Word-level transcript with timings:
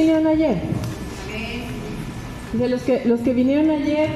vinieron 0.00 0.26
ayer? 0.26 0.56
De 2.52 2.68
los 2.68 2.82
que, 2.82 3.02
los 3.04 3.20
que 3.20 3.32
vinieron 3.32 3.70
ayer, 3.70 4.08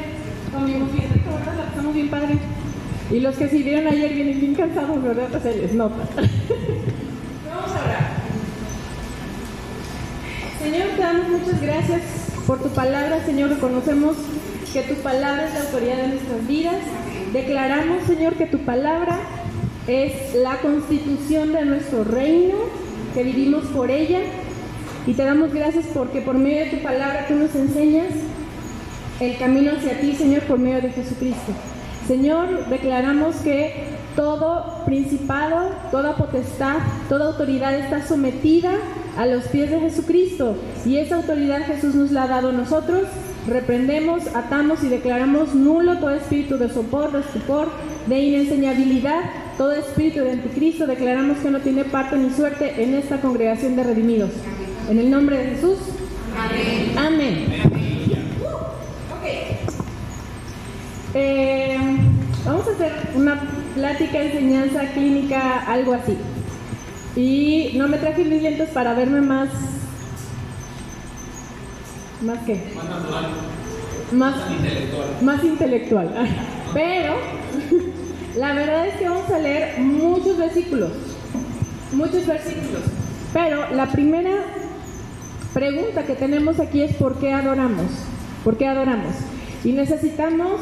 conmigo 0.53 0.87
bien 0.92 1.08
rico, 1.12 1.30
¿verdad? 1.38 1.56
La 1.56 1.64
pasamos 1.66 1.94
bien 1.94 2.08
padre. 2.08 2.38
Y 3.10 3.21
los 3.21 3.37
que 3.37 3.49
sí 3.49 3.58
vinieron 3.58 3.86
ayer 3.86 4.12
vienen 4.12 4.40
bien 4.40 4.54
cansados, 4.54 5.03
¿verdad? 5.03 5.28
Pues 5.31 5.42
se 5.42 5.56
les 5.56 5.74
nota. 5.74 5.96
Vamos 7.46 7.71
a 7.71 7.85
orar. 7.85 8.14
Señor, 10.62 10.88
te 10.96 11.03
damos 11.03 11.28
muchas 11.28 11.60
gracias 11.60 12.03
por 12.46 12.62
tu 12.62 12.71
palabra, 12.71 13.24
Señor. 13.24 13.51
Reconocemos 13.51 14.16
que 14.72 14.82
tu 14.82 14.94
palabra 14.96 15.46
es 15.46 15.54
la 15.54 15.60
autoridad 15.60 15.96
de 15.98 16.09
nuestras 16.09 16.46
vidas. 16.48 16.77
Declaramos, 17.32 18.05
Señor, 18.06 18.34
que 18.34 18.46
tu 18.46 18.59
palabra 18.60 19.20
es 19.87 20.34
la 20.34 20.59
constitución 20.60 21.52
de 21.52 21.64
nuestro 21.66 22.04
reino, 22.04 22.56
que 23.12 23.23
vivimos 23.23 23.64
por 23.66 23.90
ella. 23.90 24.20
Y 25.06 25.12
te 25.12 25.24
damos 25.24 25.52
gracias 25.52 25.84
porque 25.92 26.20
por 26.20 26.36
medio 26.36 26.64
de 26.64 26.70
tu 26.70 26.82
palabra 26.82 27.26
tú 27.28 27.34
nos 27.34 27.54
enseñas 27.54 28.08
el 29.20 29.36
camino 29.36 29.72
hacia 29.72 30.00
ti, 30.00 30.14
Señor, 30.14 30.42
por 30.42 30.58
medio 30.58 30.80
de 30.80 30.90
Jesucristo. 30.90 31.52
Señor, 32.08 32.68
declaramos 32.68 33.36
que 33.36 33.95
todo 34.16 34.82
principado, 34.84 35.70
toda 35.90 36.16
potestad, 36.16 36.76
toda 37.09 37.26
autoridad 37.26 37.74
está 37.74 38.06
sometida 38.06 38.72
a 39.16 39.26
los 39.26 39.45
pies 39.45 39.70
de 39.70 39.80
Jesucristo. 39.80 40.56
Y 40.84 40.98
esa 40.98 41.16
autoridad 41.16 41.66
Jesús 41.66 41.95
nos 41.95 42.10
la 42.10 42.24
ha 42.24 42.28
dado 42.28 42.50
a 42.50 42.52
nosotros. 42.52 43.02
Reprendemos, 43.46 44.23
atamos 44.34 44.82
y 44.82 44.88
declaramos 44.88 45.54
nulo 45.54 45.98
todo 45.98 46.10
espíritu 46.10 46.56
de 46.56 46.70
sopor, 46.70 47.12
de 47.12 47.20
estupor, 47.20 47.68
de 48.06 48.20
inenseñabilidad, 48.20 49.20
todo 49.59 49.73
espíritu 49.73 50.20
de 50.20 50.32
anticristo. 50.32 50.86
Declaramos 50.86 51.38
que 51.38 51.51
no 51.51 51.60
tiene 51.60 51.84
parte 51.84 52.16
ni 52.16 52.30
suerte 52.30 52.82
en 52.82 52.95
esta 52.95 53.20
congregación 53.20 53.76
de 53.76 53.84
redimidos. 53.84 54.30
En 54.88 54.99
el 54.99 55.10
nombre 55.10 55.38
de 55.38 55.45
Jesús. 55.54 55.79
Amén. 56.37 56.95
Amén. 56.99 57.46
Eh, 61.16 61.79
vamos 62.45 62.66
a 62.66 62.71
hacer 62.73 62.93
una 63.15 63.41
plática, 63.74 64.21
enseñanza 64.21 64.93
clínica, 64.93 65.61
algo 65.61 65.95
así. 65.95 66.19
Y 67.17 67.73
no 67.79 67.89
me 67.89 67.99
traje 67.99 68.25
mis 68.25 68.43
lentes 68.43 68.69
para 68.71 68.95
verme 68.95 69.21
más. 69.21 69.49
¿Más 72.23 72.39
qué? 72.45 72.73
Más 72.75 72.85
natural. 72.85 73.27
Más, 74.13 74.37
Más 74.37 74.51
intelectual. 74.51 75.09
más 75.23 75.45
intelectual. 75.45 76.15
Pero 76.75 77.15
la 78.37 78.53
verdad 78.55 78.87
es 78.89 78.97
que 78.97 79.09
vamos 79.09 79.31
a 79.31 79.39
leer 79.39 79.79
muchos 79.79 80.37
versículos. 80.37 80.91
Muchos 81.93 82.27
versículos. 82.27 82.83
Pero 83.33 83.71
la 83.75 83.87
primera 83.87 84.33
pregunta 85.55 86.03
que 86.05 86.17
tenemos 86.17 86.59
aquí 86.59 86.83
es 86.83 86.95
¿por 86.97 87.19
qué 87.19 87.33
adoramos? 87.33 87.87
¿Por 88.43 88.59
qué 88.59 88.67
adoramos? 88.67 89.15
Y 89.63 89.73
necesitamos 89.73 90.61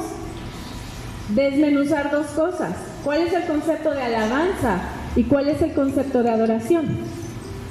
desmenuzar 1.31 2.11
dos 2.11 2.27
cosas. 2.27 2.75
¿Cuál 3.03 3.23
es 3.23 3.33
el 3.33 3.45
concepto 3.45 3.91
de 3.91 4.03
alabanza 4.03 4.83
y 5.17 5.25
cuál 5.25 5.49
es 5.49 5.63
el 5.63 5.73
concepto 5.73 6.23
de 6.23 6.31
adoración? 6.31 6.99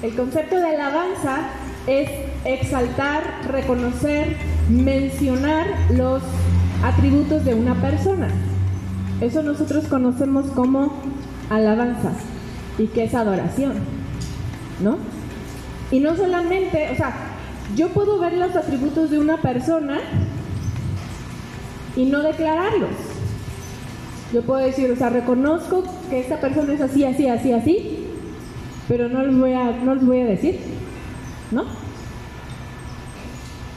El 0.02 0.16
concepto 0.16 0.58
de 0.58 0.76
alabanza 0.76 1.50
es 1.86 2.10
exaltar, 2.44 3.24
reconocer, 3.48 4.36
mencionar 4.70 5.68
los 5.92 6.24
atributos 6.84 7.46
de 7.46 7.54
una 7.54 7.76
persona. 7.76 8.30
Eso 9.22 9.44
nosotros 9.44 9.86
conocemos 9.88 10.48
como 10.48 10.92
alabanza 11.52 12.14
y 12.80 12.88
que 12.88 13.04
es 13.04 13.14
adoración, 13.14 13.74
¿no? 14.82 14.98
Y 15.92 16.00
no 16.00 16.16
solamente, 16.16 16.90
o 16.92 16.96
sea, 16.96 17.14
yo 17.76 17.90
puedo 17.90 18.20
ver 18.20 18.34
los 18.34 18.56
atributos 18.56 19.12
de 19.12 19.20
una 19.20 19.38
persona 19.38 20.00
y 21.96 22.06
no 22.06 22.22
declararlos. 22.22 22.90
Yo 24.34 24.42
puedo 24.44 24.60
decir, 24.60 24.90
o 24.90 24.96
sea, 24.96 25.10
reconozco 25.10 25.84
que 26.10 26.22
esta 26.22 26.40
persona 26.40 26.74
es 26.74 26.82
así, 26.82 27.04
así, 27.04 27.28
así, 27.28 27.52
así, 27.52 28.08
pero 28.88 29.10
no 29.10 29.24
les 29.24 29.38
voy 29.38 29.54
a, 29.54 29.72
no 29.72 29.96
les 29.96 30.06
voy 30.06 30.22
a 30.22 30.26
decir, 30.26 30.60
¿no? 31.52 31.66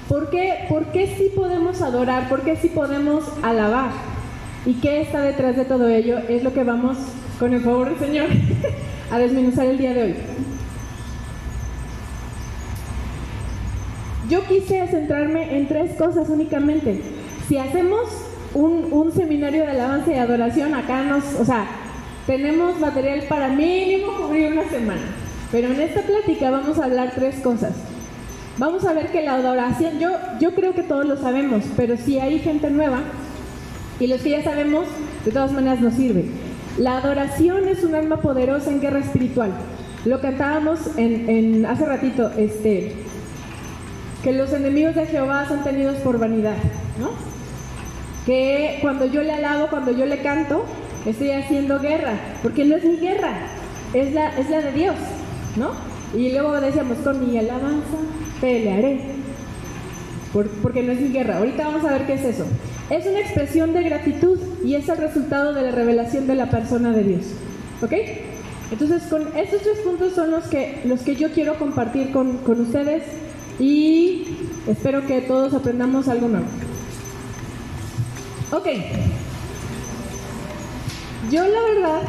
¿Por 0.08 0.30
qué, 0.30 0.66
¿Por 0.69 0.86
qué 0.92 1.08
sí 1.19 1.32
podemos 1.34 1.82
adorar? 1.82 2.28
¿Por 2.28 2.42
qué 2.42 2.56
sí 2.56 2.69
podemos 2.69 3.24
alabar? 3.42 3.91
¿Y 4.64 4.74
qué 4.74 5.00
está 5.00 5.22
detrás 5.22 5.56
de 5.56 5.64
todo 5.64 5.88
ello? 5.88 6.19
Es 6.28 6.44
lo 6.44 6.53
que 6.53 6.62
vamos, 6.62 6.98
con 7.41 7.53
el 7.53 7.60
favor 7.60 7.88
del 7.91 7.98
Señor, 7.98 8.28
a 9.10 9.19
desmenuzar 9.19 9.66
el 9.66 9.78
día 9.78 9.92
de 9.92 10.03
hoy. 10.03 10.14
Yo 14.28 14.44
quise 14.44 14.86
centrarme 14.88 15.56
en 15.56 15.68
tres 15.68 15.96
cosas 15.96 16.28
únicamente. 16.28 17.02
Si 17.48 17.58
hacemos 17.58 18.08
un, 18.54 18.88
un 18.90 19.12
seminario 19.12 19.62
de 19.62 19.70
alabanza 19.70 20.12
y 20.12 20.14
adoración, 20.14 20.74
acá 20.74 21.02
nos, 21.02 21.24
o 21.38 21.44
sea, 21.44 21.66
tenemos 22.26 22.80
material 22.80 23.24
para 23.28 23.48
mínimo 23.48 24.14
cubrir 24.14 24.52
una 24.52 24.68
semana. 24.68 25.02
Pero 25.52 25.68
en 25.68 25.80
esta 25.80 26.02
plática 26.02 26.50
vamos 26.50 26.78
a 26.78 26.84
hablar 26.84 27.12
tres 27.14 27.36
cosas. 27.40 27.72
Vamos 28.56 28.84
a 28.86 28.92
ver 28.92 29.08
que 29.08 29.22
la 29.22 29.34
adoración, 29.34 29.98
yo, 29.98 30.10
yo 30.41 30.54
creo 30.54 30.74
que 30.74 30.84
todos 30.84 31.04
lo 31.06 31.16
sabemos, 31.16 31.64
pero 31.76 31.96
si 31.96 32.18
hay 32.18 32.38
gente 32.38 32.70
nueva, 32.70 33.00
y 34.00 34.06
los 34.06 34.22
que 34.22 34.30
ya 34.30 34.42
sabemos, 34.42 34.86
de 35.24 35.32
todas 35.32 35.52
maneras 35.52 35.80
nos 35.80 35.94
sirve. 35.94 36.24
La 36.78 36.98
adoración 36.98 37.68
es 37.68 37.84
un 37.84 37.94
alma 37.94 38.20
poderosa 38.20 38.70
en 38.70 38.80
guerra 38.80 39.00
espiritual. 39.00 39.52
Lo 40.04 40.20
cantábamos 40.20 40.80
en, 40.96 41.28
en 41.28 41.66
hace 41.66 41.84
ratito, 41.84 42.30
este, 42.36 42.92
que 44.24 44.32
los 44.32 44.52
enemigos 44.52 44.94
de 44.94 45.06
Jehová 45.06 45.46
son 45.46 45.62
tenidos 45.62 45.96
por 45.96 46.18
vanidad, 46.18 46.56
¿no? 46.98 47.10
Que 48.26 48.78
cuando 48.80 49.04
yo 49.06 49.22
le 49.22 49.32
alabo, 49.32 49.66
cuando 49.68 49.92
yo 49.92 50.06
le 50.06 50.22
canto, 50.22 50.64
estoy 51.04 51.30
haciendo 51.32 51.78
guerra, 51.78 52.12
porque 52.42 52.64
no 52.64 52.76
es 52.76 52.84
mi 52.84 52.96
guerra, 52.96 53.32
es 53.92 54.12
la, 54.14 54.36
es 54.38 54.48
la 54.48 54.62
de 54.62 54.72
Dios, 54.72 54.94
¿no? 55.56 55.72
Y 56.18 56.32
luego 56.32 56.58
decíamos, 56.60 56.98
con 56.98 57.20
mi 57.30 57.36
alabanza 57.38 57.98
pelearé, 58.40 59.00
por- 60.32 60.48
porque 60.62 60.82
no 60.82 60.92
es 60.92 61.00
mi 61.00 61.08
guerra. 61.10 61.38
Ahorita 61.38 61.66
vamos 61.66 61.84
a 61.84 61.92
ver 61.92 62.06
qué 62.06 62.14
es 62.14 62.24
eso. 62.24 62.46
Es 62.91 63.06
una 63.06 63.20
expresión 63.20 63.72
de 63.74 63.82
gratitud 63.82 64.38
y 64.64 64.74
es 64.74 64.88
el 64.88 64.96
resultado 64.98 65.52
de 65.52 65.62
la 65.62 65.70
revelación 65.70 66.26
de 66.26 66.34
la 66.34 66.48
persona 66.50 66.92
de 66.92 67.02
Dios, 67.04 67.22
¿ok? 67.82 67.92
Entonces, 68.72 69.02
con 69.04 69.22
estos 69.36 69.60
tres 69.62 69.78
puntos 69.84 70.14
son 70.14 70.30
los 70.30 70.44
que, 70.44 70.80
los 70.86 71.00
que 71.02 71.14
yo 71.16 71.30
quiero 71.32 71.58
compartir 71.58 72.10
con, 72.10 72.38
con 72.38 72.60
ustedes 72.60 73.02
y 73.59 74.25
espero 74.66 75.06
que 75.06 75.20
todos 75.22 75.54
aprendamos 75.54 76.09
algo 76.09 76.28
nuevo. 76.28 76.47
Ok. 78.53 78.66
Yo 81.31 81.47
la 81.47 81.60
verdad 81.62 82.03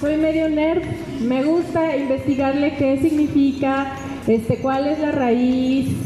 soy 0.00 0.16
medio 0.16 0.48
nerd, 0.48 0.82
me 1.20 1.42
gusta 1.42 1.96
investigarle 1.96 2.76
qué 2.76 2.98
significa, 3.00 3.92
este, 4.26 4.58
cuál 4.58 4.86
es 4.86 4.98
la 4.98 5.12
raíz. 5.12 5.96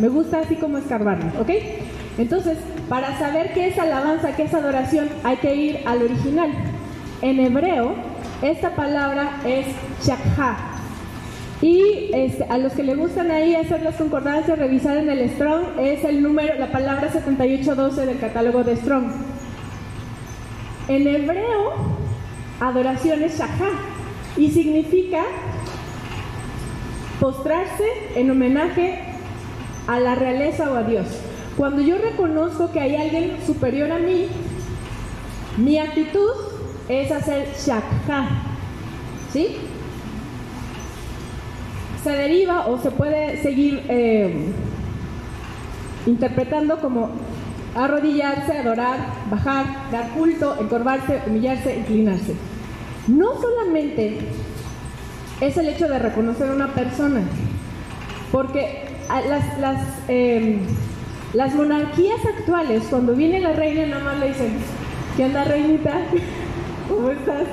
Me 0.00 0.08
gusta 0.08 0.40
así 0.40 0.56
como 0.56 0.78
escarbarme, 0.78 1.30
¿ok? 1.38 1.50
Entonces, 2.18 2.58
para 2.88 3.16
saber 3.18 3.52
qué 3.54 3.68
es 3.68 3.78
alabanza, 3.78 4.34
qué 4.34 4.44
es 4.44 4.54
adoración, 4.54 5.08
hay 5.22 5.36
que 5.36 5.54
ir 5.54 5.80
al 5.86 6.02
original. 6.02 6.50
En 7.22 7.38
hebreo, 7.38 7.94
esta 8.42 8.74
palabra 8.74 9.40
es 9.44 9.66
shakha. 10.04 10.73
Y 11.64 12.10
a 12.50 12.58
los 12.58 12.74
que 12.74 12.82
le 12.82 12.94
gustan 12.94 13.30
ahí 13.30 13.54
hacer 13.54 13.80
las 13.80 13.94
concordancias, 13.94 14.58
revisar 14.58 14.98
en 14.98 15.08
el 15.08 15.30
Strong, 15.30 15.78
es 15.80 16.04
el 16.04 16.22
número, 16.22 16.58
la 16.58 16.70
palabra 16.70 17.10
7812 17.10 18.04
del 18.04 18.18
catálogo 18.18 18.62
de 18.64 18.76
Strong. 18.76 19.06
En 20.88 21.08
hebreo, 21.08 21.72
adoración 22.60 23.22
es 23.22 23.38
shakha 23.38 23.70
y 24.36 24.50
significa 24.50 25.22
postrarse 27.18 27.84
en 28.14 28.30
homenaje 28.30 28.98
a 29.86 30.00
la 30.00 30.16
realeza 30.16 30.70
o 30.70 30.74
a 30.74 30.82
Dios. 30.82 31.06
Cuando 31.56 31.80
yo 31.80 31.96
reconozco 31.96 32.72
que 32.72 32.80
hay 32.80 32.96
alguien 32.96 33.38
superior 33.46 33.90
a 33.90 34.00
mí, 34.00 34.26
mi 35.56 35.78
actitud 35.78 36.30
es 36.90 37.10
hacer 37.10 37.54
shakha. 37.56 38.28
¿Sí? 39.32 39.56
Se 42.04 42.10
deriva 42.10 42.66
o 42.66 42.78
se 42.78 42.90
puede 42.90 43.42
seguir 43.42 43.82
eh, 43.88 44.52
interpretando 46.04 46.78
como 46.78 47.10
arrodillarse, 47.74 48.58
adorar, 48.58 48.98
bajar, 49.30 49.90
dar 49.90 50.10
culto, 50.10 50.54
encorvarse, 50.60 51.22
humillarse, 51.26 51.78
inclinarse. 51.78 52.34
No 53.08 53.40
solamente 53.40 54.18
es 55.40 55.56
el 55.56 55.68
hecho 55.68 55.88
de 55.88 55.98
reconocer 55.98 56.50
a 56.50 56.54
una 56.54 56.74
persona, 56.74 57.22
porque 58.30 58.84
las, 59.08 59.58
las, 59.58 59.82
eh, 60.08 60.58
las 61.32 61.54
monarquías 61.54 62.20
actuales, 62.38 62.82
cuando 62.90 63.14
viene 63.14 63.40
la 63.40 63.52
reina, 63.52 63.86
nada 63.86 64.04
más 64.04 64.20
le 64.20 64.28
dicen, 64.28 64.56
¿qué 65.16 65.24
onda 65.24 65.44
reinita? 65.44 66.02
¿Cómo 66.88 67.10
estás? 67.10 67.44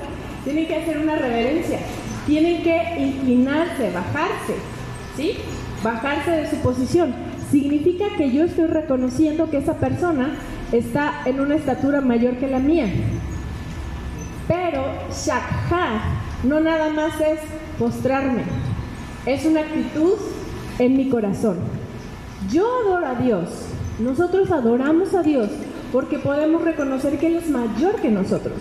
Tienen 0.44 0.68
que 0.68 0.76
hacer 0.76 0.98
una 0.98 1.16
reverencia, 1.16 1.80
tienen 2.26 2.64
que 2.64 3.00
inclinarse, 3.00 3.92
bajarse, 3.92 4.56
¿sí? 5.16 5.38
bajarse 5.84 6.32
de 6.32 6.50
su 6.50 6.58
posición. 6.58 7.14
Significa 7.50 8.06
que 8.18 8.32
yo 8.32 8.46
estoy 8.46 8.68
reconociendo 8.68 9.50
que 9.50 9.58
esa 9.58 9.76
persona 9.76 10.36
está 10.72 11.24
en 11.26 11.40
una 11.40 11.56
estatura 11.56 12.02
mayor 12.02 12.38
que 12.38 12.48
la 12.48 12.60
mía. 12.60 12.88
Pero 14.48 14.86
Shakhar 15.12 16.02
no 16.44 16.60
nada 16.60 16.90
más 16.90 17.20
es 17.20 17.40
postrarme, 17.78 18.44
es 19.26 19.46
una 19.46 19.62
actitud 19.62 20.14
en 20.80 20.98
mi 20.98 21.10
corazón. 21.10 21.58
Yo 22.52 22.66
adoro 22.84 23.08
a 23.08 23.16
Dios, 23.16 23.50
nosotros 24.00 24.52
adoramos 24.52 25.14
a 25.14 25.22
Dios 25.22 25.50
porque 25.92 26.20
podemos 26.20 26.64
reconocer 26.64 27.20
que 27.20 27.28
Él 27.28 27.36
es 27.36 27.50
mayor 27.50 27.96
que 27.98 28.10
nosotros. 28.10 28.56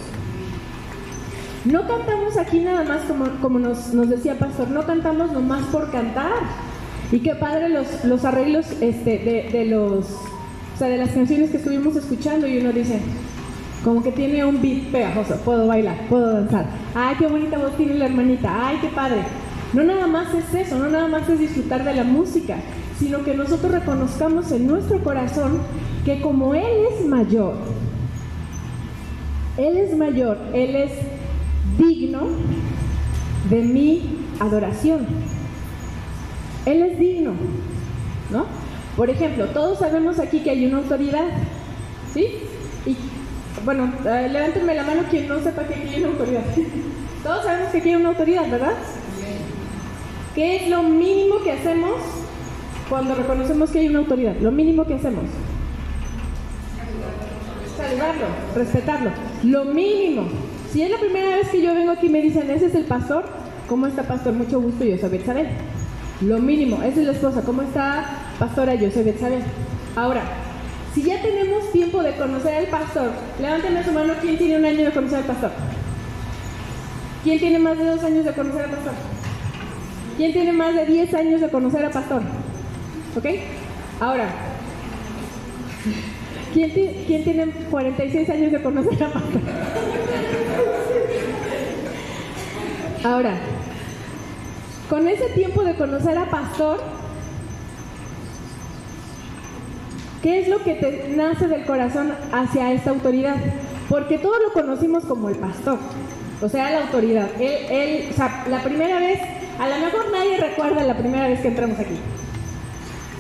No 1.65 1.87
cantamos 1.87 2.39
aquí 2.39 2.61
nada 2.61 2.85
más 2.85 3.03
como, 3.03 3.27
como 3.43 3.59
nos, 3.59 3.93
decía 4.09 4.39
Pastor, 4.39 4.69
no 4.69 4.87
cantamos 4.87 5.31
nomás 5.33 5.63
por 5.67 5.91
cantar. 5.91 6.33
Y 7.13 7.19
qué 7.21 7.35
padre 7.35 7.69
los, 7.69 8.05
los 8.05 8.25
arreglos 8.25 8.67
este, 8.81 9.19
de, 9.19 9.49
de, 9.53 9.67
los, 9.67 10.07
o 10.07 10.79
sea, 10.79 10.89
de 10.89 10.97
las 10.97 11.11
canciones 11.11 11.51
que 11.51 11.59
estuvimos 11.59 11.97
escuchando 11.97 12.47
y 12.47 12.59
uno 12.59 12.73
dice, 12.73 13.01
como 13.85 14.03
que 14.03 14.13
tiene 14.13 14.45
un 14.45 14.63
beat 14.63 14.91
pegajoso, 14.91 15.37
puedo 15.45 15.67
bailar, 15.67 16.09
puedo 16.09 16.33
danzar. 16.33 16.67
Ay, 16.95 17.17
qué 17.19 17.27
bonita 17.27 17.59
voz 17.59 17.77
tiene 17.77 17.95
la 17.95 18.07
hermanita, 18.07 18.69
ay, 18.69 18.79
qué 18.81 18.89
padre. 18.89 19.23
No 19.73 19.83
nada 19.85 20.07
más 20.07 20.33
es 20.35 20.55
eso, 20.55 20.79
no 20.79 20.89
nada 20.89 21.09
más 21.09 21.29
es 21.29 21.39
disfrutar 21.39 21.85
de 21.85 21.95
la 21.95 22.05
música, 22.05 22.57
sino 22.99 23.23
que 23.23 23.35
nosotros 23.35 23.71
reconozcamos 23.71 24.51
en 24.53 24.67
nuestro 24.67 25.03
corazón 25.03 25.59
que 26.05 26.21
como 26.21 26.55
Él 26.55 26.87
es 26.93 27.07
mayor, 27.07 27.55
Él 29.57 29.77
es 29.77 29.97
mayor, 29.97 30.39
Él 30.53 30.75
es 30.75 30.93
digno 31.79 32.29
de 33.49 33.63
mi 33.63 34.03
adoración. 34.39 35.07
Él 36.67 36.83
es 36.83 36.99
digno, 36.99 37.33
¿no? 38.31 38.47
Por 38.97 39.09
ejemplo, 39.09 39.47
todos 39.47 39.79
sabemos 39.79 40.19
aquí 40.19 40.41
que 40.41 40.51
hay 40.51 40.67
una 40.67 40.79
autoridad, 40.79 41.27
¿sí? 42.13 42.27
Y 42.87 42.97
bueno, 43.65 43.93
eh, 44.05 44.29
levántenme 44.31 44.75
la 44.75 44.83
mano 44.83 45.03
quien 45.11 45.29
no 45.29 45.41
sepa 45.41 45.65
que 45.65 45.75
aquí 45.75 45.89
hay 45.95 46.03
una 46.03 46.13
autoridad. 46.13 46.43
todos 47.23 47.45
sabemos 47.45 47.71
que 47.71 47.79
aquí 47.79 47.89
hay 47.91 47.97
una 47.97 48.11
autoridad, 48.11 48.51
¿verdad? 48.51 48.75
¿Qué 50.35 50.57
es 50.57 50.69
lo 50.69 50.83
mínimo 50.83 51.43
que 51.43 51.53
hacemos 51.53 51.93
cuando 52.89 53.15
reconocemos 53.15 53.71
que 53.71 53.81
hay 53.81 53.89
una 53.89 54.01
autoridad? 54.01 54.37
Lo 54.41 54.53
mínimo 54.53 54.85
que 54.85 54.95
hacemos. 54.95 55.25
Saludarlo, 57.77 58.27
respetarlo. 58.55 59.11
Lo 59.43 59.65
mínimo. 59.65 60.29
Si 60.73 60.83
es 60.83 60.91
la 60.91 60.99
primera 60.99 61.37
vez 61.37 61.49
que 61.49 61.61
yo 61.61 61.75
vengo 61.75 61.91
aquí 61.91 62.07
y 62.07 62.11
me 62.11 62.23
dicen, 62.23 62.49
ese 62.49 62.67
es 62.67 62.75
el 62.77 62.85
pastor, 62.85 63.25
¿cómo 63.69 63.89
está 63.89 64.05
pastor? 64.05 64.35
Mucho 64.35 64.61
gusto, 64.61 64.85
yo 64.85 64.97
soy 64.99 65.11
Betsabel. 65.11 65.49
Lo 66.21 66.39
mínimo, 66.39 66.77
esa 66.83 67.01
es 67.01 67.07
la 67.07 67.13
esposa, 67.13 67.43
¿cómo 67.43 67.63
está 67.63 68.05
pastora? 68.39 68.77
Yo 68.77 68.89
soy 68.91 69.03
Betsabel. 69.03 69.43
Ahora, 69.97 70.23
si 70.95 71.03
ya 71.03 71.21
tenemos 71.23 71.73
tiempo 71.73 72.05
de 72.05 72.13
conocer 72.13 72.55
al 72.55 72.67
pastor, 72.67 73.11
levánteme 73.41 73.83
su 73.83 73.91
mano, 73.91 74.13
¿quién 74.21 74.39
tiene 74.39 74.59
un 74.59 74.65
año 74.65 74.85
de 74.85 74.93
conocer 74.93 75.19
al 75.19 75.25
pastor? 75.25 75.51
¿Quién 77.25 77.41
tiene 77.41 77.59
más 77.59 77.77
de 77.77 77.87
dos 77.87 78.05
años 78.05 78.25
de 78.25 78.33
conocer 78.33 78.63
al 78.63 78.71
pastor? 78.71 78.93
¿Quién 80.17 80.33
tiene 80.33 80.53
más 80.53 80.75
de 80.75 80.87
diez 80.87 81.13
años 81.15 81.41
de 81.41 81.49
conocer 81.49 81.85
al 81.85 81.91
pastor? 81.91 82.23
¿Ok? 83.17 83.27
Ahora, 83.99 84.27
¿quién, 86.55 86.71
¿quién 86.71 87.25
tiene 87.25 87.47
46 87.71 88.31
años 88.31 88.53
de 88.53 88.63
conocer 88.63 89.03
al 89.03 89.13
pastor? 89.13 89.41
Ahora, 93.03 93.35
con 94.91 95.09
ese 95.09 95.31
tiempo 95.31 95.65
de 95.65 95.75
conocer 95.75 96.19
a 96.19 96.29
pastor, 96.29 96.81
¿qué 100.23 100.41
es 100.41 100.49
lo 100.49 100.63
que 100.63 100.75
te 100.75 101.09
nace 101.17 101.49
del 101.49 101.65
corazón 101.65 102.13
hacia 102.31 102.73
esta 102.73 102.91
autoridad? 102.91 103.37
Porque 103.89 104.19
todos 104.19 104.37
lo 104.47 104.53
conocimos 104.53 105.05
como 105.07 105.31
el 105.31 105.37
pastor, 105.37 105.79
o 106.43 106.49
sea, 106.51 106.71
la 106.71 106.83
autoridad. 106.83 107.29
Él, 107.41 107.67
él, 107.71 108.15
la 108.51 108.63
primera 108.63 108.99
vez, 108.99 109.19
a 109.59 109.67
lo 109.67 109.79
mejor 109.79 110.13
nadie 110.13 110.37
recuerda 110.37 110.83
la 110.83 110.99
primera 110.99 111.27
vez 111.27 111.41
que 111.41 111.49
entramos 111.49 111.79
aquí. 111.79 111.99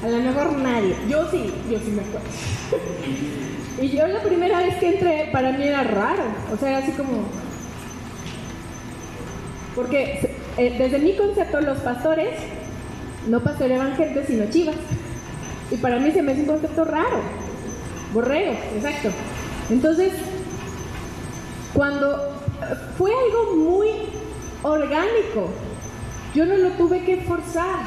A 0.04 0.08
lo 0.08 0.18
mejor 0.18 0.58
nadie. 0.58 0.94
Yo 1.08 1.30
sí, 1.30 1.52
yo 1.70 1.78
sí 1.78 1.90
me 1.90 2.02
acuerdo. 2.02 2.28
y 3.80 3.88
yo 3.88 4.06
la 4.06 4.22
primera 4.22 4.58
vez 4.58 4.76
que 4.76 4.94
entré, 4.94 5.30
para 5.32 5.52
mí 5.52 5.64
era 5.64 5.84
raro. 5.84 6.24
O 6.52 6.56
sea, 6.58 6.78
así 6.78 6.92
como, 6.92 7.24
porque 9.80 10.20
eh, 10.58 10.76
desde 10.78 10.98
mi 10.98 11.16
concepto 11.16 11.58
los 11.62 11.78
pastores 11.78 12.34
no 13.28 13.40
pastoreaban 13.40 13.96
gente 13.96 14.26
sino 14.26 14.44
chivas. 14.50 14.76
Y 15.70 15.76
para 15.76 15.98
mí 15.98 16.10
se 16.10 16.20
me 16.20 16.32
hace 16.32 16.42
un 16.42 16.48
concepto 16.48 16.84
raro. 16.84 17.22
Borrego, 18.12 18.52
exacto. 18.76 19.08
Entonces, 19.70 20.12
cuando 21.72 22.42
fue 22.98 23.10
algo 23.10 23.56
muy 23.56 23.88
orgánico, 24.62 25.48
yo 26.34 26.44
no 26.44 26.58
lo 26.58 26.70
tuve 26.72 27.02
que 27.04 27.22
forzar. 27.22 27.78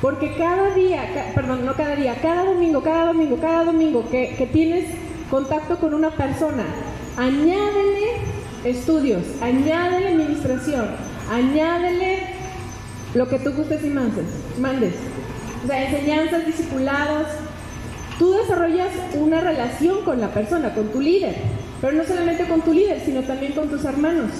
Porque 0.00 0.34
cada 0.34 0.74
día, 0.74 1.32
perdón, 1.32 1.64
no 1.64 1.74
cada 1.74 1.94
día, 1.94 2.16
cada 2.20 2.44
domingo, 2.44 2.82
cada 2.82 3.06
domingo, 3.06 3.36
cada 3.40 3.66
domingo 3.66 4.04
que, 4.10 4.34
que 4.36 4.46
tienes 4.46 4.86
contacto 5.30 5.78
con 5.78 5.94
una 5.94 6.10
persona, 6.10 6.64
añádele 7.16 8.40
estudios, 8.64 9.22
añádele 9.40 10.08
administración, 10.08 10.86
añádele 11.30 12.24
lo 13.14 13.28
que 13.28 13.38
tú 13.38 13.52
gustes 13.52 13.84
y 13.84 13.88
mandes, 13.88 14.26
mandes. 14.60 14.94
O 15.64 15.66
sea, 15.66 15.88
enseñanzas, 15.88 16.46
discipulados. 16.46 17.26
Tú 18.18 18.32
desarrollas 18.32 18.88
una 19.14 19.40
relación 19.40 20.04
con 20.04 20.20
la 20.20 20.28
persona, 20.28 20.74
con 20.74 20.88
tu 20.88 21.00
líder, 21.00 21.36
pero 21.80 21.94
no 21.94 22.04
solamente 22.04 22.44
con 22.44 22.60
tu 22.60 22.74
líder, 22.74 23.00
sino 23.04 23.22
también 23.22 23.52
con 23.52 23.68
tus 23.68 23.84
hermanos. 23.84 24.30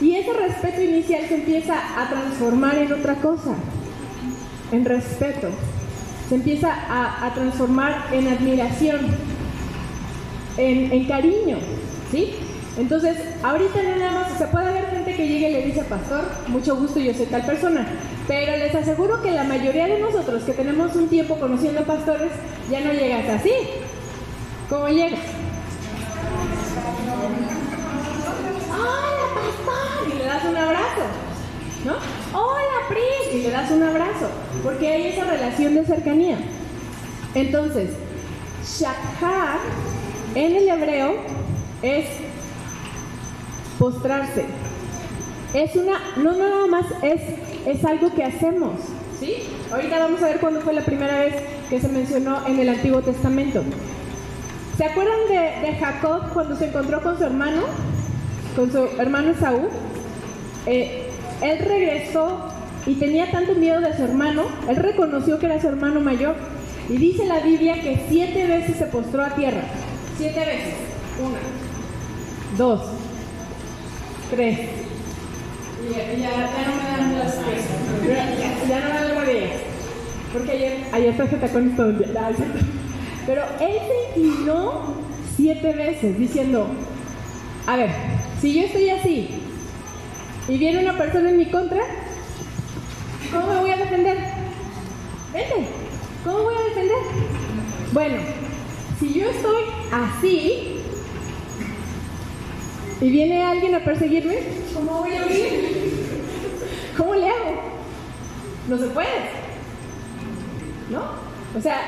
Y 0.00 0.14
ese 0.14 0.32
respeto 0.32 0.82
inicial 0.82 1.22
se 1.28 1.34
empieza 1.36 1.74
a 1.74 2.08
transformar 2.08 2.76
en 2.78 2.92
otra 2.92 3.14
cosa, 3.16 3.54
en 4.72 4.84
respeto. 4.84 5.48
Se 6.28 6.34
empieza 6.34 6.72
a, 6.72 7.32
transformar 7.34 8.06
en 8.12 8.28
admiración, 8.28 9.00
en, 10.56 11.06
cariño, 11.06 11.58
¿sí? 12.10 12.34
Entonces, 12.78 13.16
ahorita 13.42 13.82
no 13.82 13.96
nada 13.96 14.12
más, 14.12 14.38
se 14.38 14.46
puede 14.46 14.68
haber 14.68 14.95
que 15.16 15.26
llegue 15.26 15.48
y 15.48 15.52
le 15.52 15.62
dice, 15.62 15.82
pastor, 15.84 16.24
mucho 16.48 16.76
gusto, 16.76 17.00
yo 17.00 17.14
soy 17.14 17.26
tal 17.26 17.42
persona. 17.42 17.86
Pero 18.28 18.56
les 18.56 18.74
aseguro 18.74 19.22
que 19.22 19.30
la 19.30 19.44
mayoría 19.44 19.86
de 19.86 19.98
nosotros 19.98 20.42
que 20.42 20.52
tenemos 20.52 20.94
un 20.94 21.08
tiempo 21.08 21.38
conociendo 21.38 21.82
pastores, 21.84 22.30
ya 22.70 22.80
no 22.80 22.92
llegas 22.92 23.28
así. 23.40 23.52
¿Cómo 24.68 24.88
llegas? 24.88 25.20
Hola, 28.72 29.26
pastor, 29.34 30.12
y 30.12 30.18
le 30.18 30.24
das 30.24 30.44
un 30.44 30.56
abrazo. 30.56 31.02
¿No? 31.84 31.92
Hola, 32.38 32.88
Pris, 32.88 33.34
y 33.34 33.42
le 33.42 33.50
das 33.50 33.70
un 33.70 33.82
abrazo. 33.82 34.28
Porque 34.62 34.92
hay 34.92 35.06
esa 35.06 35.24
relación 35.24 35.74
de 35.74 35.86
cercanía. 35.86 36.38
Entonces, 37.34 37.90
Shakhar 38.64 39.58
en 40.34 40.56
el 40.56 40.68
hebreo 40.68 41.14
es 41.82 42.06
postrarse. 43.78 44.46
Es 45.56 45.74
una, 45.74 45.98
no 46.18 46.36
nada 46.36 46.66
más 46.66 46.84
es, 47.00 47.22
es 47.64 47.82
algo 47.82 48.12
que 48.14 48.22
hacemos, 48.22 48.74
¿sí? 49.18 49.36
Ahorita 49.72 49.98
vamos 49.98 50.22
a 50.22 50.26
ver 50.26 50.38
cuándo 50.38 50.60
fue 50.60 50.74
la 50.74 50.82
primera 50.82 51.18
vez 51.18 51.34
que 51.70 51.80
se 51.80 51.88
mencionó 51.88 52.46
en 52.46 52.58
el 52.58 52.68
Antiguo 52.68 53.00
Testamento. 53.00 53.62
¿Se 54.76 54.84
acuerdan 54.84 55.16
de, 55.30 55.72
Jacob 55.80 56.24
cuando 56.34 56.56
se 56.56 56.66
encontró 56.66 57.00
con 57.00 57.16
su 57.16 57.24
hermano? 57.24 57.62
Con 58.54 58.70
su 58.70 58.86
hermano 59.00 59.32
Saúl. 59.40 59.68
Eh, 60.66 61.08
él 61.40 61.58
regresó 61.60 62.50
y 62.86 62.96
tenía 62.96 63.30
tanto 63.30 63.54
miedo 63.54 63.80
de 63.80 63.96
su 63.96 64.02
hermano, 64.02 64.42
él 64.68 64.76
reconoció 64.76 65.38
que 65.38 65.46
era 65.46 65.58
su 65.58 65.68
hermano 65.68 66.00
mayor 66.00 66.34
y 66.90 66.98
dice 66.98 67.24
la 67.24 67.40
Biblia 67.40 67.80
que 67.80 68.04
siete 68.10 68.46
veces 68.46 68.76
se 68.76 68.84
postró 68.84 69.24
a 69.24 69.30
tierra. 69.30 69.62
Siete 70.18 70.38
veces. 70.38 70.74
Una, 71.18 71.38
dos, 72.58 72.82
Tres. 74.30 74.85
Ya, 75.92 76.50
no 76.66 76.76
me 76.76 76.88
dan 76.90 77.18
las. 77.18 77.34
Ya, 78.68 78.80
no 78.80 78.94
me 78.94 79.34
dan. 79.34 79.66
Porque 80.32 80.52
ayer, 80.52 80.84
ayer 80.92 81.16
traje 81.16 81.36
tacones 81.36 81.76
todo 81.76 81.90
el 81.90 81.98
día. 81.98 82.08
Pero 83.26 83.42
él 83.60 83.78
se 84.14 84.20
inclinó 84.20 84.94
siete 85.36 85.72
veces 85.72 86.18
diciendo, 86.18 86.68
a 87.66 87.76
ver, 87.76 87.90
si 88.40 88.54
yo 88.54 88.66
estoy 88.66 88.90
así 88.90 89.28
y 90.48 90.58
viene 90.58 90.80
una 90.80 90.96
persona 90.96 91.30
en 91.30 91.38
mi 91.38 91.46
contra, 91.46 91.82
¿cómo 93.32 93.46
me 93.46 93.60
voy 93.60 93.70
a 93.70 93.76
defender? 93.76 94.18
Vete, 95.32 95.66
¿cómo 96.24 96.42
voy 96.44 96.54
a 96.54 96.68
defender? 96.68 96.96
Bueno, 97.92 98.16
si 99.00 99.14
yo 99.14 99.28
estoy 99.28 99.64
así, 99.92 100.75
y 103.00 103.10
viene 103.10 103.42
alguien 103.42 103.74
a 103.74 103.84
perseguirme, 103.84 104.36
¿cómo 104.74 105.00
voy 105.00 105.14
a 105.14 105.26
huir? 105.26 105.86
¿Cómo 106.96 107.14
le 107.14 107.28
hago? 107.28 107.60
No 108.68 108.78
se 108.78 108.86
puede. 108.86 109.46
¿no? 110.90 111.00
O 111.56 111.60
sea, 111.60 111.78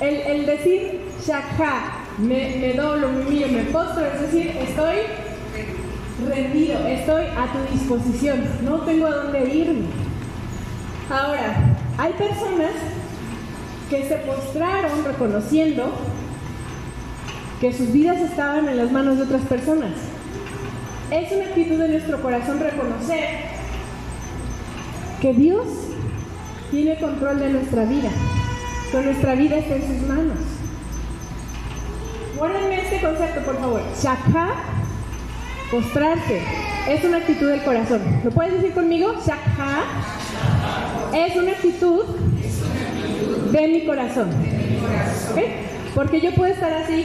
el, 0.00 0.46
decir 0.46 1.00
shakha, 1.24 2.04
me, 2.18 2.56
me 2.56 2.74
doblo, 2.74 3.08
me 3.08 3.26
humillo, 3.26 3.48
me 3.48 3.62
postro, 3.64 4.04
es 4.04 4.20
decir, 4.20 4.56
estoy 4.56 4.96
rendido, 6.28 6.78
estoy 6.86 7.26
a 7.26 7.52
tu 7.52 7.72
disposición, 7.72 8.44
no 8.64 8.80
tengo 8.80 9.06
a 9.06 9.10
dónde 9.10 9.54
irme. 9.54 9.86
Ahora, 11.10 11.76
hay 11.98 12.12
personas 12.14 12.72
que 13.90 14.08
se 14.08 14.16
postraron 14.16 15.04
reconociendo 15.04 15.92
que 17.62 17.72
sus 17.72 17.92
vidas 17.92 18.20
estaban 18.20 18.68
en 18.68 18.76
las 18.76 18.90
manos 18.90 19.18
de 19.18 19.22
otras 19.22 19.42
personas. 19.42 19.92
Es 21.12 21.30
una 21.30 21.44
actitud 21.44 21.78
de 21.78 21.90
nuestro 21.90 22.20
corazón 22.20 22.58
reconocer 22.58 23.24
que 25.20 25.32
Dios 25.32 25.68
tiene 26.72 26.98
control 26.98 27.38
de 27.38 27.50
nuestra 27.50 27.84
vida, 27.84 28.10
que 28.90 29.02
nuestra 29.02 29.36
vida 29.36 29.58
está 29.58 29.76
en 29.76 29.86
sus 29.86 30.08
manos. 30.08 30.38
Guárdenme 32.36 32.82
este 32.82 33.00
concepto, 33.00 33.40
por 33.42 33.56
favor. 33.60 33.80
Shakha, 33.96 34.48
postrarse, 35.70 36.40
es 36.88 37.04
una 37.04 37.18
actitud 37.18 37.48
del 37.48 37.62
corazón. 37.62 38.00
¿Lo 38.24 38.32
puedes 38.32 38.54
decir 38.54 38.74
conmigo? 38.74 39.14
Shakha 39.24 39.84
es 41.14 41.36
una 41.36 41.52
actitud 41.52 42.06
de 43.52 43.68
mi 43.68 43.86
corazón. 43.86 44.30
Porque 45.94 46.20
yo 46.20 46.34
puedo 46.34 46.52
estar 46.52 46.72
así 46.72 47.04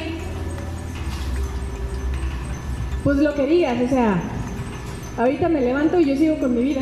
pues 3.07 3.19
lo 3.19 3.33
que 3.35 3.45
digas, 3.45 3.77
o 3.81 3.87
sea, 3.87 4.21
ahorita 5.17 5.47
me 5.47 5.61
levanto 5.61 5.97
y 5.97 6.03
yo 6.03 6.17
sigo 6.17 6.37
con 6.39 6.53
mi 6.53 6.61
vida. 6.61 6.81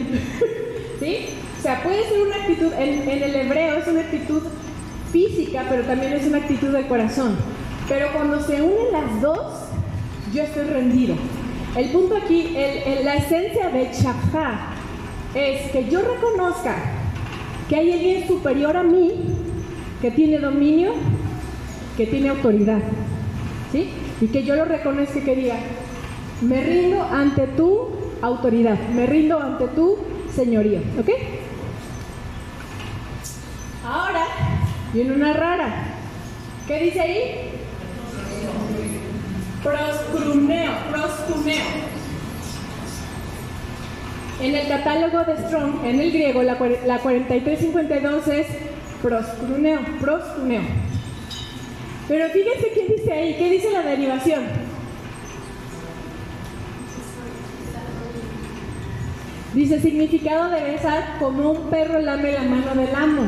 ¿Sí? 1.00 1.28
O 1.60 1.62
sea, 1.62 1.84
puede 1.84 2.04
ser 2.10 2.20
una 2.20 2.36
actitud, 2.38 2.74
en, 2.80 3.08
el 3.08 3.36
hebreo 3.36 3.76
es 3.76 3.88
una 3.88 4.00
actitud 4.02 4.42
física, 5.12 5.68
pero 5.70 5.84
también 5.84 6.14
es 6.14 6.26
una 6.26 6.40
actitud 6.40 6.70
del 6.70 6.88
corazón. 6.88 7.36
Pero 7.88 8.08
cuando 8.12 8.42
se 8.42 8.60
unen 8.60 8.92
las 8.92 9.22
dos, 9.22 9.66
yo 10.34 10.42
estoy 10.42 10.64
rendido. 10.64 11.14
El 11.78 11.92
punto 11.92 12.18
aquí, 12.18 12.58
la 13.04 13.18
esencia 13.18 13.70
de 13.70 13.92
chafá 13.92 14.72
es 15.36 15.70
que 15.70 15.88
yo 15.92 16.02
reconozca 16.02 16.76
que 17.70 17.76
hay 17.76 17.92
alguien 17.94 18.28
superior 18.28 18.76
a 18.76 18.82
mí 18.82 19.12
que 20.02 20.10
tiene 20.10 20.40
dominio, 20.40 20.94
que 21.96 22.08
tiene 22.08 22.30
autoridad. 22.30 22.82
¿Sí? 23.72 23.92
Y 24.22 24.26
que 24.26 24.44
yo 24.44 24.56
lo 24.56 24.66
reconozca 24.66 25.20
y 25.20 25.22
que 25.22 25.36
diga, 25.36 25.58
me 26.42 26.64
rindo 26.64 27.02
ante 27.04 27.48
tu 27.48 27.90
autoridad, 28.22 28.78
me 28.94 29.06
rindo 29.06 29.40
ante 29.40 29.68
tu 29.68 29.98
señoría, 30.34 30.82
¿ok? 31.00 31.10
Ahora 33.86 34.26
viene 34.94 35.14
una 35.14 35.34
rara. 35.34 35.68
¿Qué 36.68 36.80
dice 36.80 37.00
ahí? 37.00 37.52
Proscruneo, 39.64 40.72
proscuneo. 40.92 41.64
En 44.42 44.56
el 44.56 44.68
catálogo 44.68 45.24
de 45.24 45.38
Strong, 45.38 45.86
en 45.86 46.00
el 46.02 46.12
griego, 46.12 46.44
la, 46.44 46.58
la 46.86 47.00
4352 47.00 48.28
es 48.28 48.48
proscruneo. 49.02 49.80
Pero 52.08 52.30
fíjense 52.30 52.72
qué 52.74 52.94
dice 52.96 53.14
ahí, 53.14 53.36
qué 53.38 53.50
dice 53.50 53.72
la 53.72 53.82
derivación. 53.82 54.65
Dice, 59.56 59.80
significado 59.80 60.50
de 60.50 60.62
besar 60.62 61.16
como 61.18 61.52
un 61.52 61.70
perro 61.70 62.02
lame 62.02 62.34
la 62.34 62.44
mano 62.44 62.76
del 62.76 62.94
amo. 62.94 63.22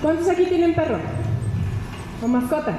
¿Cuántos 0.00 0.30
aquí 0.30 0.46
tienen 0.46 0.74
perro? 0.74 0.98
¿O 2.22 2.26
mascota? 2.26 2.78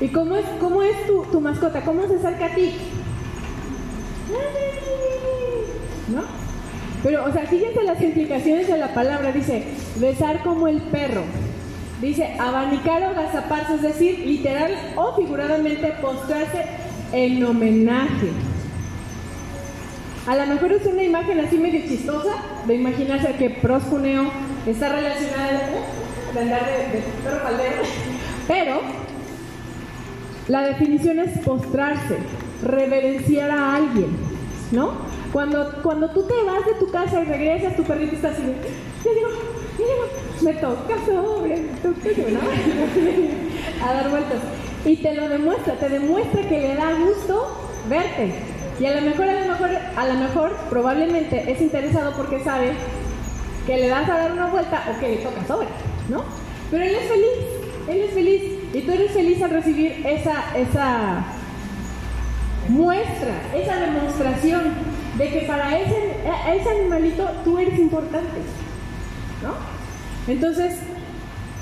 ¿Y 0.00 0.08
cómo 0.08 0.36
es, 0.36 0.46
cómo 0.60 0.82
es 0.84 1.06
tu, 1.08 1.24
tu 1.24 1.40
mascota? 1.40 1.80
¿Cómo 1.80 2.06
se 2.06 2.16
acerca 2.16 2.46
a 2.46 2.54
ti? 2.54 2.72
¿No? 6.14 6.22
Pero, 7.02 7.24
o 7.24 7.32
sea, 7.32 7.46
fíjense 7.46 7.82
las 7.82 8.00
implicaciones 8.00 8.68
de 8.68 8.78
la 8.78 8.94
palabra. 8.94 9.32
Dice, 9.32 9.64
besar 9.96 10.44
como 10.44 10.68
el 10.68 10.82
perro. 10.82 11.22
Dice, 12.00 12.36
abanicar 12.38 13.02
o 13.10 13.14
gazaparse, 13.14 13.74
es 13.74 13.82
decir, 13.82 14.20
literal 14.20 14.72
o 14.94 15.16
figuradamente 15.16 15.94
postrarse 16.00 16.64
en 17.12 17.44
homenaje. 17.44 18.30
A 20.30 20.36
lo 20.36 20.46
mejor 20.46 20.70
es 20.70 20.86
una 20.86 21.02
imagen 21.02 21.40
así 21.40 21.58
medio 21.58 21.80
chistosa 21.88 22.36
de 22.64 22.76
imaginarse 22.76 23.32
que 23.32 23.50
proscuneo 23.50 24.30
está 24.64 24.88
relacionada 24.90 25.58
de 26.32 26.40
andar 26.40 26.66
de, 26.66 27.02
perro 27.24 27.42
caldero, 27.42 27.82
pero 28.46 28.80
la 30.46 30.62
definición 30.68 31.18
es 31.18 31.36
postrarse, 31.40 32.18
reverenciar 32.62 33.50
a 33.50 33.74
alguien, 33.74 34.10
¿no? 34.70 34.92
Cuando, 35.32 35.82
cuando 35.82 36.08
tú 36.10 36.22
te 36.22 36.44
vas 36.44 36.64
de 36.64 36.74
tu 36.74 36.92
casa 36.92 37.22
y 37.22 37.24
regresas, 37.24 37.74
tu 37.74 37.82
perrito 37.82 38.14
está 38.14 38.28
así, 38.28 38.42
digo, 38.42 39.30
ya 39.80 40.44
me 40.44 40.52
toca 40.52 40.94
sobre, 41.06 41.56
me 41.56 41.68
toca, 41.82 42.30
¿no? 42.30 43.84
a 43.84 43.94
dar 43.94 44.10
vueltas. 44.10 44.38
Y 44.84 44.94
te 44.94 45.12
lo 45.12 45.28
demuestra, 45.28 45.74
te 45.74 45.88
demuestra 45.88 46.48
que 46.48 46.60
le 46.60 46.76
da 46.76 46.92
gusto 47.00 47.68
verte. 47.88 48.49
Y 48.80 48.86
a 48.86 48.94
lo 48.94 49.02
mejor, 49.02 49.28
a 49.28 49.40
lo 49.40 49.52
mejor, 49.52 49.70
a 49.96 50.06
lo 50.06 50.14
mejor, 50.14 50.56
probablemente 50.70 51.52
es 51.52 51.60
interesado 51.60 52.12
porque 52.16 52.42
sabe 52.42 52.72
que 53.66 53.76
le 53.76 53.90
vas 53.90 54.08
a 54.08 54.16
dar 54.16 54.32
una 54.32 54.46
vuelta 54.46 54.82
o 54.90 54.98
que 54.98 55.08
le 55.08 55.16
toca 55.16 55.46
sobre, 55.46 55.68
¿no? 56.08 56.24
Pero 56.70 56.84
él 56.84 56.94
es 56.94 57.08
feliz, 57.08 57.88
él 57.88 58.00
es 58.00 58.14
feliz. 58.14 58.42
Y 58.72 58.80
tú 58.80 58.92
eres 58.92 59.12
feliz 59.12 59.42
al 59.42 59.50
recibir 59.50 60.06
esa, 60.06 60.56
esa 60.56 61.24
muestra, 62.68 63.34
esa 63.54 63.76
demostración 63.76 64.62
de 65.18 65.28
que 65.28 65.40
para 65.40 65.78
ese, 65.78 66.14
ese 66.54 66.70
animalito 66.70 67.28
tú 67.44 67.58
eres 67.58 67.78
importante, 67.78 68.40
¿no? 69.42 69.54
Entonces, 70.32 70.78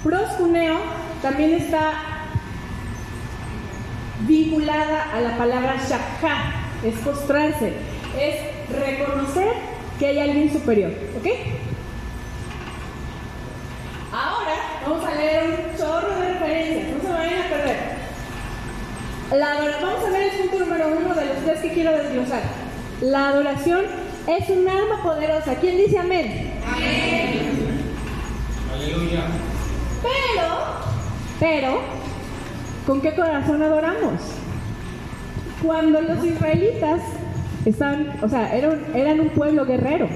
proscuneo 0.04 0.78
también 1.20 1.54
está 1.54 1.92
vinculada 4.20 5.12
a 5.14 5.20
la 5.20 5.36
palabra 5.36 5.76
shakha, 5.78 6.67
es 6.84 6.94
postrarse, 7.00 7.72
es 8.18 8.36
reconocer 8.70 9.52
que 9.98 10.06
hay 10.06 10.18
alguien 10.20 10.52
superior, 10.52 10.92
¿ok? 11.18 11.26
Ahora 14.12 14.54
vamos 14.86 15.04
a 15.04 15.14
leer 15.14 15.44
un 15.44 15.76
chorro 15.78 16.20
de 16.20 16.32
referencias, 16.32 16.94
no 16.94 17.02
se 17.02 17.12
vayan 17.12 17.42
a 17.42 17.48
perder. 17.48 17.76
vamos 19.82 20.04
a 20.06 20.10
ver 20.10 20.22
el 20.22 20.48
punto 20.48 20.64
número 20.64 20.88
uno 20.88 21.14
de 21.14 21.26
los 21.26 21.36
tres 21.44 21.60
que 21.60 21.72
quiero 21.72 21.92
desglosar. 21.92 22.42
La 23.00 23.28
adoración 23.28 23.84
es 24.26 24.48
un 24.48 24.68
arma 24.68 25.02
poderosa. 25.02 25.54
¿Quién 25.56 25.76
dice 25.76 25.98
amén? 25.98 26.60
Amén. 26.66 27.58
Aleluya. 28.74 29.24
Pero, 30.02 30.48
pero, 31.38 31.80
¿con 32.86 33.00
qué 33.00 33.14
corazón 33.14 33.62
adoramos? 33.62 34.20
Cuando 35.62 36.00
los 36.00 36.24
israelitas 36.24 37.00
estaban, 37.64 38.12
o 38.22 38.28
sea, 38.28 38.56
eran, 38.56 38.80
eran 38.94 39.20
un 39.20 39.30
pueblo 39.30 39.64
guerrero, 39.66 40.08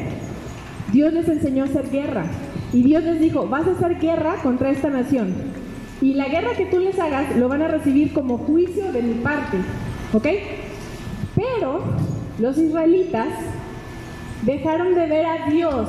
Dios 0.92 1.12
les 1.12 1.28
enseñó 1.28 1.64
a 1.64 1.66
hacer 1.66 1.90
guerra. 1.90 2.24
Y 2.72 2.82
Dios 2.82 3.02
les 3.04 3.20
dijo, 3.20 3.46
vas 3.48 3.66
a 3.66 3.72
hacer 3.72 3.98
guerra 3.98 4.36
contra 4.42 4.70
esta 4.70 4.88
nación. 4.88 5.34
Y 6.00 6.14
la 6.14 6.28
guerra 6.28 6.54
que 6.56 6.66
tú 6.66 6.78
les 6.78 6.98
hagas 6.98 7.36
lo 7.36 7.48
van 7.48 7.62
a 7.62 7.68
recibir 7.68 8.12
como 8.12 8.38
juicio 8.38 8.92
de 8.92 9.02
mi 9.02 9.14
parte. 9.14 9.58
¿Ok? 10.12 10.26
Pero 11.34 11.80
los 12.38 12.58
israelitas 12.58 13.28
dejaron 14.42 14.94
de 14.94 15.06
ver 15.06 15.26
a 15.26 15.50
Dios 15.50 15.88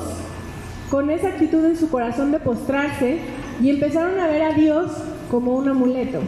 con 0.90 1.10
esa 1.10 1.30
actitud 1.30 1.66
en 1.66 1.76
su 1.76 1.90
corazón 1.90 2.32
de 2.32 2.40
postrarse 2.40 3.18
y 3.62 3.70
empezaron 3.70 4.20
a 4.20 4.28
ver 4.28 4.44
a 4.44 4.54
Dios 4.54 4.92
como 5.32 5.56
un 5.56 5.68
amuleto. 5.68 6.20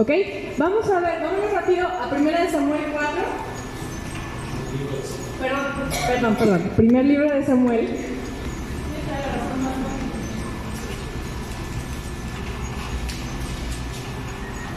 ¿Ok? 0.00 0.10
Vamos 0.56 0.88
a 0.88 0.98
ver, 1.00 1.20
vamos 1.20 1.52
rápido 1.52 1.86
a 1.86 2.08
1 2.10 2.30
de 2.30 2.50
Samuel 2.50 2.80
4. 2.90 3.22
Perdón, 5.42 5.66
perdón, 6.06 6.36
perdón. 6.36 6.70
Primer 6.74 7.04
libro 7.04 7.30
de 7.30 7.44
Samuel. 7.44 7.86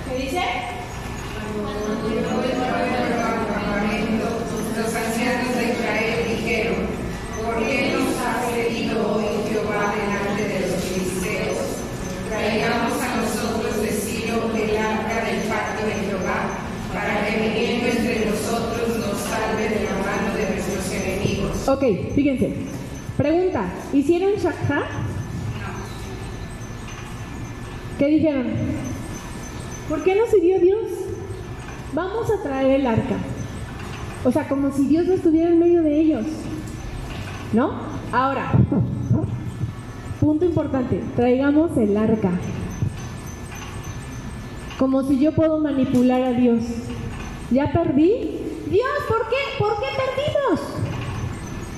¿Qué 0.10 0.24
dice? 0.26 0.44
Los 4.76 4.94
ancianos 4.94 5.56
de 5.56 5.64
Israel 5.72 6.26
dijeron, 6.28 6.76
¿por 7.42 7.64
qué 7.64 7.94
nos 7.94 8.10
ha 8.20 8.52
pedido 8.52 9.16
hoy 9.16 9.26
Jehová 9.50 9.94
delante 9.96 10.44
de 10.50 10.60
los 10.68 10.84
filisteos? 10.84 11.58
Traigamos 12.28 13.02
a 13.02 13.16
nosotros 13.16 13.82
de 13.82 13.92
Silo 13.92 14.52
el 14.56 14.78
arca 14.78 15.26
del 15.26 15.42
pacto 15.44 15.86
de 15.86 15.94
Jehová, 15.94 16.40
para 16.94 17.26
que 17.26 17.38
viniendo 17.38 17.88
entre 17.88 18.26
nosotros 18.26 18.98
nos 18.98 19.20
salve 19.20 19.70
de 19.70 19.86
la 19.86 19.96
mano 20.02 20.36
de 20.36 20.50
nuestros 20.50 20.92
enemigos. 20.92 21.58
Ok, 21.74 21.84
fíjense. 22.14 22.54
Pregunta, 23.18 23.66
¿hicieron 23.94 24.34
Shakha? 24.34 24.84
¿Qué 27.98 28.06
dijeron? 28.06 28.46
¿Por 29.90 30.04
qué 30.04 30.14
no 30.14 30.28
sirvió 30.28 30.60
Dios? 30.60 30.84
Vamos 31.94 32.30
a 32.30 32.44
traer 32.44 32.80
el 32.80 32.86
arca. 32.86 33.16
O 34.24 34.32
sea, 34.32 34.48
como 34.48 34.72
si 34.72 34.86
Dios 34.86 35.08
no 35.08 35.16
estuviera 35.16 35.50
en 35.50 35.58
medio 35.58 35.82
de 35.82 36.00
ellos. 36.00 36.26
¿No? 37.54 37.72
Ahora, 38.12 38.52
punto 40.20 40.46
importante, 40.46 41.02
traigamos 41.16 41.76
el 41.78 41.98
arca. 41.98 42.34
Como 44.78 45.02
si 45.08 45.18
yo 45.18 45.34
puedo 45.34 45.60
manipular 45.60 46.22
a 46.22 46.34
Dios. 46.34 46.62
¿Ya 47.50 47.72
perdí? 47.72 48.42
Dios, 48.70 48.90
¿por 49.08 49.28
qué? 49.30 49.58
¿Por 49.58 49.80
qué 49.80 49.88
perdimos? 49.98 50.83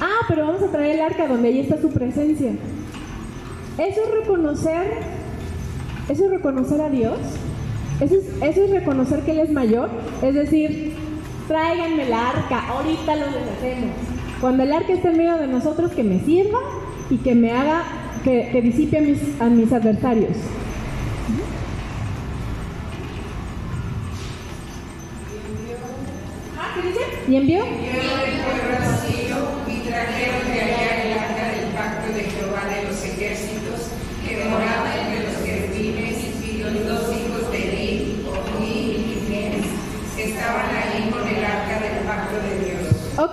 Ah, 0.07 0.23
pero 0.27 0.45
vamos 0.45 0.61
a 0.61 0.67
traer 0.67 0.97
el 0.97 1.01
arca 1.01 1.27
donde 1.27 1.47
ahí 1.47 1.61
está 1.61 1.81
su 1.81 1.89
presencia. 1.89 2.51
Eso 2.51 4.01
es 4.03 4.11
reconocer, 4.11 4.99
eso 6.07 6.25
es 6.25 6.29
reconocer 6.29 6.79
a 6.79 6.89
Dios. 6.89 7.17
Eso 7.99 8.15
es, 8.41 8.69
reconocer 8.69 9.21
que 9.21 9.31
Él 9.31 9.39
es 9.39 9.51
mayor. 9.51 9.89
Es 10.21 10.35
decir, 10.35 10.93
tráiganme 11.47 12.03
el 12.03 12.13
arca, 12.13 12.67
ahorita 12.67 13.15
lo 13.15 13.25
deshacemos. 13.25 13.95
Cuando 14.41 14.61
el 14.61 14.73
arca 14.73 14.93
esté 14.93 15.09
en 15.09 15.17
medio 15.17 15.37
de 15.37 15.47
nosotros, 15.47 15.91
que 15.93 16.03
me 16.03 16.19
sirva 16.19 16.59
y 17.09 17.17
que 17.17 17.33
me 17.33 17.51
haga, 17.51 17.83
que, 18.23 18.49
que 18.51 18.61
disipe 18.61 18.99
a 18.99 19.01
mis, 19.01 19.41
a 19.41 19.45
mis 19.45 19.73
adversarios. 19.73 20.37
Ah, 26.59 26.75
¿qué? 27.25 27.31
¿Y 27.31 27.35
envió? 27.37 27.63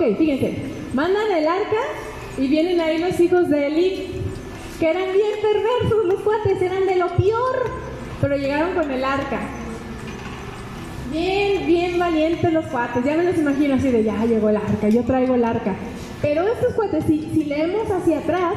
Ok, 0.03 0.19
fíjense, 0.19 0.57
mandan 0.95 1.31
el 1.31 1.47
arca 1.47 1.77
y 2.37 2.49
vienen 2.49 2.81
ahí 2.81 2.99
los 2.99 3.21
hijos 3.21 3.49
de 3.49 3.69
Eli, 3.69 4.09
que 4.81 4.91
eran 4.91 5.13
bien 5.13 5.31
perversos 5.41 6.07
los 6.07 6.21
cuates, 6.23 6.61
eran 6.61 6.87
de 6.87 6.97
lo 6.97 7.07
peor, 7.11 7.71
pero 8.21 8.37
llegaron 8.37 8.75
con 8.75 8.91
el 8.91 9.05
arca. 9.05 9.43
Bien, 11.13 11.67
bien 11.67 12.01
valientes 12.01 12.53
los 12.53 12.67
cuates, 12.67 13.05
ya 13.05 13.17
me 13.17 13.23
los 13.23 13.39
imagino 13.39 13.77
así 13.77 13.93
de 13.93 14.03
ya 14.03 14.25
llegó 14.25 14.49
el 14.49 14.57
arca, 14.57 14.89
yo 14.89 15.05
traigo 15.05 15.37
el 15.37 15.45
arca. 15.45 15.77
Pero 16.21 16.49
estos 16.49 16.75
cuates, 16.75 17.05
si, 17.05 17.31
si 17.33 17.45
leemos 17.45 17.89
hacia 17.89 18.19
atrás, 18.19 18.55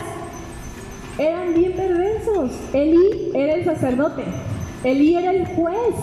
eran 1.20 1.54
bien 1.54 1.74
perversos. 1.74 2.54
Eli 2.74 3.32
era 3.36 3.54
el 3.54 3.66
sacerdote, 3.66 4.24
Eli 4.84 5.16
era 5.16 5.30
el 5.30 5.46
juez 5.46 5.96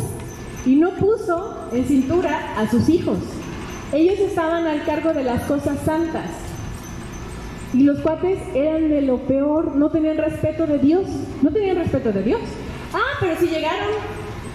y 0.65 0.77
no 0.77 0.91
puso 0.91 1.69
en 1.73 1.85
cintura 1.85 2.55
a 2.57 2.71
sus 2.71 2.89
hijos. 2.89 3.19
Ellos 3.93 4.19
estaban 4.21 4.67
al 4.67 4.85
cargo 4.85 5.13
de 5.13 5.23
las 5.23 5.43
cosas 5.43 5.79
santas. 5.85 6.25
Y 7.75 7.85
los 7.85 8.01
cuates 8.01 8.39
eran 8.55 8.89
de 8.89 9.03
lo 9.03 9.19
peor, 9.19 9.77
no 9.77 9.91
tenían 9.91 10.17
respeto 10.17 10.67
de 10.67 10.79
Dios, 10.79 11.07
no 11.43 11.51
tenían 11.51 11.77
respeto 11.77 12.11
de 12.11 12.23
Dios. 12.23 12.41
Ah, 12.95 13.19
pero 13.21 13.37
si 13.37 13.49
llegaron, 13.49 13.89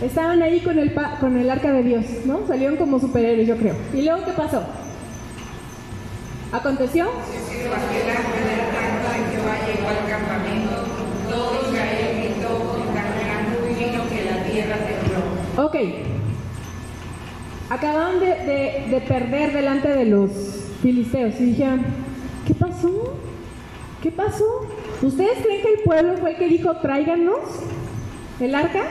estaban 0.02 0.42
ahí 0.42 0.60
con 0.62 0.80
el, 0.80 0.94
con 1.20 1.38
el 1.38 1.50
arca 1.50 1.72
de 1.72 1.84
Dios, 1.84 2.06
¿no? 2.26 2.48
Salieron 2.48 2.78
como 2.78 3.00
superhéroes, 3.00 3.48
yo 3.48 3.58
creo. 3.58 3.76
¿Y 3.94 4.02
luego 4.04 4.26
qué 4.26 4.32
pasó? 4.32 4.64
¿Aconteció? 6.52 7.06
Ok. 15.58 15.76
Acababan 17.70 18.20
de, 18.20 18.28
de- 18.28 18.86
de 18.90 19.02
perder 19.02 19.54
delante 19.54 19.90
de 19.90 20.06
los 20.06 20.32
filisteos 20.82 21.36
y 21.40 21.46
dijeron, 21.46 21.82
¿qué 22.46 22.54
pasó? 22.54 23.14
¿Qué 24.02 24.12
pasó? 24.12 24.46
¿Ustedes 25.02 25.40
creen 25.44 25.62
que 25.62 25.74
el 25.74 25.80
pueblo 25.84 26.18
fue 26.18 26.32
el 26.32 26.38
que 26.38 26.48
dijo, 26.48 26.78
tráiganos 26.78 27.40
el 28.40 28.56
arca? 28.56 28.84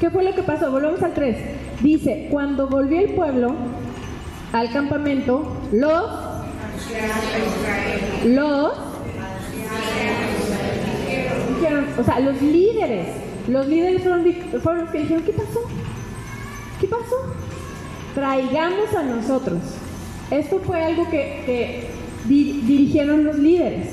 ¿Qué 0.00 0.10
fue 0.10 0.22
lo 0.24 0.34
que 0.34 0.42
pasó? 0.42 0.70
Volvemos 0.70 1.02
al 1.02 1.14
3. 1.14 1.36
Dice, 1.82 2.28
cuando 2.30 2.68
volvió 2.68 3.00
el 3.00 3.10
pueblo 3.14 3.54
al 4.52 4.70
campamento, 4.72 5.56
los, 5.72 6.04
los, 8.26 8.72
o 11.98 12.04
sea, 12.04 12.20
los 12.20 12.40
líderes, 12.42 13.06
los 13.48 13.66
líderes 13.66 14.02
fueron, 14.02 14.24
fueron 14.62 14.86
que 14.88 14.98
dijeron, 15.00 15.22
¿qué 15.24 15.32
pasó? 15.32 15.60
¿Qué 16.80 16.86
pasó? 16.86 17.16
Traigamos 18.14 18.92
a 18.94 19.02
nosotros. 19.02 19.58
Esto 20.30 20.60
fue 20.64 20.82
algo 20.82 21.08
que, 21.10 21.42
que 21.46 21.88
di- 22.24 22.60
dirigieron 22.62 23.24
los 23.24 23.38
líderes. 23.38 23.88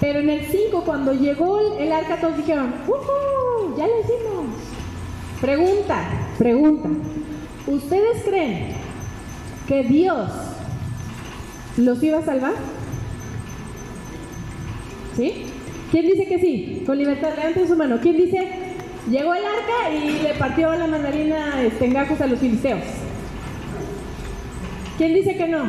Pero 0.00 0.20
en 0.20 0.30
el 0.30 0.46
5, 0.46 0.82
cuando 0.84 1.12
llegó 1.12 1.58
el, 1.60 1.84
el 1.86 1.92
arca, 1.92 2.20
todos 2.20 2.36
dijeron, 2.36 2.74
¡Uhú! 2.86 3.76
Ya 3.76 3.86
lo 3.86 4.00
hicimos. 4.00 4.46
Pregunta, 5.40 6.04
pregunta. 6.38 6.88
¿Ustedes 7.66 8.22
creen 8.24 8.68
que 9.66 9.82
Dios 9.84 10.30
los 11.76 12.02
iba 12.02 12.18
a 12.18 12.24
salvar? 12.24 12.52
¿Sí? 15.16 15.44
¿Quién 15.90 16.06
dice 16.06 16.26
que 16.26 16.38
sí? 16.38 16.82
Con 16.86 16.98
libertad, 16.98 17.30
levanten 17.36 17.68
su 17.68 17.76
mano. 17.76 17.98
¿Quién 18.00 18.16
dice? 18.16 18.48
Llegó 19.10 19.34
el 19.34 19.44
arca 19.44 19.90
y 19.92 20.22
le 20.22 20.34
partió 20.34 20.72
la 20.74 20.86
mandarina 20.86 21.60
este, 21.62 21.86
en 21.86 21.96
a 21.96 22.26
los 22.26 22.38
filisteos. 22.38 22.82
¿Quién 24.96 25.14
dice 25.14 25.36
que 25.36 25.48
no? 25.48 25.64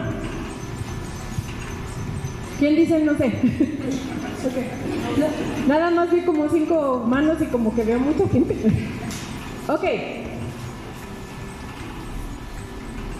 ¿Quién 2.59 2.75
dice 2.75 3.03
no 3.03 3.17
sé? 3.17 3.33
Nada 5.67 5.89
más 5.89 6.11
vi 6.11 6.21
como 6.21 6.47
cinco 6.49 7.03
manos 7.07 7.41
y 7.41 7.45
como 7.45 7.73
que 7.75 7.83
veo 7.83 7.99
mucha 7.99 8.27
gente. 8.29 8.55
Ok. 9.65 9.85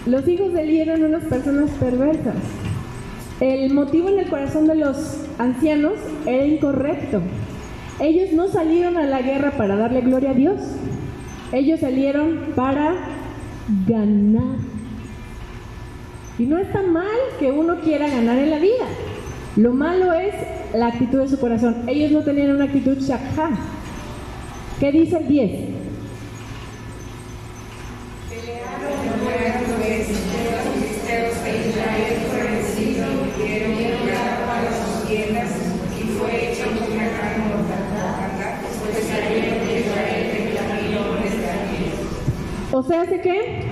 Los 0.04 0.28
hijos 0.28 0.52
de 0.52 0.60
Eli 0.60 0.80
eran 0.80 1.02
unas 1.02 1.24
personas 1.24 1.70
perversas. 1.80 2.34
El 3.40 3.72
motivo 3.72 4.10
en 4.10 4.18
el 4.18 4.28
corazón 4.28 4.66
de 4.66 4.74
los 4.74 5.22
ancianos 5.38 5.94
era 6.26 6.44
incorrecto. 6.44 7.22
Ellos 8.00 8.32
no 8.32 8.48
salieron 8.48 8.96
a 8.96 9.04
la 9.04 9.22
guerra 9.22 9.52
para 9.52 9.76
darle 9.76 10.00
gloria 10.00 10.30
a 10.30 10.34
Dios. 10.34 10.60
Ellos 11.52 11.80
salieron 11.80 12.52
para 12.56 12.94
ganar. 13.86 14.56
Y 16.38 16.44
no 16.44 16.58
está 16.58 16.82
mal 16.82 17.06
que 17.38 17.52
uno 17.52 17.80
quiera 17.80 18.08
ganar 18.08 18.38
en 18.38 18.50
la 18.50 18.58
vida. 18.58 18.86
Lo 19.56 19.72
malo 19.72 20.12
es 20.12 20.34
la 20.74 20.88
actitud 20.88 21.20
de 21.20 21.28
su 21.28 21.38
corazón. 21.38 21.84
Ellos 21.86 22.10
no 22.10 22.22
tenían 22.22 22.50
una 22.50 22.64
actitud 22.64 22.98
shakha. 22.98 23.50
¿Qué 24.80 24.90
dice 24.90 25.18
el 25.18 25.28
10? 25.28 25.50
Pelearon 28.28 28.84
pues, 29.22 30.08
los 30.08 30.18
filisteos 30.74 31.44
de 31.44 31.68
Israel 31.68 32.24
y 35.14 36.18
fue 36.18 36.52
hecha 36.52 36.64
una 36.68 37.04
gran 37.08 37.48
mortandad, 37.48 38.56
pues 38.80 39.06
salieron 39.06 39.66
de 39.66 39.80
Israel 39.80 40.24
de 40.32 40.38
mil 40.82 40.98
hombres 40.98 41.38
de 41.38 41.50
aquí. 41.50 41.82
O 42.76 42.82
sea, 42.82 43.02
¿hace 43.02 43.20
qué? 43.20 43.62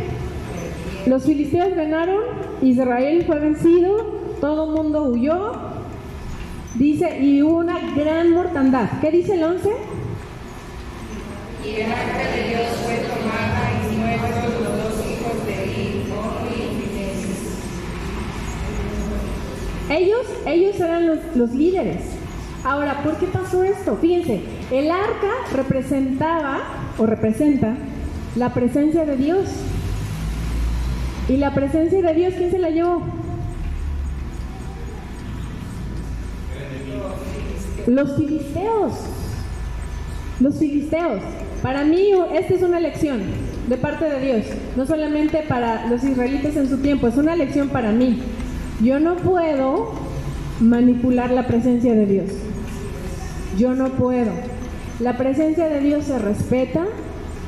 Los 1.06 1.24
filisteos 1.24 1.74
ganaron, 1.74 2.22
Israel 2.62 3.24
fue 3.26 3.40
vencido, 3.40 3.96
todo 4.40 4.70
el 4.70 4.80
mundo 4.80 5.02
huyó, 5.02 5.54
dice, 6.76 7.18
y 7.18 7.42
hubo 7.42 7.56
una 7.56 7.80
gran 7.96 8.30
mortandad. 8.30 8.88
¿Qué 9.00 9.10
dice 9.10 9.34
el 9.34 9.42
11? 9.42 9.70
Y 11.64 11.80
el 11.80 11.90
arca 11.90 12.30
de 12.32 12.48
Dios 12.48 12.62
fue 12.84 12.98
tomada 12.98 13.72
y 13.90 13.96
muertos 13.96 14.60
los 14.62 14.84
dos 14.84 14.94
hijos 15.10 15.46
de 15.46 15.64
Eli. 15.64 16.04
Ellos, 19.90 20.26
ellos 20.46 20.78
eran 20.78 21.08
los, 21.08 21.18
los 21.34 21.50
líderes. 21.50 22.02
Ahora, 22.62 23.02
¿por 23.02 23.16
qué 23.16 23.26
pasó 23.26 23.64
esto? 23.64 23.96
Fíjense, 23.96 24.42
el 24.70 24.92
arca 24.92 25.32
representaba 25.52 26.60
o 26.98 27.04
representa 27.04 27.74
la 28.36 28.54
presencia 28.54 29.04
de 29.04 29.16
Dios. 29.16 29.48
Y 31.28 31.36
la 31.36 31.54
presencia 31.54 32.02
de 32.02 32.14
Dios, 32.14 32.34
¿quién 32.36 32.50
se 32.50 32.58
la 32.58 32.70
llevó? 32.70 33.02
Los 37.86 38.16
filisteos. 38.16 38.92
Los 40.40 40.58
filisteos. 40.58 41.20
Para 41.62 41.84
mí, 41.84 42.10
esta 42.32 42.54
es 42.54 42.62
una 42.62 42.80
lección 42.80 43.20
de 43.68 43.76
parte 43.76 44.04
de 44.06 44.20
Dios. 44.20 44.46
No 44.76 44.84
solamente 44.84 45.44
para 45.48 45.86
los 45.86 46.02
israelitas 46.02 46.56
en 46.56 46.68
su 46.68 46.78
tiempo, 46.78 47.06
es 47.06 47.16
una 47.16 47.36
lección 47.36 47.68
para 47.68 47.92
mí. 47.92 48.20
Yo 48.82 48.98
no 48.98 49.16
puedo 49.16 49.92
manipular 50.60 51.30
la 51.30 51.46
presencia 51.46 51.94
de 51.94 52.06
Dios. 52.06 52.30
Yo 53.58 53.74
no 53.74 53.90
puedo. 53.90 54.32
La 54.98 55.16
presencia 55.16 55.68
de 55.68 55.80
Dios 55.80 56.06
se 56.06 56.18
respeta, 56.18 56.84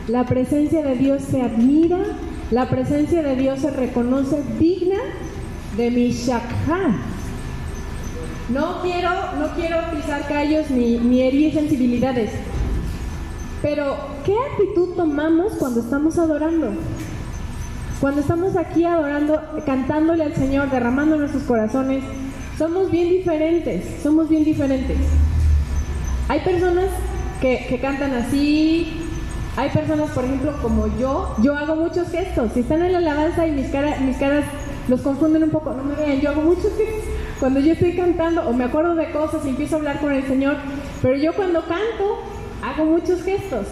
la 0.08 0.24
presencia 0.26 0.82
de 0.82 0.96
Dios 0.96 1.22
se 1.22 1.40
admira, 1.40 1.98
la 2.50 2.68
presencia 2.68 3.22
de 3.22 3.36
Dios 3.36 3.60
se 3.60 3.70
reconoce 3.70 4.42
digna 4.58 4.98
de 5.76 5.90
mi 5.90 6.10
shakha. 6.10 6.96
No 8.50 8.82
quiero, 8.82 9.10
no 9.38 9.48
quiero 9.56 9.78
pisar 9.94 10.28
callos 10.28 10.70
ni, 10.70 11.22
herir 11.22 11.54
sensibilidades. 11.54 12.32
Pero, 13.62 13.96
¿qué 14.26 14.34
actitud 14.52 14.94
tomamos 14.94 15.54
cuando 15.54 15.80
estamos 15.80 16.18
adorando? 16.18 16.72
Cuando 18.00 18.20
estamos 18.20 18.56
aquí 18.56 18.84
adorando, 18.84 19.40
cantándole 19.64 20.24
al 20.24 20.34
Señor, 20.34 20.70
derramando 20.70 21.16
nuestros 21.16 21.44
corazones, 21.44 22.04
somos 22.58 22.90
bien 22.90 23.08
diferentes, 23.08 24.02
somos 24.02 24.28
bien 24.28 24.44
diferentes. 24.44 24.98
Hay 26.28 26.40
personas 26.40 26.90
que 27.40 27.78
cantan 27.80 28.12
así, 28.12 29.03
hay 29.56 29.70
personas, 29.70 30.10
por 30.10 30.24
ejemplo, 30.24 30.52
como 30.60 30.86
yo, 30.98 31.34
yo 31.40 31.56
hago 31.56 31.76
muchos 31.76 32.10
gestos. 32.10 32.52
Si 32.54 32.60
están 32.60 32.82
en 32.82 32.92
la 32.92 32.98
alabanza 32.98 33.46
y 33.46 33.52
mis, 33.52 33.68
cara, 33.68 33.96
mis 34.00 34.16
caras 34.16 34.44
los 34.88 35.00
confunden 35.00 35.44
un 35.44 35.50
poco, 35.50 35.72
no 35.72 35.84
me 35.84 35.94
vean, 35.94 36.20
yo 36.20 36.30
hago 36.30 36.42
muchos 36.42 36.76
gestos. 36.76 37.04
Cuando 37.38 37.60
yo 37.60 37.72
estoy 37.72 37.94
cantando 37.94 38.42
o 38.48 38.52
me 38.52 38.64
acuerdo 38.64 38.94
de 38.94 39.10
cosas 39.12 39.44
y 39.46 39.50
empiezo 39.50 39.76
a 39.76 39.78
hablar 39.78 40.00
con 40.00 40.12
el 40.12 40.24
Señor, 40.26 40.56
pero 41.00 41.16
yo 41.16 41.34
cuando 41.34 41.60
canto 41.60 42.18
hago 42.62 42.84
muchos 42.84 43.22
gestos. 43.22 43.66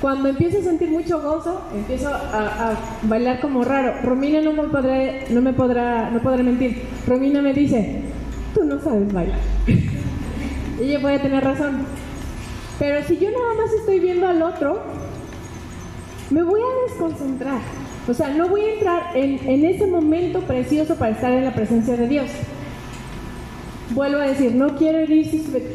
Cuando 0.00 0.28
empiezo 0.28 0.58
a 0.58 0.62
sentir 0.62 0.90
mucho 0.90 1.20
gozo, 1.20 1.62
empiezo 1.74 2.08
a, 2.08 2.74
bailar 3.02 3.40
como 3.40 3.64
raro. 3.64 4.00
Romina 4.02 4.40
no 4.40 4.52
me 4.52 4.68
podrá, 4.68 5.28
no 5.28 5.40
me 5.40 5.52
podrá, 5.52 6.10
no 6.10 6.20
podrá 6.20 6.42
mentir. 6.42 6.82
Romina 7.06 7.42
me 7.42 7.52
dice, 7.52 8.02
tú 8.54 8.64
no 8.64 8.80
sabes 8.80 9.12
bailar. 9.12 9.38
y 10.80 10.82
ella 10.82 11.00
puede 11.00 11.18
tener 11.18 11.42
razón. 11.42 11.78
Pero 12.78 13.04
si 13.06 13.18
yo 13.18 13.28
nada 13.30 13.54
más 13.60 13.72
estoy 13.72 13.98
viendo 13.98 14.28
al 14.28 14.40
otro, 14.40 14.97
me 16.30 16.42
voy 16.42 16.60
a 16.60 16.90
desconcentrar. 16.90 17.60
O 18.08 18.14
sea, 18.14 18.30
no 18.30 18.48
voy 18.48 18.62
a 18.62 18.74
entrar 18.74 19.16
en, 19.16 19.38
en 19.48 19.64
ese 19.64 19.86
momento 19.86 20.40
precioso 20.40 20.96
para 20.96 21.12
estar 21.12 21.32
en 21.32 21.44
la 21.44 21.54
presencia 21.54 21.96
de 21.96 22.08
Dios. 22.08 22.26
Vuelvo 23.90 24.18
a 24.18 24.26
decir, 24.26 24.54
no 24.54 24.76
quiero 24.76 24.98
herir 24.98 25.26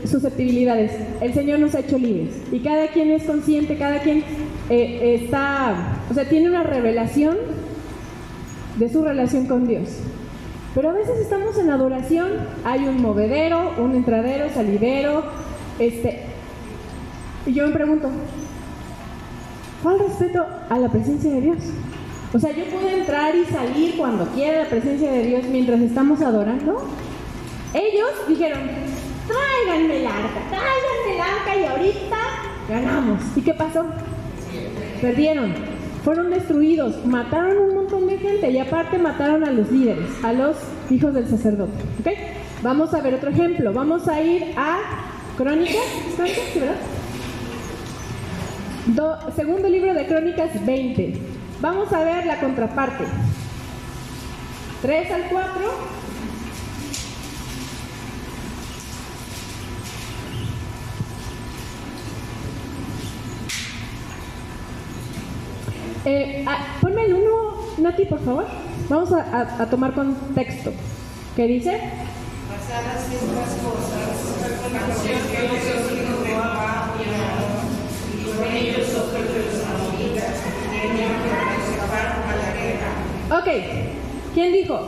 susceptibilidades. 0.06 0.92
El 1.22 1.34
Señor 1.34 1.60
nos 1.60 1.74
ha 1.74 1.80
hecho 1.80 1.98
libres 1.98 2.36
y 2.52 2.60
cada 2.60 2.88
quien 2.88 3.12
es 3.12 3.24
consciente, 3.24 3.78
cada 3.78 4.00
quien 4.00 4.24
eh, 4.70 5.20
está, 5.22 5.98
o 6.10 6.14
sea, 6.14 6.30
tiene 6.30 6.48
una 6.50 6.64
revelación 6.64 7.38
de 8.78 8.90
su 8.90 9.04
relación 9.04 9.48
con 9.48 9.68
Dios. 9.68 9.90
Pero 10.76 10.90
a 10.90 10.94
veces 10.94 11.20
estamos 11.20 11.58
en 11.58 11.70
adoración, 11.70 12.30
hay 12.64 12.88
un 12.88 13.02
movedero, 13.02 13.74
un 13.78 13.96
entradero, 13.96 14.50
salidero, 14.50 15.24
este, 15.80 16.22
y 17.46 17.54
yo 17.54 17.68
me 17.68 17.74
pregunto, 17.74 18.10
¿cuál 19.84 20.00
respeto 20.00 20.46
a 20.70 20.80
la 20.80 20.90
presencia 20.90 21.32
de 21.32 21.42
Dios? 21.42 21.58
O 22.34 22.40
sea, 22.40 22.52
yo 22.52 22.66
puedo 22.66 22.90
entrar 22.90 23.36
y 23.36 23.46
salir 23.46 23.96
cuando 23.96 24.26
quiera 24.28 24.64
la 24.64 24.70
presencia 24.70 25.12
de 25.12 25.24
Dios 25.24 25.44
mientras 25.52 25.80
estamos 25.82 26.22
adorando. 26.22 26.84
Ellos 27.74 28.10
dijeron, 28.28 28.62
tráiganme 29.28 30.00
el 30.00 30.08
arca, 30.08 30.42
tráiganme 30.50 31.16
el 31.16 31.22
arca 31.22 31.56
y 31.60 31.66
ahorita 31.66 32.18
ganamos. 32.70 33.22
¿Y 33.36 33.42
qué 33.42 33.54
pasó? 33.54 33.86
Perdieron, 35.02 35.54
fueron 36.04 36.32
destruidos, 36.32 37.06
mataron 37.06 37.58
un 37.58 37.76
montón 37.76 38.08
de 38.08 38.18
gente 38.18 38.50
y 38.50 38.58
aparte 38.58 38.98
mataron 38.98 39.44
a 39.44 39.52
los 39.52 39.72
líderes, 39.72 40.10
a 40.24 40.34
los 40.34 40.58
hijos 40.90 41.14
del 41.14 41.28
sacerdote. 41.28 41.84
¿Okay? 42.00 42.16
Vamos 42.64 42.94
a 42.94 43.02
ver 43.02 43.16
otro 43.16 43.30
ejemplo, 43.30 43.74
vamos 43.74 44.08
a 44.08 44.22
ir 44.22 44.54
a 44.56 44.80
Crónicas, 45.38 45.76
segundo 49.36 49.70
libro 49.70 49.94
de 49.94 50.06
Crónicas 50.08 50.66
20. 50.66 51.14
Vamos 51.62 51.92
a 51.94 52.04
ver 52.04 52.26
la 52.26 52.40
contraparte. 52.40 53.06
3 54.82 55.12
al 55.12 55.24
4 55.30 56.04
Eh, 66.06 66.44
ah, 66.46 66.58
ponme 66.82 67.06
el 67.06 67.14
1, 67.14 67.30
Nati, 67.78 68.06
por 68.06 68.20
favor. 68.20 68.46
Vamos 68.90 69.14
a, 69.14 69.62
a, 69.62 69.70
tomar 69.70 69.94
contexto. 69.94 70.74
¿Qué 71.36 71.48
dice? 71.48 71.80
Pasadas 72.50 73.08
estas 73.08 73.54
cosas, 73.64 74.12
nación 74.74 75.22
que 75.32 75.48
los 75.48 75.64
hijos 75.64 75.88
de 75.90 76.28
Jehová 76.28 76.94
y 77.00 78.26
con 78.26 78.52
ellos 78.52 78.90
otros 78.96 79.24
de 79.24 79.46
los 79.46 79.64
amonitas, 79.64 80.36
venían 80.44 80.44
para 80.44 80.44
escapar 80.44 80.52
a 80.54 80.72
la 80.72 80.72
guerra. 80.72 80.73
Ok, 83.32 83.48
¿quién 84.34 84.54
dijo? 84.54 84.80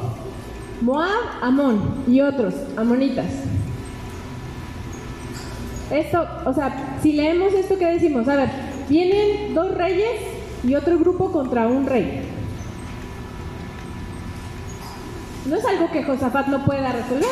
Moab, 0.81 1.09
Amón 1.41 2.03
y 2.07 2.21
otros, 2.21 2.53
amonitas. 2.77 3.25
Esto, 5.91 6.27
o 6.45 6.53
sea, 6.53 6.97
si 7.01 7.13
leemos 7.13 7.53
esto, 7.53 7.77
¿qué 7.77 7.85
decimos? 7.85 8.27
A 8.27 8.35
ver, 8.35 8.49
vienen 8.89 9.53
dos 9.53 9.73
reyes 9.73 10.19
y 10.63 10.75
otro 10.75 10.97
grupo 10.97 11.31
contra 11.31 11.67
un 11.67 11.85
rey. 11.85 12.23
No 15.45 15.55
es 15.55 15.65
algo 15.65 15.91
que 15.91 16.03
Josafat 16.03 16.47
no 16.47 16.65
pueda 16.65 16.91
resolver. 16.91 17.29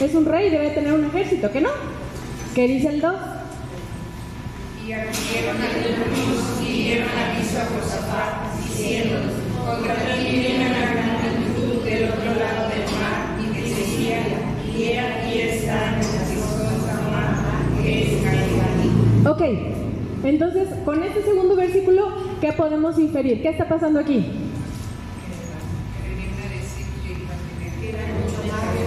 Es 0.00 0.14
un 0.14 0.26
rey, 0.26 0.50
debe 0.50 0.70
tener 0.70 0.92
un 0.92 1.04
ejército, 1.04 1.50
¿que 1.50 1.60
no? 1.62 1.70
¿Qué 2.54 2.66
dice 2.68 2.88
el 2.88 3.00
2? 3.00 3.14
Y 4.86 4.92
acudieron 4.92 5.56
algunos 5.62 6.60
y 6.60 6.72
dieron 6.82 7.08
aviso 7.08 7.58
a 7.58 7.64
Josafat, 7.64 8.52
diciendo, 8.62 9.16
contra 9.64 9.94
ti 9.94 10.30
viene 10.30 10.66
una 10.66 10.78
gran 10.78 11.08
multitud 11.22 11.82
del 11.82 12.10
otro 12.10 12.34
lado 12.34 12.68
del 12.68 12.84
mar, 13.00 13.40
y 13.40 13.42
que 13.54 13.62
decía, 13.62 14.18
y 14.76 14.92
aquí 14.98 15.40
están 15.40 15.96
las 15.96 16.30
hijos 16.30 16.58
de 17.78 17.82
que 17.82 18.02
es 18.02 18.22
Caín. 18.24 19.26
Ok, 19.26 19.42
entonces, 20.24 20.68
con 20.84 21.02
este 21.02 21.22
segundo 21.22 21.56
versículo, 21.56 22.36
¿qué 22.42 22.52
podemos 22.52 22.98
inferir? 22.98 23.40
¿Qué 23.40 23.48
está 23.48 23.66
pasando 23.66 24.00
aquí? 24.00 24.26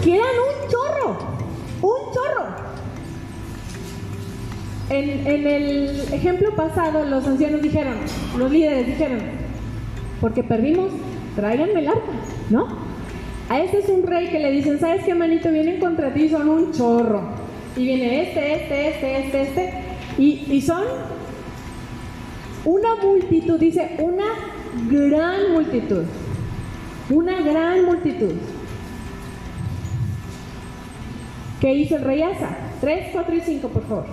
Que 0.04 0.16
eran 0.16 0.28
un 0.28 0.70
chorro, 0.70 1.18
un 1.82 2.14
chorro. 2.14 2.67
En, 4.90 5.46
el 5.46 6.14
ejemplo 6.14 6.56
pasado, 6.56 7.04
los 7.06 7.28
ancianos 7.28 7.62
dijeron, 7.62 7.96
los 8.38 8.50
líderes 8.50 8.88
dijeron, 8.88 9.20
porque 10.22 10.44
perdimos, 10.44 10.92
tráiganme 11.36 11.82
el 11.82 11.88
arca, 11.90 12.12
¿no? 12.50 12.68
A 13.50 13.60
este 13.62 13.80
es 13.80 13.90
un 13.90 14.04
rey 14.04 14.28
que 14.28 14.40
le 14.40 14.52
dicen, 14.52 14.80
¿sabes 14.80 15.04
qué, 15.04 15.14
manito? 15.14 15.50
Vienen 15.52 15.80
contra 15.80 16.14
ti, 16.14 16.30
son 16.30 16.48
un 16.48 16.72
chorro. 16.72 17.22
Y 17.76 17.86
viene 17.86 18.24
este, 18.24 18.56
este, 18.56 18.90
este, 18.90 19.20
este, 19.20 19.42
este. 19.42 19.74
Y, 20.18 20.62
son 20.62 20.84
una 22.66 22.96
multitud, 22.96 23.60
dice, 23.60 23.98
una 24.00 24.26
gran 24.90 25.52
multitud. 25.52 26.04
Una 27.10 27.42
gran 27.42 27.86
multitud. 27.86 28.34
¿Qué 31.60 31.74
hizo 31.74 31.98
el 31.98 32.04
rey 32.04 32.22
Asa? 32.22 32.58
3, 32.82 33.10
4 33.14 33.36
y 33.36 33.42
5, 33.42 33.68
por 33.70 33.84
favor. 33.84 34.06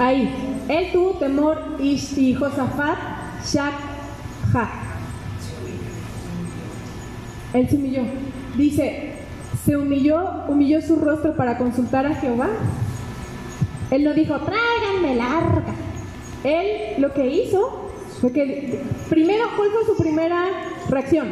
Ahí, 0.00 0.30
él 0.68 0.92
tuvo 0.92 1.10
temor 1.18 1.76
y 1.80 2.34
Josafat 2.34 2.98
Shak 3.44 3.74
Ha. 4.54 4.70
Él 7.52 7.68
se 7.68 7.76
humilló. 7.76 8.02
Dice, 8.56 9.12
se 9.64 9.76
humilló, 9.76 10.44
humilló 10.48 10.80
su 10.82 10.96
rostro 10.96 11.34
para 11.36 11.58
consultar 11.58 12.06
a 12.06 12.14
Jehová. 12.14 12.48
Él 13.90 14.04
no 14.04 14.14
dijo, 14.14 14.38
tráiganme 14.40 15.12
el 15.12 15.20
arca. 15.20 15.74
Él 16.44 17.00
lo 17.02 17.12
que 17.12 17.26
hizo 17.26 17.90
fue 18.20 18.32
que, 18.32 18.82
primero, 19.08 19.46
¿cuál 19.56 19.70
fue 19.70 19.94
su 19.94 20.02
primera 20.02 20.67
reacción? 20.88 21.28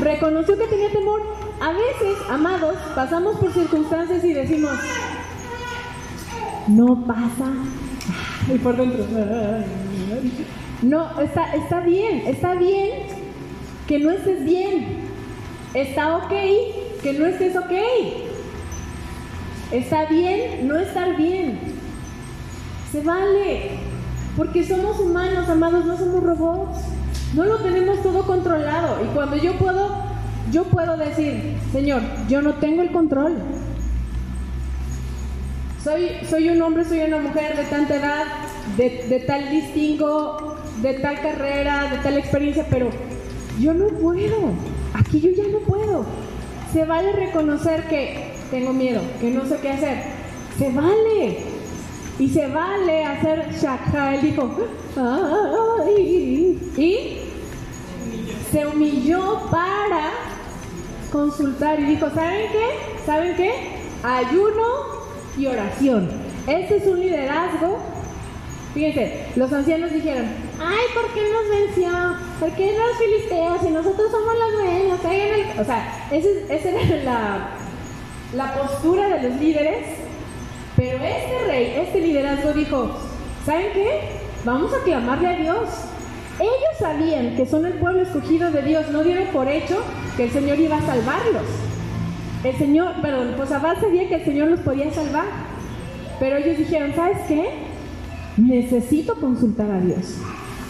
Reconoció 0.00 0.58
que 0.58 0.66
tenía 0.66 0.90
temor. 0.90 1.22
A 1.60 1.72
veces, 1.72 2.16
amados, 2.30 2.76
pasamos 2.94 3.36
por 3.36 3.52
circunstancias 3.52 4.24
y 4.24 4.32
decimos, 4.32 4.72
no 6.68 7.04
pasa. 7.06 7.52
Y 8.52 8.58
por 8.58 8.76
dentro, 8.76 9.04
no, 10.82 11.20
está, 11.20 11.80
bien, 11.80 12.22
está 12.26 12.54
bien 12.54 12.90
que 13.86 13.98
no 13.98 14.10
estés 14.10 14.44
bien. 14.44 15.10
Está 15.74 16.16
ok 16.16 16.32
que 17.02 17.12
no 17.12 17.26
estés 17.26 17.56
ok. 17.56 17.72
Está 19.72 20.06
bien 20.06 20.66
no 20.66 20.78
estar 20.78 21.16
bien. 21.16 21.79
Se 22.92 23.00
vale. 23.02 23.70
Porque 24.36 24.66
somos 24.66 24.98
humanos, 25.00 25.48
amados, 25.48 25.84
no 25.84 25.96
somos 25.96 26.22
robots. 26.22 26.78
No 27.34 27.44
lo 27.44 27.58
tenemos 27.58 28.02
todo 28.02 28.26
controlado. 28.26 29.04
Y 29.04 29.14
cuando 29.14 29.36
yo 29.36 29.54
puedo, 29.54 29.90
yo 30.50 30.64
puedo 30.64 30.96
decir, 30.96 31.56
Señor, 31.72 32.02
yo 32.28 32.42
no 32.42 32.54
tengo 32.54 32.82
el 32.82 32.90
control. 32.90 33.36
Soy, 35.82 36.10
soy 36.28 36.50
un 36.50 36.60
hombre, 36.60 36.84
soy 36.84 37.00
una 37.00 37.18
mujer 37.18 37.56
de 37.56 37.64
tanta 37.64 37.96
edad, 37.96 38.24
de, 38.76 39.06
de 39.08 39.20
tal 39.20 39.50
distingo, 39.50 40.56
de 40.82 40.94
tal 40.94 41.20
carrera, 41.20 41.90
de 41.90 41.98
tal 41.98 42.18
experiencia, 42.18 42.66
pero 42.68 42.90
yo 43.58 43.72
no 43.72 43.86
puedo. 43.88 44.52
Aquí 44.94 45.20
yo 45.20 45.30
ya 45.30 45.48
no 45.50 45.58
puedo. 45.60 46.04
Se 46.72 46.84
vale 46.84 47.12
reconocer 47.12 47.84
que 47.88 48.32
tengo 48.50 48.72
miedo, 48.72 49.00
que 49.20 49.30
no 49.30 49.46
sé 49.46 49.58
qué 49.62 49.70
hacer. 49.70 50.02
Se 50.58 50.70
vale. 50.70 51.49
Y 52.20 52.28
se 52.28 52.46
vale 52.48 53.02
hacer 53.02 53.48
shakha. 53.50 54.14
Él 54.16 54.20
dijo, 54.20 54.50
Ay. 54.94 56.58
y 56.76 57.18
se 58.52 58.66
humilló 58.66 59.40
para 59.50 60.10
consultar 61.10 61.80
y 61.80 61.84
dijo, 61.84 62.10
¿saben 62.10 62.52
qué? 62.52 63.06
¿Saben 63.06 63.36
qué? 63.36 63.52
Ayuno 64.02 64.66
y 65.38 65.46
oración. 65.46 66.10
Este 66.46 66.76
es 66.76 66.86
un 66.86 67.00
liderazgo. 67.00 67.78
Fíjense, 68.74 69.24
los 69.36 69.50
ancianos 69.50 69.90
dijeron, 69.90 70.26
ay, 70.62 70.84
¿por 70.92 71.06
qué 71.14 71.22
nos 71.32 71.48
venció? 71.48 71.90
¿Por 72.38 72.50
qué 72.50 72.76
los 72.76 72.98
filisteos 72.98 73.62
y 73.66 73.72
nosotros 73.72 74.10
somos 74.10 74.34
los 74.34 74.62
buenos? 74.62 75.00
O 75.58 75.64
sea, 75.64 76.08
esa 76.12 76.68
era 76.68 77.02
la, 77.02 77.48
la 78.34 78.54
postura 78.60 79.08
de 79.08 79.28
los 79.28 79.40
líderes. 79.40 79.99
Pero 80.80 80.96
este 81.04 81.44
rey, 81.46 81.74
este 81.76 82.00
liderazgo 82.00 82.54
dijo, 82.54 82.90
¿saben 83.44 83.66
qué? 83.74 84.00
Vamos 84.46 84.72
a 84.72 84.82
clamarle 84.82 85.28
a 85.28 85.36
Dios. 85.36 85.68
Ellos 86.38 86.78
sabían 86.78 87.36
que 87.36 87.44
son 87.44 87.66
el 87.66 87.74
pueblo 87.74 88.00
escogido 88.00 88.50
de 88.50 88.62
Dios, 88.62 88.88
no 88.88 89.04
dieron 89.04 89.26
por 89.26 89.46
hecho 89.46 89.76
que 90.16 90.24
el 90.24 90.30
Señor 90.30 90.58
iba 90.58 90.78
a 90.78 90.80
salvarlos. 90.80 91.42
El 92.44 92.56
Señor, 92.56 92.94
perdón, 93.02 93.34
pues 93.36 93.52
Abad 93.52 93.78
sabía 93.78 94.08
que 94.08 94.14
el 94.14 94.24
Señor 94.24 94.48
los 94.48 94.60
podía 94.60 94.90
salvar. 94.90 95.26
Pero 96.18 96.38
ellos 96.38 96.56
dijeron, 96.56 96.94
¿sabes 96.94 97.18
qué? 97.28 97.50
Necesito 98.38 99.16
consultar 99.16 99.70
a 99.70 99.80
Dios. 99.80 100.16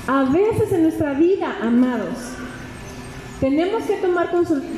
A 0.09 0.25
veces 0.25 0.73
en 0.73 0.83
nuestra 0.83 1.12
vida, 1.12 1.57
amados, 1.62 2.33
tenemos 3.38 3.85
que 3.85 3.94
tomar 3.99 4.29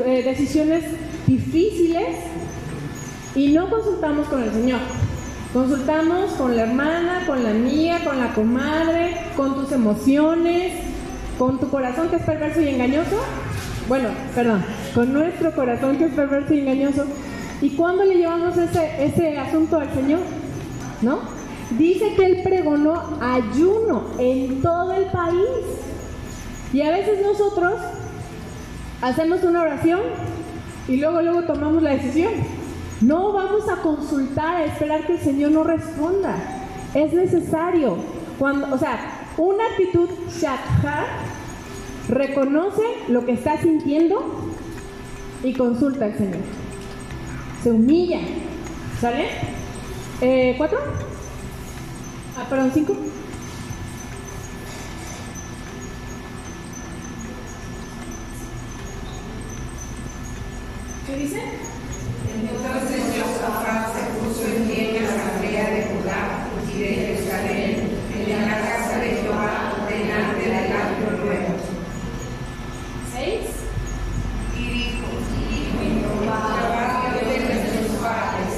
eh, 0.04 0.22
decisiones 0.26 0.84
difíciles 1.26 2.16
y 3.34 3.52
no 3.52 3.70
consultamos 3.70 4.28
con 4.28 4.42
el 4.42 4.52
Señor. 4.52 4.80
Consultamos 5.52 6.32
con 6.32 6.56
la 6.56 6.62
hermana, 6.62 7.26
con 7.26 7.42
la 7.44 7.50
amiga, 7.50 8.02
con 8.04 8.18
la 8.18 8.32
comadre, 8.32 9.16
con 9.36 9.54
tus 9.54 9.70
emociones, 9.72 10.72
con 11.38 11.60
tu 11.60 11.68
corazón 11.68 12.08
que 12.08 12.16
es 12.16 12.22
perverso 12.22 12.62
y 12.62 12.68
engañoso. 12.68 13.20
Bueno, 13.86 14.08
perdón, 14.34 14.64
con 14.94 15.12
nuestro 15.12 15.52
corazón 15.54 15.98
que 15.98 16.06
es 16.06 16.14
perverso 16.14 16.54
y 16.54 16.60
engañoso. 16.60 17.04
¿Y 17.60 17.70
cuándo 17.70 18.02
le 18.02 18.14
llevamos 18.14 18.56
ese, 18.56 19.04
ese 19.04 19.38
asunto 19.38 19.78
al 19.78 19.92
Señor? 19.92 20.20
¿No? 21.02 21.18
Dice 21.78 22.14
que 22.14 22.24
Él 22.24 22.40
pregonó 22.42 23.18
ayuno 23.20 24.04
en 24.18 24.62
todo 24.62 24.94
el 24.94 25.04
país. 25.06 25.66
Y 26.72 26.80
a 26.80 26.90
veces 26.90 27.20
nosotros 27.22 27.74
hacemos 29.02 29.42
una 29.42 29.60
oración 29.60 30.00
y 30.88 30.96
luego, 30.96 31.20
luego 31.20 31.42
tomamos 31.42 31.82
la 31.82 31.90
decisión. 31.90 32.61
No 33.02 33.32
vamos 33.32 33.68
a 33.68 33.82
consultar, 33.82 34.56
a 34.56 34.64
esperar 34.64 35.04
que 35.06 35.14
el 35.14 35.18
Señor 35.18 35.50
nos 35.50 35.66
responda. 35.66 36.36
Es 36.94 37.12
necesario. 37.12 37.96
Cuando, 38.38 38.72
o 38.72 38.78
sea, 38.78 39.26
una 39.36 39.64
actitud 39.66 40.08
shakha 40.30 41.06
reconoce 42.08 42.82
lo 43.08 43.24
que 43.24 43.32
está 43.32 43.60
sintiendo 43.60 44.22
y 45.42 45.52
consulta 45.52 46.04
al 46.04 46.16
Señor. 46.16 46.42
Se 47.64 47.72
humilla. 47.72 48.20
¿Sale? 49.00 49.26
Eh, 50.20 50.54
¿Cuatro? 50.56 50.78
Ah, 52.38 52.46
perdón, 52.48 52.70
cinco. 52.72 52.94
¿Qué 61.08 61.16
dice? 61.16 61.42
Entonces 62.42 63.02
Josafat 63.14 63.94
se 63.94 64.02
puso 64.18 64.42
en 64.44 64.64
pie 64.64 64.98
en 64.98 65.04
la 65.04 65.10
asamblea 65.10 65.70
de 65.70 65.82
Judá 65.84 66.22
y 66.74 66.78
de 66.82 66.88
Jerusalén, 66.88 67.88
en 68.18 68.48
la 68.48 68.58
casa 68.58 68.98
de 68.98 69.10
Jehová, 69.10 69.86
delante 69.88 70.42
del 70.42 70.72
atrio 70.74 71.10
nuevo. 71.22 71.54
¿Seis? 73.14 73.46
Y 74.58 74.64
dijo, 74.74 75.06
Jehová, 75.78 77.14
Dios 77.14 77.30
de 77.30 77.38
nuestros 77.46 78.02
padres, 78.02 78.54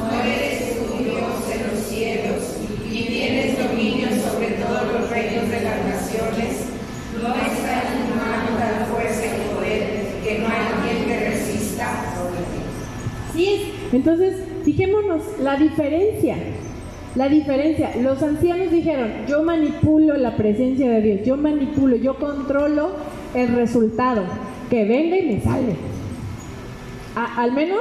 no 0.00 0.16
eres 0.22 0.78
tu 0.78 1.04
Dios 1.04 1.36
en 1.52 1.60
los 1.68 1.86
cielos, 1.86 2.42
y 2.90 3.04
tienes 3.04 3.58
dominio 3.58 4.08
sobre 4.24 4.48
todos 4.52 4.92
los 4.92 5.10
reinos 5.10 5.50
de 5.50 5.60
las 5.60 5.84
naciones. 5.84 6.52
No 7.20 7.34
está 7.34 7.82
en 7.82 8.08
tu 8.08 8.14
mano 8.14 8.56
tal 8.58 8.86
fuerza 8.86 9.26
y 9.26 9.54
poder, 9.54 10.06
que 10.24 10.38
no 10.38 10.46
hay 10.46 10.64
quien 10.82 11.06
te 11.06 11.30
resista. 11.30 12.14
Sí 13.36 13.76
es. 13.92 13.95
Entonces, 14.06 14.36
fijémonos 14.64 15.20
la 15.42 15.56
diferencia. 15.56 16.36
La 17.16 17.28
diferencia. 17.28 17.90
Los 18.00 18.22
ancianos 18.22 18.70
dijeron, 18.70 19.10
yo 19.26 19.42
manipulo 19.42 20.16
la 20.16 20.36
presencia 20.36 20.88
de 20.92 21.00
Dios, 21.00 21.26
yo 21.26 21.36
manipulo, 21.36 21.96
yo 21.96 22.16
controlo 22.16 22.92
el 23.34 23.48
resultado. 23.56 24.22
Que 24.70 24.84
venga 24.84 25.18
y 25.18 25.34
me 25.34 25.40
sale. 25.40 25.74
Al 27.16 27.50
menos 27.50 27.80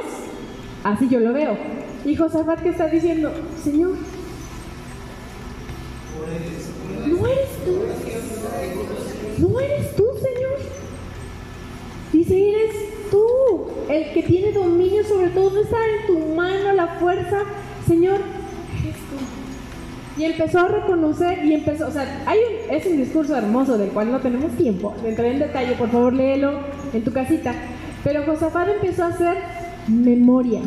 así 0.84 1.08
yo 1.10 1.20
lo 1.20 1.32
veo. 1.32 1.58
Y 2.06 2.16
Josafat 2.16 2.64
que 2.64 2.70
está 2.70 2.88
diciendo, 2.88 3.32
Señor, 3.64 3.92
no 7.06 7.28
eres 7.28 7.50
tú. 7.64 9.48
No 9.48 9.60
eres 9.60 9.96
tú, 9.96 10.06
Señor. 10.16 10.58
Dice, 12.12 12.50
eres 12.50 12.76
tú 13.12 13.28
el 13.90 14.12
que 14.14 14.24
tiene 14.24 14.52
dominio 14.52 15.04
está 15.66 15.78
en 15.78 16.08
tu 16.08 16.36
mano 16.36 16.74
la 16.74 16.88
fuerza, 17.00 17.38
Señor. 17.88 18.20
Y 20.18 20.24
empezó 20.24 20.60
a 20.60 20.68
reconocer 20.70 21.44
y 21.44 21.54
empezó, 21.54 21.88
o 21.88 21.92
sea, 21.92 22.24
hay 22.26 22.38
un, 22.38 22.74
es 22.74 22.86
un 22.86 22.98
discurso 22.98 23.36
hermoso 23.36 23.78
del 23.78 23.90
cual 23.90 24.12
no 24.12 24.20
tenemos 24.20 24.52
tiempo 24.54 24.96
de 25.04 25.10
entrar 25.10 25.28
en 25.28 25.40
detalle, 25.40 25.74
por 25.74 25.90
favor 25.90 26.14
léelo 26.14 26.60
en 26.94 27.04
tu 27.04 27.12
casita. 27.12 27.54
Pero 28.04 28.24
Josafat 28.26 28.70
empezó 28.70 29.04
a 29.04 29.08
hacer 29.08 29.38
memoria. 29.88 30.62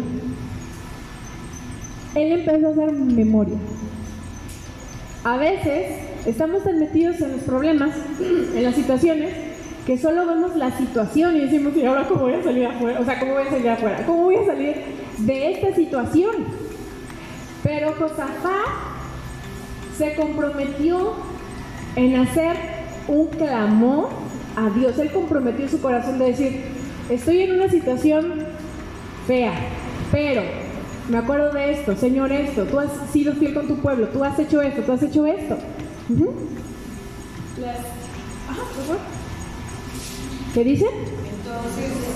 Él 2.14 2.32
empezó 2.40 2.68
a 2.68 2.70
hacer 2.72 2.92
memoria. 2.92 3.56
A 5.24 5.36
veces 5.38 5.92
estamos 6.26 6.64
tan 6.64 6.78
metidos 6.78 7.20
en 7.20 7.32
los 7.32 7.40
problemas, 7.42 7.90
en 8.20 8.62
las 8.62 8.74
situaciones, 8.74 9.30
que 9.88 9.96
solo 9.96 10.26
vemos 10.26 10.54
la 10.54 10.70
situación 10.76 11.34
y 11.34 11.40
decimos, 11.40 11.74
¿y 11.74 11.86
ahora 11.86 12.06
cómo 12.06 12.24
voy 12.24 12.34
a 12.34 12.42
salir 12.42 12.66
afuera? 12.66 13.00
O 13.00 13.06
sea, 13.06 13.18
¿cómo 13.18 13.32
voy 13.32 13.46
a 13.46 13.50
salir 13.50 13.70
afuera? 13.70 14.04
¿Cómo 14.04 14.24
voy 14.24 14.36
a 14.36 14.44
salir 14.44 14.74
de 15.16 15.52
esta 15.52 15.74
situación? 15.74 16.34
Pero 17.62 17.94
Josafat 17.94 18.68
se 19.96 20.14
comprometió 20.14 21.14
en 21.96 22.16
hacer 22.16 22.54
un 23.08 23.28
clamor 23.28 24.10
a 24.56 24.68
Dios. 24.78 24.98
Él 24.98 25.10
comprometió 25.10 25.66
su 25.66 25.80
corazón 25.80 26.18
de 26.18 26.26
decir, 26.26 26.64
estoy 27.08 27.40
en 27.40 27.54
una 27.54 27.70
situación 27.70 28.44
fea, 29.26 29.54
pero 30.12 30.42
me 31.08 31.16
acuerdo 31.16 31.50
de 31.50 31.72
esto, 31.72 31.96
Señor, 31.96 32.30
esto, 32.30 32.64
tú 32.64 32.78
has 32.78 32.90
sido 33.10 33.32
fiel 33.32 33.54
con 33.54 33.66
tu 33.66 33.76
pueblo, 33.76 34.08
tú 34.08 34.22
has 34.22 34.38
hecho 34.38 34.60
esto, 34.60 34.82
tú 34.82 34.92
has 34.92 35.02
hecho 35.02 35.24
esto. 35.24 35.56
Por 38.46 38.84
favor. 38.84 39.17
¿Qué 40.54 40.64
dice? 40.64 40.86
Entonces. 40.86 42.08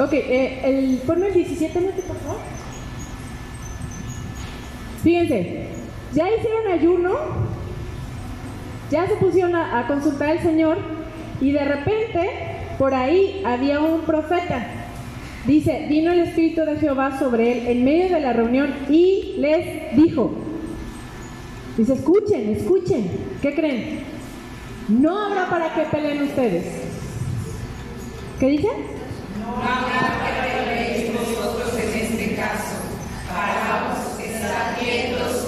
Ok, 0.00 0.14
eh, 0.14 0.60
el, 0.64 0.98
ponme 1.06 1.28
el 1.28 1.34
17, 1.34 1.78
Mati, 1.80 2.00
por 2.00 2.16
favor. 2.16 2.38
Fíjense, 5.02 5.66
ya 6.14 6.28
hicieron 6.30 6.72
ayuno, 6.72 7.10
ya 8.90 9.06
se 9.06 9.16
pusieron 9.16 9.54
a 9.54 9.86
consultar 9.86 10.30
al 10.30 10.40
Señor 10.40 10.78
y 11.40 11.52
de 11.52 11.64
repente 11.64 12.30
por 12.78 12.94
ahí 12.94 13.42
había 13.44 13.80
un 13.80 14.00
profeta 14.00 14.79
Dice, 15.46 15.86
vino 15.88 16.12
el 16.12 16.20
Espíritu 16.20 16.62
de 16.62 16.76
Jehová 16.76 17.18
sobre 17.18 17.52
él 17.52 17.66
en 17.68 17.84
medio 17.84 18.14
de 18.14 18.20
la 18.20 18.32
reunión 18.34 18.74
y 18.90 19.36
les 19.38 19.96
dijo, 19.96 20.32
dice, 21.78 21.94
escuchen, 21.94 22.50
escuchen, 22.50 23.10
¿qué 23.40 23.54
creen? 23.54 24.00
No 24.88 25.18
habrá 25.18 25.48
para 25.48 25.72
qué 25.72 25.84
peleen 25.90 26.24
ustedes. 26.24 26.64
¿Qué 28.38 28.46
dice? 28.48 28.68
No 29.40 29.56
habrá 29.56 30.20
que 30.24 30.64
peleéis 30.64 31.12
vosotros 31.14 31.72
en 31.78 32.00
este 32.00 32.34
caso. 32.36 32.76
Paraos, 33.28 34.20
estad 34.20 34.78
quietos 34.78 35.39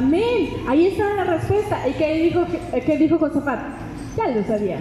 Amén. 0.00 0.64
Ahí 0.66 0.86
está 0.86 1.12
la 1.14 1.24
respuesta. 1.24 1.86
¿Y 1.86 1.92
qué 1.92 2.14
dijo, 2.22 2.46
qué 2.86 2.96
dijo 2.96 3.18
Josafat? 3.18 3.60
Ya 4.16 4.28
lo 4.28 4.42
sabía. 4.46 4.78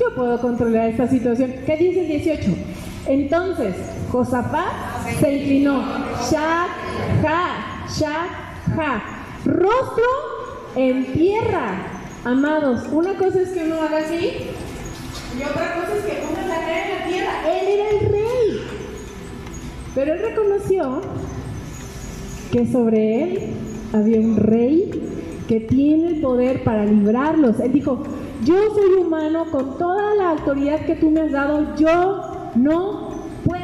Yo 0.00 0.14
puedo 0.14 0.40
controlar 0.40 0.88
esta 0.88 1.06
situación. 1.06 1.52
¿Qué 1.66 1.76
dice 1.76 2.00
el 2.00 2.08
18? 2.08 2.50
Entonces, 3.06 3.74
Josafat 4.10 4.72
se 5.20 5.34
inclinó. 5.34 5.82
Shak, 6.30 6.68
ja, 7.20 7.86
shak, 7.94 8.74
ja. 8.74 9.02
Rostro 9.44 10.10
en 10.76 11.12
tierra. 11.12 11.82
Amados, 12.24 12.88
una 12.90 13.18
cosa 13.18 13.42
es 13.42 13.50
que 13.50 13.64
uno 13.64 13.74
haga 13.82 13.98
así 13.98 14.48
y 15.38 15.42
otra 15.42 15.74
cosa 15.74 15.94
es 15.98 16.04
que 16.06 16.22
ponga 16.26 16.40
la 16.40 16.60
cara 16.60 16.84
en 16.84 17.00
la 17.00 17.06
tierra. 17.06 17.32
Él 17.54 17.66
era 17.68 17.90
el 17.90 18.00
rey. 18.10 18.60
Pero 19.94 20.14
él 20.14 20.20
reconoció 20.22 21.02
que 22.50 22.66
sobre 22.66 23.22
él 23.24 23.54
había 23.94 24.18
un 24.18 24.36
rey 24.36 24.90
que 25.48 25.60
tiene 25.60 26.08
el 26.08 26.20
poder 26.20 26.64
para 26.64 26.84
librarlos. 26.84 27.60
Él 27.60 27.72
dijo, 27.72 28.02
yo 28.44 28.56
soy 28.74 28.94
humano 29.00 29.46
con 29.50 29.78
toda 29.78 30.14
la 30.14 30.30
autoridad 30.30 30.84
que 30.84 30.96
tú 30.96 31.10
me 31.10 31.20
has 31.20 31.32
dado, 31.32 31.76
yo 31.76 32.50
no 32.56 33.10
puedo. 33.44 33.62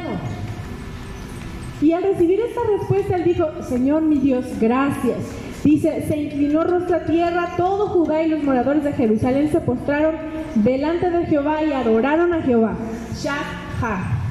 Y 1.81 1.91
al 1.91 2.03
recibir 2.03 2.39
esta 2.39 2.61
respuesta, 2.77 3.15
él 3.17 3.23
dijo, 3.25 3.45
Señor 3.67 4.03
mi 4.03 4.19
Dios, 4.19 4.45
gracias. 4.59 5.17
Dice, 5.63 6.05
se 6.07 6.17
inclinó 6.17 6.63
rostro 6.63 6.95
a 6.95 7.05
tierra, 7.05 7.53
todo 7.57 7.87
Judá 7.87 8.23
y 8.23 8.29
los 8.29 8.41
moradores 8.43 8.83
de 8.83 8.93
Jerusalén 8.93 9.51
se 9.51 9.59
postraron 9.59 10.15
delante 10.55 11.09
de 11.09 11.25
Jehová 11.25 11.63
y 11.63 11.73
adoraron 11.73 12.33
a 12.33 12.41
Jehová. 12.41 12.75
Shah 13.15 14.21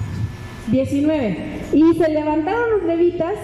19. 0.69 1.61
Y 1.73 1.95
se 1.95 2.09
levantaron 2.09 2.71
los 2.71 2.85
levitas 2.85 3.35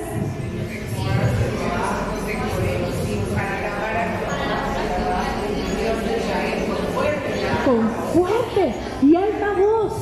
con 7.67 8.06
fuerte 8.17 8.73
y 9.03 9.15
alta 9.15 9.53
voz, 9.53 9.93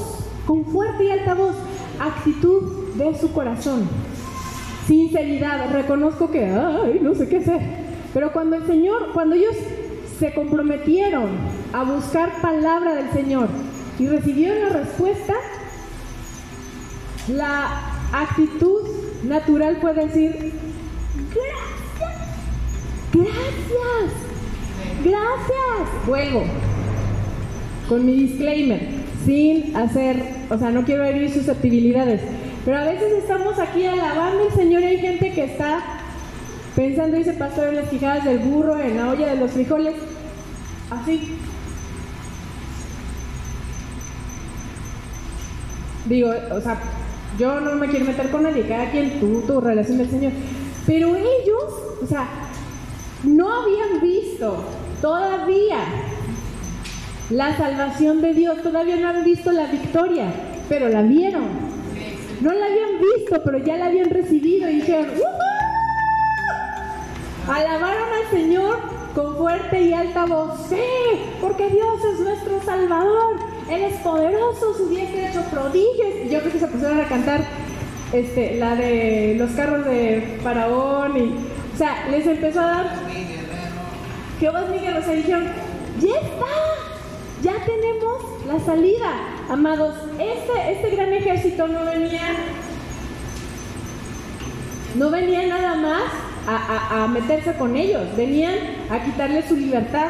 con 0.47 0.65
fuerte 0.67 1.05
y 1.05 1.11
alta 1.11 1.35
voz, 1.35 1.57
actitud 1.99 2.95
de 2.95 3.19
su 3.19 3.33
corazón. 3.33 3.89
Sinceridad, 4.87 5.73
reconozco 5.73 6.31
que, 6.31 6.45
ay, 6.45 7.01
no 7.03 7.15
sé 7.15 7.29
qué 7.29 7.39
hacer. 7.39 7.61
Pero 8.13 8.33
cuando 8.33 8.57
el 8.57 8.67
Señor, 8.67 9.11
cuando 9.13 9.35
ellos 9.35 9.57
se 10.19 10.33
comprometieron 10.33 11.29
a 11.73 11.83
buscar 11.83 12.41
palabra 12.41 12.95
del 12.95 13.11
Señor 13.11 13.49
y 13.99 14.07
recibieron 14.07 14.61
la 14.61 14.69
respuesta, 14.69 15.35
la 17.29 17.81
actitud 18.13 18.83
natural 19.25 19.79
fue 19.81 19.93
decir, 19.95 20.53
gracias, 21.35 22.29
gracias, 23.13 24.13
gracias. 25.03 26.07
Vuelvo 26.07 26.45
con 27.89 28.05
mi 28.07 28.15
disclaimer, 28.15 28.81
sin 29.25 29.77
hacer, 29.77 30.17
o 30.51 30.59
sea, 30.59 30.71
no 30.71 30.85
quiero 30.85 31.05
herir 31.05 31.31
susceptibilidades, 31.31 32.21
pero 32.65 32.79
a 32.79 32.85
veces 32.85 33.13
estamos 33.13 33.59
aquí 33.59 33.85
alabando 33.85 34.45
al 34.45 34.55
Señor 34.55 34.83
y 34.83 34.87
hay 34.87 34.99
gente 34.99 35.33
que 35.33 35.45
está 35.45 35.81
pensando, 36.75 37.17
dice 37.17 37.35
pastor, 37.35 37.69
en 37.69 37.77
las 37.77 37.89
quijadas 37.89 38.25
del 38.25 38.39
burro, 38.39 38.81
en 38.81 38.97
la 38.97 39.11
olla 39.11 39.35
de 39.35 39.37
los 39.37 39.51
frijoles, 39.51 39.95
así. 40.91 41.37
Digo, 46.07 46.31
o 46.53 46.61
sea, 46.61 46.79
yo 47.39 47.61
no 47.61 47.75
me 47.77 47.89
quiero 47.89 48.05
meter 48.05 48.31
con 48.31 48.43
nadie, 48.43 48.67
cada 48.67 48.91
quien 48.91 49.21
tú, 49.21 49.43
tu 49.47 49.61
relación 49.61 49.99
del 49.99 50.11
Señor. 50.11 50.33
Pero 50.87 51.17
ellos, 51.17 51.99
o 52.03 52.07
sea, 52.07 52.29
no 53.25 53.63
habían 53.63 54.01
visto 54.03 54.65
todavía 55.01 55.79
la 57.31 57.57
salvación 57.57 58.21
de 58.21 58.35
Dios, 58.35 58.63
todavía 58.63 58.97
no 58.97 59.09
han 59.09 59.25
visto 59.25 59.51
la 59.53 59.67
victoria, 59.67 60.27
pero 60.69 60.89
la 60.89 61.03
vieron. 61.03 61.49
No 62.41 62.53
la 62.53 62.67
habían 62.67 63.01
visto, 63.01 63.41
pero 63.45 63.59
ya 63.59 63.77
la 63.77 63.87
habían 63.87 64.11
recibido 64.11 64.69
y 64.69 64.77
dijeron, 64.77 65.07
"¡Uhú!". 65.17 65.45
alabaron 67.53 68.09
al 68.13 68.31
Señor 68.31 68.79
con 69.15 69.37
fuerte 69.37 69.81
y 69.81 69.93
alta 69.93 70.27
voz, 70.27 70.67
sí, 70.69 70.77
porque 71.41 71.71
Dios 71.71 72.05
es 72.13 72.21
nuestro 72.21 72.61
Salvador, 72.63 73.37
Él 73.71 73.83
es 73.85 73.95
poderoso, 74.01 74.75
su 74.77 74.89
diestra 74.89 75.23
ha 75.23 75.31
hecho 75.31 75.43
prodigios. 75.45 76.27
Y 76.27 76.29
yo 76.29 76.41
creo 76.41 76.53
que 76.53 76.59
se 76.59 76.67
pusieron 76.67 77.01
a 77.01 77.05
cantar 77.05 77.41
este, 78.13 78.57
la 78.57 78.77
de 78.77 79.37
los 79.39 79.51
carros 79.53 79.85
de 79.87 80.39
Faraón, 80.43 81.17
y, 81.17 81.35
o 81.75 81.79
sea, 81.79 82.09
les 82.11 82.27
empezó 82.27 82.61
a 82.61 82.67
dar 82.67 82.87
Jehová 84.41 84.63
es 84.65 84.69
mi 84.69 84.79
guerrero, 84.79 85.05
se 85.05 85.17
dijeron, 85.17 85.45
ya 86.01 86.17
está, 86.17 86.74
ya 87.45 87.53
tenemos 87.65 88.23
la 88.47 88.59
salida, 88.65 89.11
amados. 89.51 89.95
Este, 90.19 90.73
este 90.73 90.97
gran 90.97 91.13
ejército 91.13 91.69
no 91.69 91.85
venía, 91.85 92.23
no 94.97 95.11
venía 95.11 95.47
nada 95.47 95.75
más 95.77 96.03
a, 96.47 97.05
a- 97.05 97.09
meterse 97.09 97.55
con 97.55 97.77
ellos, 97.77 98.03
venían 98.17 98.55
a 98.91 99.03
quitarles 99.05 99.47
su 99.47 99.57
libertad, 99.57 100.09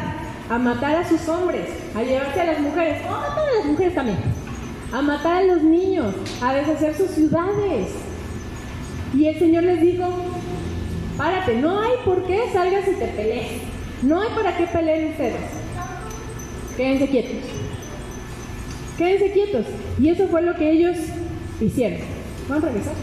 a 0.48 0.58
matar 0.58 0.96
a 0.96 1.08
sus 1.08 1.28
hombres, 1.28 1.68
a 1.96 2.02
llevarse 2.02 2.40
a 2.40 2.44
las 2.44 2.60
mujeres, 2.60 3.04
a 3.06 3.10
matar 3.10 3.48
a 3.48 3.56
las 3.58 3.66
mujeres 3.66 3.94
también, 3.94 4.18
a 4.92 5.02
matar 5.02 5.36
a 5.38 5.42
los 5.44 5.62
niños, 5.62 6.14
a 6.42 6.54
deshacer 6.54 6.94
sus 6.96 7.10
ciudades. 7.10 7.88
Y 9.14 9.26
el 9.26 9.38
Señor 9.38 9.62
les 9.64 9.80
dijo, 9.80 10.06
párate, 11.16 11.56
no 11.56 11.80
hay 11.80 11.92
por 12.04 12.24
qué 12.26 12.44
salgas 12.52 12.86
y 12.88 12.94
te 12.94 13.06
pelees, 13.06 13.62
no 14.02 14.20
hay 14.20 14.28
para 14.34 14.56
qué 14.56 14.66
peleen 14.66 15.10
ustedes. 15.12 15.63
Quédense 16.76 17.08
quietos. 17.08 17.44
Quédense 18.98 19.32
quietos. 19.32 19.66
Y 20.00 20.08
eso 20.08 20.26
fue 20.28 20.42
lo 20.42 20.54
que 20.54 20.70
ellos 20.70 20.96
hicieron. 21.60 22.00
Vamos 22.48 22.64
a 22.64 22.68
regresar 22.68 22.94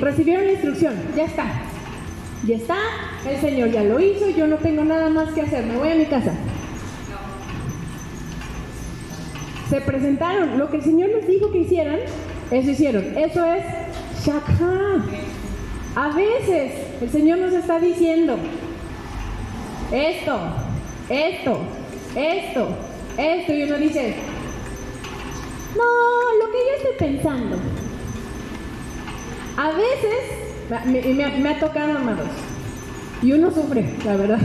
recibieron 0.00 0.46
la 0.46 0.52
instrucción, 0.52 0.94
ya 1.16 1.24
está. 1.24 1.44
Ya 2.46 2.56
está, 2.56 2.76
el 3.28 3.40
Señor 3.40 3.70
ya 3.70 3.82
lo 3.84 3.98
hizo, 4.00 4.28
yo 4.28 4.46
no 4.46 4.56
tengo 4.56 4.84
nada 4.84 5.08
más 5.08 5.32
que 5.32 5.40
hacer, 5.40 5.64
me 5.64 5.76
voy 5.76 5.88
a 5.88 5.94
mi 5.94 6.04
casa. 6.04 6.32
Se 9.70 9.80
presentaron, 9.80 10.58
lo 10.58 10.68
que 10.70 10.76
el 10.76 10.82
Señor 10.82 11.08
les 11.08 11.26
dijo 11.26 11.50
que 11.50 11.58
hicieran, 11.58 12.00
eso 12.50 12.70
hicieron. 12.70 13.16
Eso 13.16 13.44
es 13.44 13.64
Shakha. 14.24 15.04
A 15.96 16.08
veces 16.14 16.72
el 17.00 17.10
Señor 17.10 17.38
nos 17.38 17.52
está 17.52 17.78
diciendo 17.78 18.36
esto, 19.92 20.38
esto, 21.08 21.60
esto, 22.16 22.68
esto, 23.16 23.52
y 23.52 23.62
uno 23.62 23.76
dice, 23.78 24.14
no, 25.76 26.44
lo 26.44 26.52
que 26.52 26.58
yo 26.58 26.90
estoy 26.90 27.08
pensando. 27.08 27.56
A 29.56 29.70
veces, 29.70 30.84
me, 30.86 31.14
me- 31.40 31.48
ha 31.48 31.60
tocado, 31.60 31.96
amados, 31.98 32.26
y 33.22 33.32
uno 33.32 33.50
sufre, 33.50 33.84
la 34.04 34.16
verdad, 34.16 34.38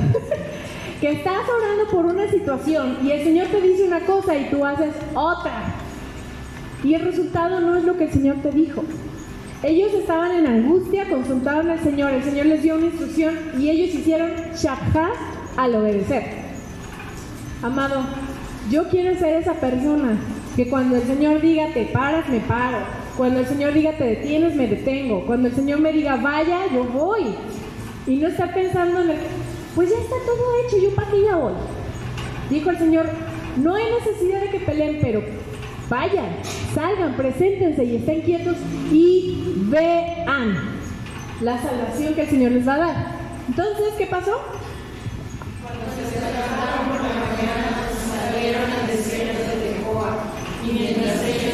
que 1.02 1.12
estás 1.12 1.42
orando 1.50 1.90
por 1.92 2.06
una 2.06 2.30
situación 2.30 2.98
y 3.04 3.12
el 3.12 3.24
Señor 3.24 3.48
te 3.48 3.62
dice 3.62 3.84
una 3.88 4.02
cosa 4.02 4.36
y 4.38 4.50
tú 4.50 4.64
haces 4.66 4.94
otra. 5.16 5.74
Y 6.84 6.94
el 6.94 7.02
resultado 7.02 7.60
no 7.60 7.76
es 7.76 7.84
lo 7.84 7.98
que 7.98 8.06
el 8.06 8.12
Señor 8.12 8.38
te 8.42 8.52
dijo. 8.52 8.84
Ellos 9.64 9.94
estaban 9.94 10.32
en 10.32 10.48
angustia, 10.48 11.10
consultaron 11.10 11.70
al 11.70 11.80
Señor, 11.80 12.12
el 12.14 12.24
Señor 12.24 12.46
les 12.46 12.64
dio 12.64 12.76
una 12.76 12.86
instrucción 12.86 13.36
y 13.58 13.70
ellos 13.70 13.94
hicieron 13.96 14.30
shakha 14.56 15.10
al 15.58 15.76
obedecer. 15.76 16.24
Amado, 17.62 18.04
yo 18.70 18.88
quiero 18.88 19.18
ser 19.20 19.42
esa 19.42 19.54
persona 19.56 20.18
que 20.56 20.70
cuando 20.70 20.96
el 20.96 21.04
Señor 21.04 21.42
diga 21.42 21.74
te 21.74 21.86
paras, 21.88 22.30
me 22.30 22.40
paro. 22.40 22.78
Cuando 23.20 23.42
el 23.42 23.48
Señor 23.48 23.74
diga 23.74 23.92
te 23.98 24.06
detienes, 24.06 24.56
me 24.56 24.66
detengo. 24.66 25.26
Cuando 25.26 25.50
el 25.50 25.54
Señor 25.54 25.82
me 25.82 25.92
diga 25.92 26.16
vaya, 26.16 26.60
yo 26.74 26.86
voy. 26.86 27.36
Y 28.08 28.16
no 28.16 28.30
estar 28.30 28.54
pensando 28.54 29.02
en 29.02 29.10
el, 29.10 29.18
pues 29.76 29.90
ya 29.90 29.98
está 29.98 30.16
todo 30.26 30.66
hecho, 30.66 30.78
yo 30.78 30.96
para 30.96 31.12
qué 31.12 31.24
ya 31.24 31.36
voy. 31.36 31.52
Dijo 32.50 32.70
el 32.70 32.78
Señor, 32.78 33.10
no 33.58 33.76
hay 33.76 33.84
necesidad 33.92 34.40
de 34.40 34.52
que 34.52 34.62
peleen, 34.62 35.00
pero 35.02 35.22
vayan, 35.90 36.30
salgan, 36.74 37.18
preséntense 37.18 37.84
y 37.84 37.98
estén 37.98 38.22
quietos 38.22 38.56
y 38.90 39.66
vean 39.66 40.56
la 41.42 41.62
salvación 41.62 42.14
que 42.14 42.22
el 42.22 42.30
Señor 42.30 42.54
les 42.54 42.66
va 42.66 42.76
a 42.76 42.78
dar. 42.78 42.96
Entonces, 43.50 43.96
¿qué 43.98 44.06
pasó? 44.06 44.40
Cuando 45.62 45.84
se 45.92 46.22
levantaron 46.22 46.88
por 46.88 47.02
la 47.02 47.16
mañana, 47.20 47.90
salieron 47.92 48.72
al 48.72 48.88
desierto 48.88 49.42
de 49.44 49.74
Tecoa, 49.74 50.24
y 50.64 50.72
mientras 50.72 51.22
ellos 51.26 51.49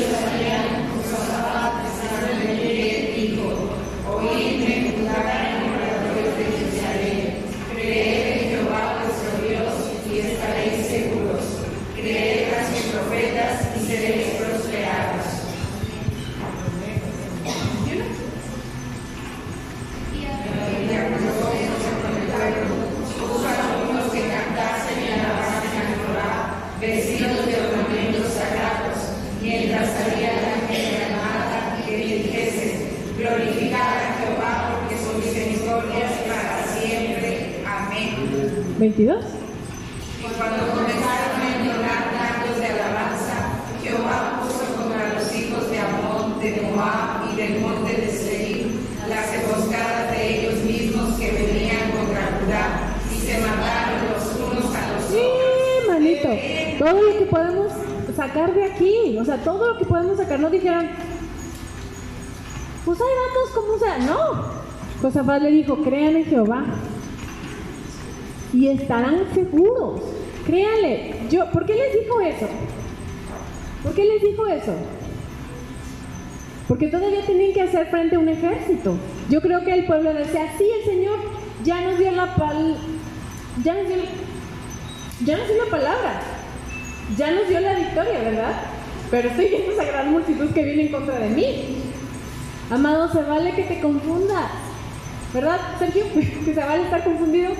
22. 38.97 39.23
Y 40.19 40.33
cuando 40.37 40.67
comenzaron 40.71 41.41
a 41.41 41.55
entonar 41.55 42.01
cantos 42.15 42.57
de 42.59 42.65
alabanza, 42.65 43.35
Jehová 43.83 44.41
puso 44.41 44.65
contra 44.81 45.13
los 45.13 45.35
hijos 45.35 45.69
de 45.69 45.79
Amón, 45.79 46.39
de 46.39 46.61
Moab 46.61 47.31
y 47.33 47.35
del 47.35 47.59
monte 47.61 47.93
de 47.93 48.09
Seir 48.09 48.67
las 49.09 49.33
emboscadas 49.33 50.11
de 50.11 50.39
ellos 50.39 50.63
mismos 50.63 51.13
que 51.19 51.31
venían 51.31 51.91
contra 51.91 52.39
Judá 52.39 52.95
y 53.13 53.19
se 53.19 53.37
mataron 53.39 54.13
los 54.13 54.23
unos 54.39 54.75
a 54.75 54.93
los 54.93 55.03
Sí, 55.09 55.17
otros. 55.17 55.93
manito. 55.93 56.29
Todo 56.79 57.01
lo 57.01 57.19
que 57.19 57.25
podemos 57.25 57.71
sacar 58.15 58.53
de 58.53 58.63
aquí, 58.65 59.17
o 59.19 59.25
sea, 59.25 59.37
todo 59.43 59.73
lo 59.73 59.77
que 59.77 59.85
podemos 59.85 60.17
sacar, 60.17 60.39
no 60.39 60.49
dijeron, 60.49 60.87
pues 62.85 62.99
ahí 62.99 63.07
vamos 63.07 63.49
como 63.53 63.77
sea, 63.77 63.97
no. 63.99 64.55
Josafat 65.01 65.41
le 65.41 65.51
dijo, 65.51 65.77
crean 65.83 66.15
en 66.15 66.25
Jehová 66.25 66.63
y 68.55 68.69
estarán 68.69 69.25
seguros. 69.33 70.01
Créanle. 70.45 71.15
Yo, 71.29 71.49
¿por 71.51 71.65
qué 71.65 71.73
les 71.73 71.93
dijo 71.93 72.21
eso? 72.21 72.47
¿Por 73.83 73.93
qué 73.93 74.05
les 74.05 74.21
dijo 74.21 74.47
eso? 74.47 74.73
Porque 76.67 76.87
todavía 76.87 77.21
tenían 77.25 77.53
que 77.53 77.61
hacer 77.61 77.87
frente 77.87 78.15
a 78.15 78.19
un 78.19 78.29
ejército. 78.29 78.95
Yo 79.29 79.41
creo 79.41 79.63
que 79.63 79.73
el 79.73 79.85
pueblo 79.85 80.13
decía, 80.13 80.53
sí, 80.57 80.65
el 80.79 80.85
Señor 80.85 81.19
ya 81.63 81.81
nos 81.81 81.99
dio 81.99 82.11
la 82.11 82.35
pal 82.35 82.75
ya 83.63 83.73
nos 83.73 83.87
dio, 83.87 83.97
ya 85.25 85.37
nos 85.37 85.47
dio 85.47 85.63
la 85.63 85.71
palabra, 85.71 86.21
ya 87.17 87.31
nos 87.31 87.47
dio 87.47 87.59
la 87.61 87.73
victoria, 87.75 88.19
¿verdad? 88.19 88.53
Pero 89.09 89.29
estoy 89.29 89.47
viendo 89.47 89.71
esa 89.73 89.85
gran 89.85 90.11
multitud 90.11 90.49
que 90.51 90.63
viene 90.63 90.83
en 90.83 90.91
contra 90.91 91.19
de 91.19 91.29
mí. 91.29 91.77
Amado, 92.69 93.11
se 93.11 93.21
vale 93.23 93.51
que 93.51 93.63
te 93.63 93.79
confundas, 93.79 94.51
¿verdad, 95.33 95.59
Sergio? 95.79 96.03
Que 96.45 96.53
se 96.53 96.59
vale 96.59 96.83
estar 96.83 97.03
confundido. 97.03 97.51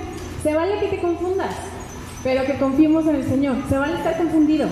Se 0.46 0.54
vale 0.54 0.80
que 0.80 0.90
te 0.90 1.00
confundas, 1.00 1.56
pero 2.24 2.46
que 2.46 2.60
confiemos 2.60 3.08
en 3.08 3.16
el 3.16 3.28
Señor. 3.28 3.56
Se 3.68 3.80
vale 3.80 3.96
estar 3.96 4.16
confundido. 4.16 4.68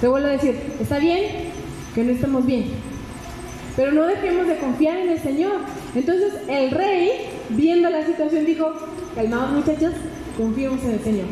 Te 0.00 0.08
vuelvo 0.08 0.28
a 0.28 0.30
decir, 0.30 0.58
está 0.80 0.98
bien 0.98 1.50
que 1.94 2.02
no 2.02 2.12
estemos 2.12 2.46
bien, 2.46 2.64
pero 3.76 3.92
no 3.92 4.06
dejemos 4.06 4.46
de 4.46 4.56
confiar 4.56 4.96
en 4.96 5.10
el 5.10 5.20
Señor. 5.20 5.56
Entonces 5.94 6.32
el 6.48 6.70
rey, 6.70 7.28
viendo 7.50 7.90
la 7.90 8.06
situación, 8.06 8.46
dijo, 8.46 8.72
calmados 9.14 9.50
muchachos, 9.50 9.92
confiemos 10.38 10.82
en 10.84 10.92
el 10.92 11.04
Señor. 11.04 11.26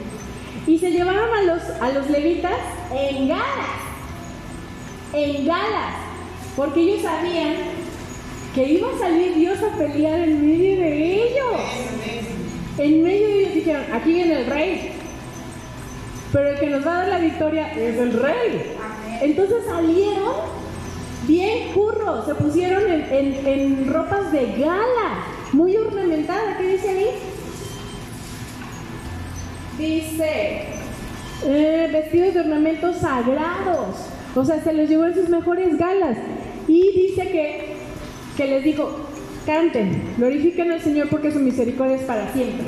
Y 0.66 0.78
se 0.78 0.90
llevaron 0.90 1.30
a 1.34 1.42
los, 1.44 1.62
a 1.80 1.90
los 1.90 2.10
levitas 2.10 2.52
en 2.92 3.28
galas, 3.28 3.70
en 5.14 5.46
galas, 5.46 5.94
porque 6.54 6.80
ellos 6.80 7.00
sabían 7.00 7.54
que 8.54 8.72
iba 8.74 8.88
a 8.94 8.98
salir 8.98 9.36
Dios 9.36 9.58
a 9.62 9.78
pelear 9.78 10.18
en 10.18 10.46
medio 10.46 10.80
de 10.80 11.14
ellos. 11.14 12.27
En 12.78 13.02
medio 13.02 13.26
de 13.26 13.40
ellos 13.40 13.54
dijeron, 13.54 13.82
aquí 13.92 14.12
viene 14.12 14.40
el 14.40 14.46
rey, 14.46 14.92
pero 16.32 16.48
el 16.50 16.58
que 16.60 16.66
nos 16.66 16.86
va 16.86 16.92
a 16.92 16.98
dar 17.00 17.08
la 17.08 17.18
victoria 17.18 17.72
es 17.72 17.96
el 17.98 18.12
rey. 18.12 18.72
Entonces 19.20 19.64
salieron 19.66 20.34
bien 21.26 21.72
curros, 21.72 22.26
se 22.26 22.34
pusieron 22.36 22.82
en, 22.90 23.02
en- 23.12 23.46
en 23.46 23.92
ropas 23.92 24.30
de 24.32 24.46
gala, 24.58 25.24
muy 25.52 25.76
ornamentada. 25.76 26.56
¿Qué 26.58 26.68
dice 26.68 26.88
ahí? 26.88 27.06
Dice, 29.78 30.62
eh, 31.44 31.88
vestidos 31.92 32.34
de 32.34 32.40
ornamentos 32.40 32.96
sagrados. 32.98 33.96
O 34.34 34.44
sea, 34.44 34.62
se 34.62 34.72
los 34.72 34.88
llevó 34.88 35.06
en 35.06 35.14
sus 35.14 35.28
mejores 35.28 35.76
galas. 35.78 36.18
Y 36.66 36.92
dice 36.92 37.22
que, 37.30 37.74
que 38.36 38.46
les 38.46 38.64
dijo, 38.64 39.07
canten, 39.48 40.02
glorifiquen 40.18 40.70
al 40.72 40.82
Señor 40.82 41.08
porque 41.08 41.32
su 41.32 41.38
misericordia 41.40 41.96
es 41.96 42.02
para 42.02 42.30
siempre. 42.34 42.66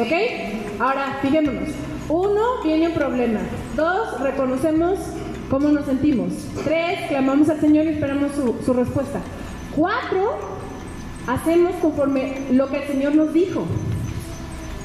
¿Ok? 0.00 0.80
Ahora, 0.80 1.18
fijémonos. 1.20 1.68
Uno, 2.08 2.62
viene 2.64 2.88
un 2.88 2.94
problema. 2.94 3.40
Dos, 3.76 4.18
reconocemos 4.18 4.98
cómo 5.50 5.68
nos 5.68 5.84
sentimos. 5.84 6.32
Tres, 6.64 7.00
clamamos 7.08 7.50
al 7.50 7.60
Señor 7.60 7.84
y 7.84 7.90
esperamos 7.90 8.32
su, 8.32 8.56
su 8.64 8.72
respuesta. 8.72 9.20
Cuatro, 9.76 10.38
hacemos 11.26 11.74
conforme 11.82 12.38
lo 12.50 12.70
que 12.70 12.78
el 12.78 12.88
Señor 12.88 13.14
nos 13.14 13.34
dijo. 13.34 13.66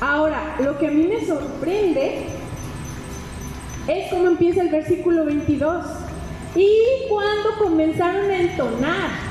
Ahora, 0.01 0.57
lo 0.61 0.77
que 0.77 0.87
a 0.87 0.91
mí 0.91 1.07
me 1.07 1.25
sorprende 1.25 2.25
es 3.87 4.09
cómo 4.09 4.27
empieza 4.27 4.63
el 4.63 4.69
versículo 4.69 5.23
22. 5.23 5.85
Y 6.57 7.07
cuando 7.07 7.57
comenzaron 7.57 8.29
a 8.29 8.37
entonar. 8.37 9.26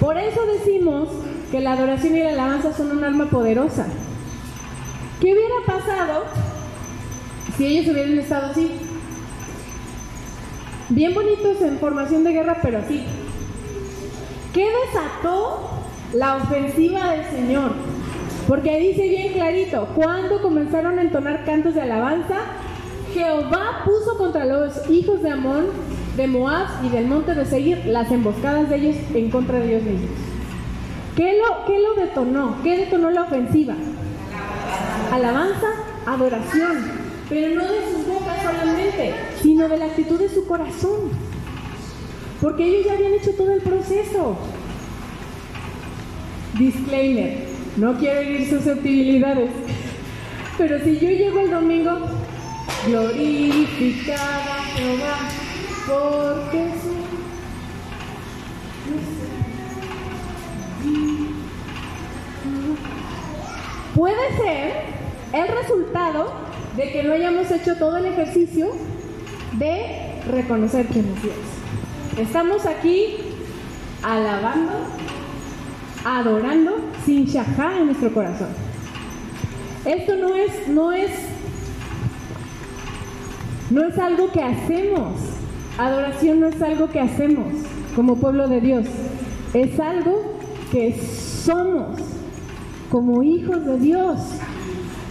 Por 0.00 0.18
eso 0.18 0.40
decimos 0.46 1.08
que 1.50 1.60
la 1.60 1.72
adoración 1.72 2.16
y 2.16 2.22
la 2.22 2.30
alabanza 2.30 2.72
son 2.72 2.96
un 2.96 3.04
arma 3.04 3.26
poderosa. 3.26 3.86
¿Qué 5.20 5.32
hubiera 5.32 5.54
pasado 5.66 6.24
si 7.56 7.66
ellos 7.66 7.92
hubieran 7.92 8.18
estado 8.18 8.50
así? 8.50 8.70
Bien 10.90 11.14
bonitos 11.14 11.60
en 11.62 11.78
formación 11.78 12.24
de 12.24 12.32
guerra, 12.32 12.58
pero 12.60 12.78
así. 12.78 13.04
¿Qué 14.52 14.68
desató 14.86 15.70
la 16.12 16.36
ofensiva 16.36 17.12
del 17.12 17.24
Señor? 17.30 17.72
Porque 18.46 18.70
ahí 18.70 18.88
dice 18.88 19.08
bien 19.08 19.32
clarito, 19.32 19.88
cuando 19.94 20.42
comenzaron 20.42 20.98
a 20.98 21.02
entonar 21.02 21.44
cantos 21.44 21.74
de 21.74 21.82
alabanza, 21.82 22.40
Jehová 23.14 23.82
puso 23.84 24.18
contra 24.18 24.44
los 24.44 24.90
hijos 24.90 25.22
de 25.22 25.30
Amón, 25.30 25.66
de 26.16 26.26
Moab 26.26 26.84
y 26.84 26.88
del 26.88 27.06
monte 27.06 27.34
de 27.34 27.44
Seir 27.44 27.84
las 27.86 28.10
emboscadas 28.10 28.70
de 28.70 28.76
ellos 28.76 28.96
en 29.14 29.30
contra 29.30 29.58
de 29.58 29.68
ellos 29.68 29.82
mismos. 29.82 30.10
¿Qué 31.16 31.38
lo, 31.38 31.64
qué 31.66 31.78
lo 31.80 31.94
detonó? 31.94 32.56
¿Qué 32.62 32.76
detonó 32.76 33.10
la 33.10 33.22
ofensiva? 33.22 33.74
Alabanza, 35.12 35.68
adoración, 36.06 36.78
pero 37.28 37.54
no 37.54 37.62
de 37.62 37.80
sus 37.92 38.06
bocas 38.06 38.42
solamente, 38.42 39.14
sino 39.42 39.68
de 39.68 39.76
la 39.76 39.86
actitud 39.86 40.18
de 40.18 40.28
su 40.28 40.46
corazón. 40.46 41.10
Porque 42.40 42.64
ellos 42.64 42.86
ya 42.86 42.94
habían 42.94 43.14
hecho 43.14 43.30
todo 43.32 43.52
el 43.52 43.60
proceso. 43.60 44.36
Disclaimer, 46.58 47.46
no 47.76 47.96
quiero 47.98 48.20
herir 48.20 48.48
susceptibilidades, 48.48 49.50
pero 50.56 50.78
si 50.84 50.98
yo 50.98 51.10
llego 51.10 51.40
el 51.40 51.50
domingo, 51.50 51.98
glorificada 52.86 54.62
Jehová, 54.76 55.43
porque 55.86 56.70
Puede 63.94 64.36
ser 64.36 64.72
el 65.32 65.48
resultado 65.48 66.32
de 66.76 66.90
que 66.90 67.04
no 67.04 67.12
hayamos 67.12 67.48
hecho 67.52 67.76
todo 67.76 67.96
el 67.96 68.06
ejercicio 68.06 68.72
de 69.52 70.20
reconocer 70.30 70.86
quién 70.86 71.06
es 71.14 71.22
Dios. 71.22 71.36
Estamos 72.18 72.66
aquí 72.66 73.18
alabando, 74.02 74.72
adorando 76.04 76.72
sin 77.06 77.24
shajá 77.24 77.78
en 77.78 77.86
nuestro 77.86 78.12
corazón. 78.12 78.48
Esto 79.84 80.16
no 80.16 80.34
es, 80.34 80.68
no 80.68 80.92
es, 80.92 81.10
no 83.70 83.86
es 83.86 83.98
algo 83.98 84.32
que 84.32 84.42
hacemos. 84.42 85.33
Adoración 85.76 86.38
no 86.38 86.46
es 86.46 86.62
algo 86.62 86.88
que 86.88 87.00
hacemos 87.00 87.46
como 87.96 88.16
pueblo 88.16 88.46
de 88.46 88.60
Dios. 88.60 88.86
Es 89.54 89.80
algo 89.80 90.22
que 90.70 90.96
somos 91.44 92.00
como 92.90 93.24
hijos 93.24 93.64
de 93.64 93.78
Dios. 93.78 94.20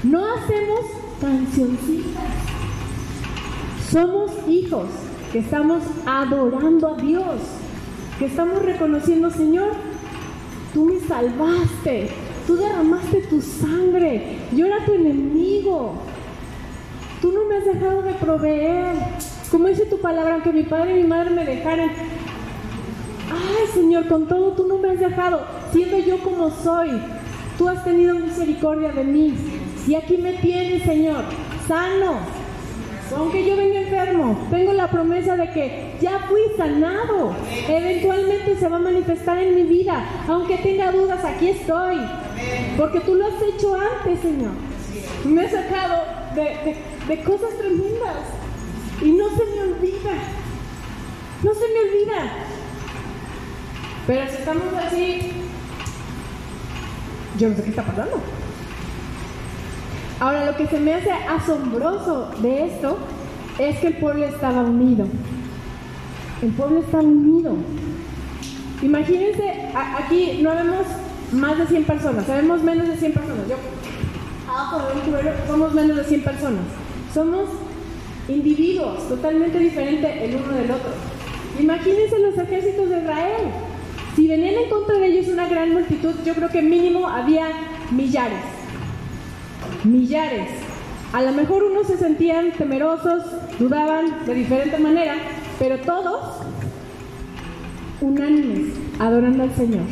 No 0.04 0.26
hacemos 0.34 0.80
cancioncitas. 1.20 2.24
Somos 3.92 4.32
hijos 4.48 4.88
que 5.34 5.40
estamos 5.40 5.84
adorando 6.06 6.96
a 6.96 7.02
Dios, 7.02 7.42
que 8.18 8.26
estamos 8.26 8.64
reconociendo, 8.64 9.30
Señor, 9.30 9.72
tú 10.74 10.86
me 10.86 11.00
salvaste, 11.02 12.10
tú 12.48 12.56
derramaste 12.56 13.22
tu 13.24 13.42
sangre, 13.42 14.38
yo 14.56 14.66
era 14.66 14.86
tu 14.86 14.94
enemigo, 14.94 15.94
tú 17.22 17.32
no 17.34 17.46
me 17.46 17.58
has 17.58 17.66
dejado 17.66 18.02
de 18.02 18.14
proveer. 18.14 18.96
Como 19.54 19.68
dice 19.68 19.86
tu 19.86 20.00
palabra, 20.00 20.34
aunque 20.34 20.52
mi 20.52 20.64
padre 20.64 20.98
y 20.98 21.04
mi 21.04 21.08
madre 21.08 21.30
me 21.30 21.46
dejaran, 21.46 21.92
ay 23.30 23.68
Señor, 23.72 24.08
con 24.08 24.28
todo 24.28 24.54
tú 24.54 24.66
no 24.68 24.80
me 24.80 24.90
has 24.90 25.00
dejado, 25.00 25.42
siendo 25.72 26.00
yo 26.00 26.18
como 26.24 26.50
soy, 26.50 26.90
tú 27.56 27.70
has 27.70 27.84
tenido 27.84 28.16
misericordia 28.16 28.92
de 28.92 29.04
mí. 29.04 29.36
Y 29.88 29.94
aquí 29.94 30.18
me 30.18 30.34
tienes, 30.34 30.82
Señor, 30.82 31.24
sano. 31.68 32.16
Aunque 33.16 33.46
yo 33.46 33.56
venga 33.56 33.82
enfermo, 33.82 34.48
tengo 34.50 34.74
la 34.74 34.88
promesa 34.90 35.38
de 35.38 35.48
que 35.52 35.98
ya 36.02 36.18
fui 36.28 36.42
sanado. 36.58 37.36
Eventualmente 37.70 38.56
se 38.56 38.68
va 38.68 38.78
a 38.78 38.80
manifestar 38.80 39.38
en 39.38 39.54
mi 39.54 39.64
vida. 39.66 40.04
Aunque 40.28 40.58
tenga 40.58 40.92
dudas, 40.92 41.24
aquí 41.24 41.50
estoy. 41.50 41.98
Porque 42.76 43.02
tú 43.02 43.14
lo 43.14 43.28
has 43.28 43.40
hecho 43.40 43.76
antes, 43.76 44.20
Señor. 44.20 44.54
Me 45.26 45.46
has 45.46 45.52
sacado 45.52 46.06
de, 46.34 46.76
de 47.08 47.24
cosas 47.24 47.56
tremendas. 47.60 48.43
Y 49.02 49.12
no 49.12 49.30
se 49.30 49.46
me 49.46 49.62
olvida. 49.62 50.14
No 51.44 51.54
se 51.54 51.68
me 51.68 51.80
olvida. 51.90 52.32
Pero 54.08 54.30
si 54.30 54.36
estamos 54.36 54.74
así, 54.86 55.32
yo 57.40 57.50
no 57.50 57.56
sé 57.56 57.64
qué 57.64 57.70
está 57.70 57.84
pasando. 57.84 58.20
Ahora, 60.20 60.46
lo 60.46 60.58
que 60.58 60.68
se 60.68 60.80
me 60.80 60.94
hace 60.94 61.12
asombroso 61.12 62.30
de 62.42 62.66
esto 62.66 62.98
es 63.60 63.80
que 63.80 63.88
el 63.88 63.98
pueblo 63.98 64.26
estaba 64.26 64.62
unido. 64.62 65.06
El 66.42 66.50
pueblo 66.52 66.82
estaba 66.82 67.04
unido. 67.04 67.56
Imagínense, 68.82 69.70
aquí 69.74 70.42
no 70.42 70.52
vemos 70.52 70.86
más 71.32 71.58
de 71.58 71.68
100 71.68 71.84
personas, 71.86 72.26
sabemos 72.26 72.62
menos 72.62 72.88
de 72.88 72.98
100 72.98 73.14
personas. 73.14 73.48
Yo, 73.48 73.56
somos 75.48 75.74
menos 75.74 75.98
de 75.98 76.04
100 76.04 76.24
personas. 76.24 76.64
Somos 77.14 77.50
individuos 78.28 79.08
totalmente 79.10 79.60
diferentes 79.60 80.12
el 80.22 80.36
uno 80.36 80.54
del 80.54 80.72
otro. 80.72 80.92
Imagínense 81.60 82.20
los 82.20 82.38
ejércitos 82.38 82.90
de 82.90 83.00
Israel. 83.00 83.42
Si 84.16 84.28
venían 84.28 84.56
en 84.56 84.70
contra 84.70 84.98
de 84.98 85.08
ellos 85.08 85.28
una 85.28 85.48
gran 85.48 85.74
multitud, 85.74 86.14
yo 86.26 86.34
creo 86.34 86.50
que 86.50 86.62
mínimo 86.62 87.08
había 87.08 87.48
millares. 87.92 88.44
Millares. 89.84 90.50
A 91.14 91.22
lo 91.22 91.32
mejor 91.32 91.64
unos 91.64 91.88
se 91.88 91.98
sentían 91.98 92.52
temerosos, 92.54 93.24
dudaban 93.60 94.26
de 94.26 94.34
diferente 94.34 94.78
manera, 94.80 95.16
pero 95.60 95.80
todos 95.80 96.42
unánimes, 98.02 98.74
adorando 99.00 99.44
al 99.44 99.56
Señor. 99.56 99.84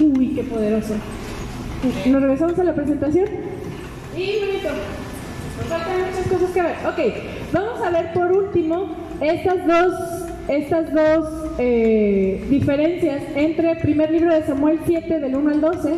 Uy, 0.00 0.34
qué 0.34 0.44
poderoso. 0.44 0.94
¿Nos 2.06 2.22
regresamos 2.22 2.58
a 2.58 2.64
la 2.64 2.74
presentación? 2.74 3.26
Y 4.16 4.38
bonito. 4.40 4.68
Nos 5.58 5.66
faltan 5.68 6.00
muchas 6.00 6.26
cosas 6.28 6.50
que 6.50 6.62
ver. 6.62 6.76
Ok, 6.86 7.37
vamos 7.52 7.80
a 7.82 7.90
ver 7.90 8.12
por 8.12 8.32
último 8.32 8.96
estas 9.20 9.66
dos, 9.66 9.94
estas 10.48 10.92
dos 10.92 11.54
eh, 11.58 12.44
diferencias 12.48 13.22
entre 13.34 13.76
primer 13.76 14.10
libro 14.10 14.32
de 14.32 14.44
Samuel 14.44 14.80
7 14.86 15.20
del 15.20 15.34
1 15.34 15.50
al 15.50 15.60
12 15.60 15.94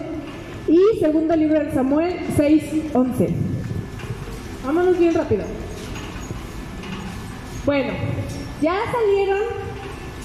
y 0.69 1.01
segundo 1.01 1.37
libro 1.37 1.61
de 1.61 1.73
Samuel 1.73 2.15
6, 2.37 2.63
11. 2.95 3.29
Vámonos 4.65 4.99
bien 4.99 5.15
rápido. 5.15 5.45
Bueno, 7.67 7.93
ya 8.63 8.77
salieron 8.93 9.41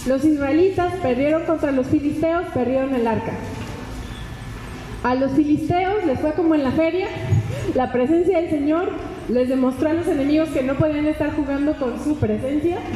los 0.07 0.23
israelitas, 0.23 0.93
perdieron 1.01 1.45
contra 1.45 1.71
los 1.71 1.88
filisteos, 1.88 2.45
perdieron 2.53 2.93
el 2.93 3.07
arca. 3.07 3.34
A 5.03 5.15
los 5.15 5.32
filisteos 5.34 6.05
les 6.05 6.19
fue 6.19 6.34
como 6.34 6.55
en 6.55 6.63
la 6.63 6.71
feria, 6.71 7.07
la 7.76 7.91
presencia 7.91 8.39
del 8.39 8.49
Señor 8.49 8.89
les 9.30 9.49
demostró 9.49 9.89
a 9.89 9.93
los 9.93 10.07
enemigos 10.07 10.49
que 10.49 10.63
no 10.63 10.76
podían 10.76 11.05
estar 11.07 11.36
jugando 11.36 11.73
con 11.78 12.03
su 12.03 12.17
presencia. 12.17 12.78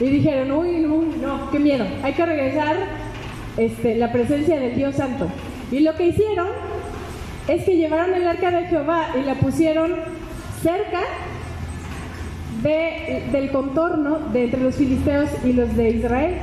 Y 0.00 0.06
dijeron, 0.06 0.50
uy, 0.50 0.78
no, 0.78 1.02
no, 1.20 1.50
qué 1.52 1.60
miedo, 1.60 1.86
hay 2.02 2.14
que 2.14 2.26
regresar 2.26 2.76
este, 3.56 3.94
la 3.94 4.10
presencia 4.10 4.58
del 4.58 4.74
Dios 4.74 4.96
Santo. 4.96 5.28
Y 5.70 5.80
lo 5.80 5.94
que 5.94 6.08
hicieron 6.08 6.48
es 7.46 7.62
que 7.64 7.76
llevaron 7.76 8.12
el 8.14 8.26
arca 8.26 8.50
de 8.50 8.66
Jehová 8.66 9.10
y 9.20 9.24
la 9.24 9.34
pusieron 9.36 9.94
cerca 10.60 11.00
del 12.62 13.50
contorno 13.50 14.18
de 14.32 14.44
entre 14.44 14.60
los 14.60 14.74
filisteos 14.74 15.28
y 15.44 15.52
los 15.52 15.76
de 15.76 15.90
Israel. 15.90 16.34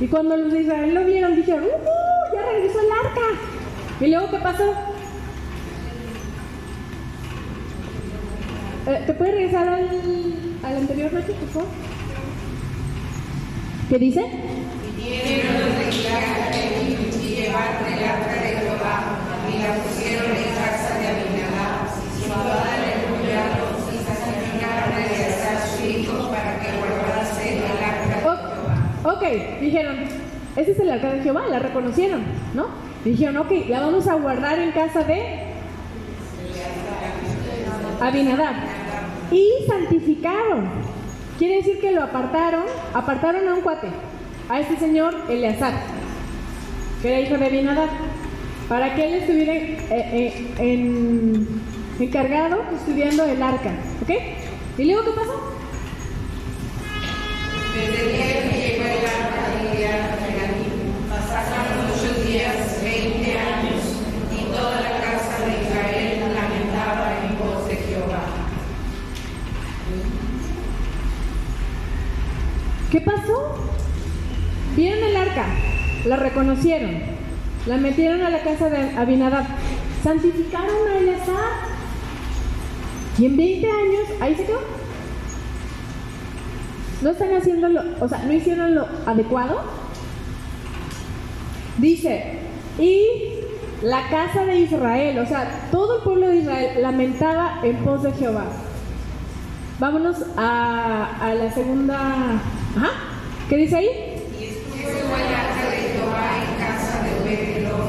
Y 0.00 0.06
cuando 0.08 0.36
los 0.36 0.52
de 0.52 0.62
Israel 0.62 0.94
lo 0.94 1.04
vieron, 1.04 1.36
dijeron, 1.36 1.64
¡Uh, 1.64 2.34
ya 2.34 2.42
regresó 2.50 2.80
el 2.80 3.06
arca! 3.06 3.40
¿Y 4.00 4.06
luego 4.08 4.30
qué 4.30 4.38
pasó? 4.38 4.95
¿Te 8.86 9.12
puedes 9.14 9.34
regresar 9.34 9.68
al, 9.68 9.88
al 10.62 10.76
anterior, 10.76 11.12
Nacho, 11.12 11.32
por 11.32 11.48
favor? 11.48 11.68
¿Qué 13.88 13.98
dice? 13.98 14.24
Y. 14.98 15.46
Ok, 29.06 29.22
dijeron, 29.60 29.96
ese 30.56 30.72
es 30.72 30.80
el 30.80 30.90
arca 30.90 31.12
de 31.12 31.20
Jehová, 31.22 31.46
la 31.48 31.60
reconocieron, 31.60 32.22
¿no? 32.54 32.66
Dijeron, 33.04 33.36
ok, 33.36 33.52
la 33.68 33.80
vamos 33.80 34.08
a 34.08 34.14
guardar 34.14 34.58
en 34.58 34.72
casa 34.72 35.04
de 35.04 35.44
Abinadab. 38.00 38.75
Y 39.30 39.66
santificaron. 39.66 40.68
Quiere 41.38 41.56
decir 41.56 41.80
que 41.80 41.92
lo 41.92 42.02
apartaron, 42.02 42.64
apartaron 42.94 43.46
a 43.48 43.54
un 43.54 43.60
cuate, 43.60 43.88
a 44.48 44.60
este 44.60 44.76
señor 44.78 45.14
Eleazar, 45.28 45.74
que 47.02 47.08
era 47.08 47.20
hijo 47.20 47.36
de 47.36 47.46
Abinadab, 47.46 47.90
para 48.68 48.94
que 48.94 49.06
él 49.06 49.14
estuviera 49.14 49.52
eh, 49.52 49.76
eh, 49.90 50.54
en, 50.58 51.46
encargado 52.00 52.62
estudiando 52.74 53.24
el 53.24 53.42
arca. 53.42 53.72
¿Ok? 54.02 54.10
¿Y 54.78 54.84
luego 54.84 55.04
qué 55.04 55.10
pasó? 55.10 55.56
Desde 57.74 58.02
el 58.02 58.12
día 58.16 58.50
que 58.50 58.56
llegó 58.56 58.84
el 58.84 59.04
arca 59.04 59.42
de 59.52 59.76
Jehová, 59.76 60.16
pasaron 61.10 61.86
muchos 61.86 62.26
días, 62.26 62.82
20 62.82 63.38
años, 63.38 63.82
y 64.32 64.44
toda 64.44 64.80
la 64.80 65.00
casa 65.00 65.44
de 65.44 65.62
Israel 65.62 66.34
lamentaba 66.34 67.18
en 67.22 67.38
voz 67.38 67.68
de 67.68 67.76
Jehová. 67.76 68.46
¿Qué 72.96 73.02
pasó? 73.02 73.54
Vieron 74.74 75.04
el 75.04 75.14
arca, 75.18 75.44
la 76.06 76.16
reconocieron, 76.16 76.92
la 77.66 77.76
metieron 77.76 78.22
a 78.22 78.30
la 78.30 78.40
casa 78.40 78.70
de 78.70 78.96
Abinadab, 78.96 79.44
santificaron 80.02 80.88
a 80.88 80.96
Eleazar. 80.96 81.52
Y 83.18 83.26
en 83.26 83.36
20 83.36 83.66
años, 83.70 84.02
ahí 84.18 84.34
se 84.34 84.46
quedó. 84.46 84.60
No 87.02 87.10
están 87.10 87.34
haciendo 87.36 87.68
lo, 87.68 87.82
o 88.00 88.08
sea, 88.08 88.22
no 88.24 88.32
hicieron 88.32 88.74
lo 88.74 88.86
adecuado. 89.04 89.60
Dice, 91.76 92.38
y 92.78 93.08
la 93.82 94.08
casa 94.08 94.46
de 94.46 94.60
Israel, 94.60 95.18
o 95.18 95.26
sea, 95.26 95.68
todo 95.70 95.98
el 95.98 96.02
pueblo 96.02 96.28
de 96.28 96.36
Israel 96.36 96.80
lamentaba 96.80 97.60
en 97.62 97.76
pos 97.84 98.04
de 98.04 98.12
Jehová. 98.12 98.46
Vámonos 99.78 100.16
a, 100.38 101.18
a 101.20 101.34
la 101.34 101.52
segunda. 101.52 102.40
¿Qué 103.48 103.56
dice 103.56 103.76
ahí? 103.76 103.88
Y 104.38 104.44
estuvo 104.44 105.16
el 105.16 105.34
arca 105.34 105.70
de 105.70 105.76
Jehová 105.76 106.28
en 106.42 106.50
casa 106.62 107.02
de 107.02 107.10
Obed-Edom, 107.22 107.88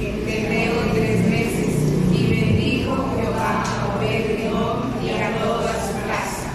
hebreo 0.00 0.72
tres 0.94 1.28
meses, 1.28 1.74
y 2.12 2.30
bendijo 2.30 2.92
a 2.92 3.96
Obed-Edom 3.96 5.02
y 5.02 5.10
a 5.20 5.36
toda 5.42 5.72
su 5.72 5.94
casa. 6.06 6.50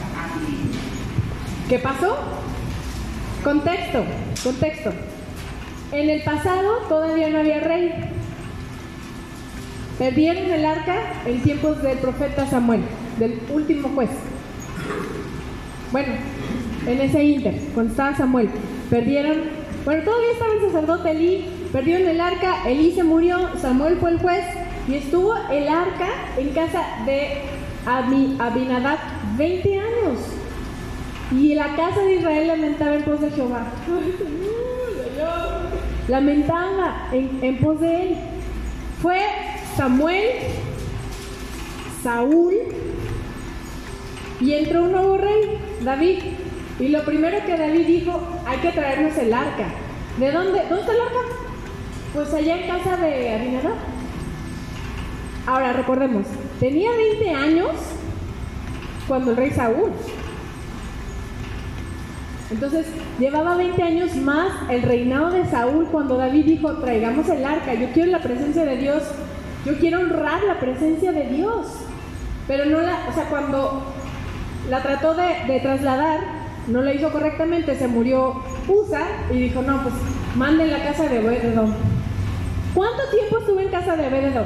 ¿Qué 1.68 1.80
pasó? 1.80 2.18
Contexto, 3.44 4.06
contexto. 4.42 4.94
En 5.92 6.10
el 6.10 6.24
pasado 6.24 6.78
todavía 6.88 7.30
no 7.30 7.40
había 7.40 7.60
rey. 7.60 7.94
Perdieron 10.00 10.46
el 10.46 10.66
arca 10.66 10.96
en 11.26 11.42
tiempos 11.42 11.82
del 11.84 11.98
profeta 11.98 12.50
Samuel, 12.50 12.84
del 13.20 13.42
último 13.50 13.90
juez. 13.90 14.12
Bueno, 15.92 16.14
en 16.88 17.02
ese 17.02 17.24
inter, 17.24 17.60
cuando 17.74 17.92
estaba 17.92 18.16
Samuel, 18.16 18.50
perdieron, 18.90 19.38
bueno, 19.84 20.04
todavía 20.04 20.32
estaba 20.32 20.54
el 20.54 20.62
sacerdote 20.62 21.12
Elí, 21.12 21.46
perdieron 21.72 22.08
el 22.08 22.22
arca, 22.22 22.68
Elí 22.68 22.92
se 22.92 23.04
murió, 23.04 23.50
Samuel 23.60 23.98
fue 23.98 24.12
el 24.12 24.20
juez 24.20 24.46
y 24.88 24.96
estuvo 24.96 25.36
el 25.52 25.68
arca 25.68 26.10
en 26.38 26.50
casa 26.50 26.84
de 27.06 27.42
Abinadab 27.86 29.00
20 29.38 29.80
años. 29.80 30.20
Y 31.32 31.56
la 31.56 31.76
casa 31.76 32.02
de 32.02 32.16
Israel 32.16 32.48
lamentaba 32.48 32.96
en 32.96 33.04
pos 33.04 33.20
de 33.20 33.32
Jehová. 33.32 33.66
Lamentaba 36.08 37.08
en, 37.12 37.40
en 37.42 37.58
pos 37.58 37.80
de 37.80 38.04
él. 38.04 38.16
Fue 39.02 39.20
Samuel, 39.76 40.30
Saúl, 42.04 42.54
y 44.40 44.54
entró 44.54 44.84
un 44.84 44.92
nuevo 44.92 45.18
rey, 45.18 45.60
David. 45.84 46.20
Y 46.80 46.90
lo 46.90 47.04
primero 47.04 47.38
que 47.46 47.58
David 47.58 47.88
dijo, 47.88 48.22
hay 48.46 48.58
que 48.58 48.72
traernos 48.72 49.18
el 49.18 49.34
arca. 49.34 49.68
¿De 50.18 50.32
dónde? 50.32 50.60
¿Dónde 50.70 50.82
está 50.82 50.92
el 50.92 51.02
arca? 51.02 51.20
Pues 52.14 52.34
allá 52.34 52.58
en 52.58 52.68
casa 52.68 52.98
de 52.98 53.34
Abinadab. 53.34 53.76
Ahora 55.48 55.74
recordemos, 55.74 56.26
tenía 56.60 56.92
20 56.92 57.30
años 57.32 57.72
cuando 59.08 59.32
el 59.32 59.38
rey 59.38 59.52
Saúl. 59.52 59.92
Entonces, 62.52 62.86
llevaba 63.20 63.56
20 63.56 63.82
años 63.82 64.16
más 64.16 64.70
el 64.70 64.84
reinado 64.84 65.32
de 65.32 65.46
Saúl 65.46 65.88
cuando 65.92 66.18
David 66.18 66.46
dijo, 66.46 66.74
traigamos 66.78 67.28
el 67.30 67.44
arca, 67.44 67.74
yo 67.74 67.88
quiero 67.94 68.12
la 68.12 68.20
presencia 68.20 68.66
de 68.66 68.78
Dios, 68.78 69.04
yo 69.66 69.78
quiero 69.80 70.00
honrar 70.00 70.44
la 70.44 70.60
presencia 70.60 71.12
de 71.12 71.28
Dios. 71.28 71.68
Pero 72.48 72.66
no 72.66 72.82
la, 72.82 73.08
o 73.10 73.14
sea, 73.14 73.26
cuando 73.30 73.84
la 74.70 74.82
trató 74.82 75.16
de, 75.16 75.60
trasladar, 75.60 76.20
no 76.68 76.82
la 76.82 76.94
hizo 76.94 77.12
correctamente, 77.12 77.76
se 77.76 77.88
murió 77.88 78.42
Usa 78.68 79.28
y 79.32 79.38
dijo, 79.38 79.62
no, 79.62 79.84
pues 79.84 79.94
manden 80.36 80.72
la 80.72 80.84
casa 80.84 81.08
de 81.08 81.20
Obededón. 81.20 81.74
¿Cuánto 82.74 83.04
tiempo 83.10 83.38
estuvo 83.40 83.60
en 83.60 83.70
casa 83.70 83.96
de 83.96 84.08
Obededón? 84.08 84.46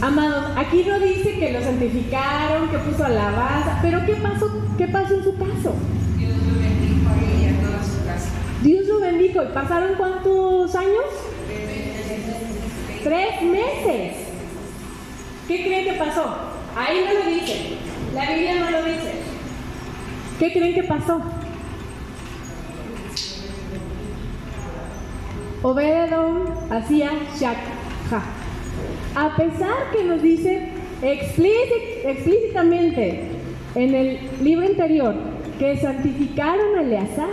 Amados, 0.00 0.52
aquí 0.56 0.84
no 0.86 0.98
dice 0.98 1.38
que 1.38 1.52
lo 1.52 1.60
santificaron, 1.60 2.68
que 2.70 2.78
puso 2.78 3.04
alabanza, 3.04 3.78
pero 3.82 4.04
¿qué 4.06 4.14
pasó, 4.14 4.50
qué 4.78 4.88
pasó 4.88 5.14
en 5.14 5.24
su 5.24 5.36
caso? 5.36 5.74
Dios 6.16 6.36
lo 6.38 6.58
bendijo 6.58 7.08
a 7.10 7.16
ella, 7.18 7.50
a 7.50 7.66
toda 7.66 7.84
su 7.84 8.06
casa. 8.06 8.30
Dios 8.62 8.86
lo 8.86 9.00
bendijo. 9.00 9.42
¿Y 9.42 9.46
pasaron 9.48 9.90
cuántos 9.96 10.74
años? 10.74 11.04
Tres 13.02 13.42
meses. 13.42 14.16
¿Qué 15.48 15.64
creen 15.64 15.84
que 15.84 15.92
pasó? 15.94 16.36
Ahí 16.76 17.04
no 17.04 17.20
lo 17.20 17.30
dice. 17.30 17.76
La 18.14 18.30
Biblia 18.30 18.54
no 18.60 18.70
lo 18.70 18.84
dice. 18.84 19.29
¿Qué 20.40 20.52
creen 20.52 20.74
que 20.74 20.82
pasó? 20.84 21.20
Obededón 25.62 26.44
hacía 26.70 27.10
shakha. 27.38 28.22
A 29.14 29.36
pesar 29.36 29.90
que 29.92 30.04
nos 30.04 30.22
dice 30.22 30.68
explícitamente 31.02 33.32
en 33.74 33.94
el 33.94 34.18
libro 34.42 34.66
anterior 34.66 35.14
que 35.58 35.76
santificaron 35.76 36.78
a 36.78 36.82
Eleazar. 36.84 37.28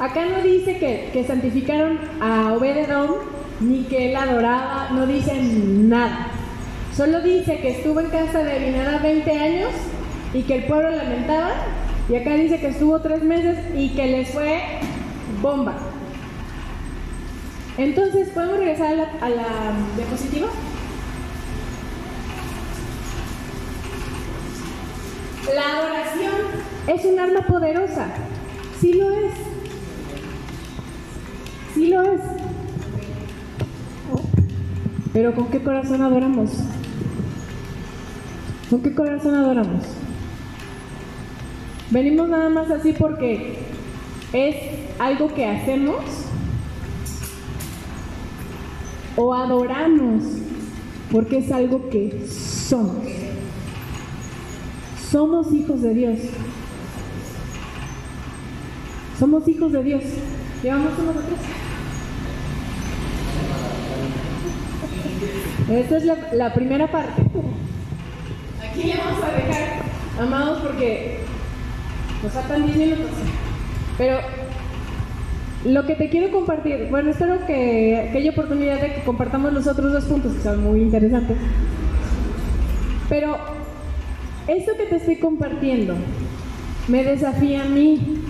Acá 0.00 0.26
no 0.26 0.42
dice 0.42 0.78
que, 0.78 1.10
que 1.12 1.22
santificaron 1.22 2.00
a 2.20 2.54
Obededón 2.54 3.18
ni 3.60 3.84
que 3.84 4.10
él 4.10 4.16
adoraba, 4.16 4.88
no 4.90 5.06
dice 5.06 5.40
nada. 5.40 6.26
Solo 6.96 7.20
dice 7.20 7.58
que 7.58 7.70
estuvo 7.70 8.00
en 8.00 8.08
casa 8.08 8.42
de 8.42 8.56
Abinadab 8.56 9.00
20 9.00 9.30
años 9.30 9.70
y 10.34 10.42
que 10.42 10.56
el 10.56 10.64
pueblo 10.64 10.90
lamentaba. 10.90 11.52
Y 12.08 12.16
acá 12.16 12.34
dice 12.34 12.60
que 12.60 12.68
estuvo 12.68 13.00
tres 13.00 13.22
meses 13.22 13.58
y 13.74 13.90
que 13.94 14.06
les 14.06 14.28
fue 14.28 14.60
bomba. 15.40 15.74
Entonces, 17.78 18.28
¿podemos 18.28 18.58
regresar 18.58 18.92
a 18.92 18.94
la, 18.94 19.04
a 19.42 19.96
diapositiva? 19.96 20.48
La 25.54 25.78
adoración 25.78 26.34
es 26.86 27.04
un 27.04 27.18
arma 27.18 27.40
poderosa. 27.46 28.06
Sí 28.80 28.92
lo 28.92 29.10
es. 29.10 29.32
Sí 31.74 31.88
lo 31.88 32.02
es. 32.02 32.20
Pero 35.12 35.34
¿con 35.34 35.48
qué 35.48 35.62
corazón 35.62 36.02
adoramos? 36.02 36.50
¿Con 38.68 38.82
qué 38.82 38.94
corazón 38.94 39.34
adoramos? 39.34 40.03
Venimos 41.94 42.28
nada 42.28 42.50
más 42.50 42.68
así 42.72 42.92
porque 42.92 43.54
es 44.32 44.56
algo 44.98 45.32
que 45.32 45.46
hacemos 45.46 46.02
o 49.14 49.32
adoramos 49.32 50.24
porque 51.12 51.38
es 51.38 51.52
algo 51.52 51.88
que 51.90 52.26
somos. 52.26 53.06
Somos 55.08 55.52
hijos 55.52 55.82
de 55.82 55.94
Dios. 55.94 56.18
Somos 59.16 59.46
hijos 59.46 59.70
de 59.70 59.84
Dios. 59.84 60.02
¿Llevamos 60.64 60.98
nosotros? 60.98 61.38
Esta 65.70 65.96
es 65.96 66.04
la, 66.04 66.16
la 66.32 66.54
primera 66.54 66.90
parte. 66.90 67.22
Aquí 68.68 68.82
le 68.82 68.96
vamos 68.96 69.22
a 69.22 69.30
dejar, 69.30 69.82
amados, 70.18 70.58
porque 70.60 71.22
nos 72.24 72.32
faltan 72.32 72.66
10 72.66 72.76
minutos. 72.76 73.10
Pero 73.98 74.18
lo 75.64 75.86
que 75.86 75.94
te 75.94 76.08
quiero 76.08 76.32
compartir, 76.32 76.88
bueno, 76.90 77.10
espero 77.10 77.46
que, 77.46 78.08
que 78.10 78.18
haya 78.18 78.30
oportunidad 78.30 78.80
de 78.80 78.94
que 78.94 79.04
compartamos 79.04 79.52
los 79.52 79.66
otros 79.66 79.92
dos 79.92 80.04
puntos 80.04 80.32
que 80.32 80.42
son 80.42 80.64
muy 80.64 80.80
interesantes. 80.80 81.36
Pero 83.08 83.36
esto 84.48 84.72
que 84.76 84.86
te 84.86 84.96
estoy 84.96 85.16
compartiendo 85.16 85.94
me 86.88 87.04
desafía 87.04 87.62
a 87.62 87.68
mí. 87.68 88.20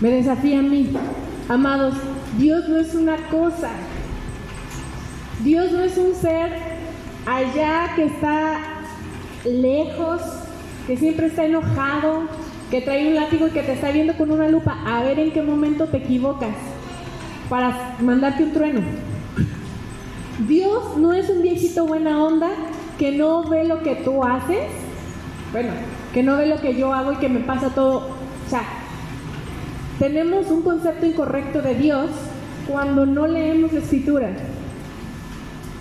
Me 0.00 0.10
desafía 0.10 0.60
a 0.60 0.62
mí. 0.62 0.90
Amados, 1.48 1.94
Dios 2.38 2.68
no 2.68 2.78
es 2.78 2.94
una 2.94 3.16
cosa. 3.28 3.70
Dios 5.42 5.72
no 5.72 5.80
es 5.80 5.96
un 5.96 6.14
ser 6.14 6.52
allá 7.26 7.94
que 7.96 8.04
está 8.04 8.58
lejos, 9.44 10.20
que 10.86 10.96
siempre 10.96 11.26
está 11.26 11.44
enojado, 11.44 12.28
que 12.70 12.80
trae 12.80 13.08
un 13.08 13.16
látigo 13.16 13.48
y 13.48 13.50
que 13.50 13.62
te 13.62 13.72
está 13.72 13.90
viendo 13.90 14.16
con 14.16 14.30
una 14.30 14.48
lupa 14.48 14.78
a 14.86 15.02
ver 15.02 15.18
en 15.18 15.32
qué 15.32 15.42
momento 15.42 15.86
te 15.86 15.98
equivocas 15.98 16.54
para 17.48 17.96
mandarte 18.00 18.44
un 18.44 18.52
trueno. 18.52 18.80
Dios 20.46 20.96
no 20.96 21.12
es 21.12 21.28
un 21.28 21.42
viejito 21.42 21.86
buena 21.86 22.22
onda 22.22 22.48
que 22.98 23.12
no 23.12 23.48
ve 23.48 23.64
lo 23.64 23.82
que 23.82 23.96
tú 23.96 24.22
haces, 24.22 24.68
bueno, 25.52 25.70
que 26.14 26.22
no 26.22 26.36
ve 26.36 26.46
lo 26.46 26.60
que 26.60 26.76
yo 26.76 26.92
hago 26.94 27.12
y 27.12 27.16
que 27.16 27.28
me 27.28 27.40
pasa 27.40 27.70
todo. 27.70 28.08
O 28.46 28.50
sea, 28.50 28.62
tenemos 29.98 30.46
un 30.46 30.62
concepto 30.62 31.06
incorrecto 31.06 31.60
de 31.60 31.74
Dios 31.74 32.10
cuando 32.68 33.04
no 33.04 33.26
leemos 33.26 33.72
la 33.72 33.80
escritura. 33.80 34.30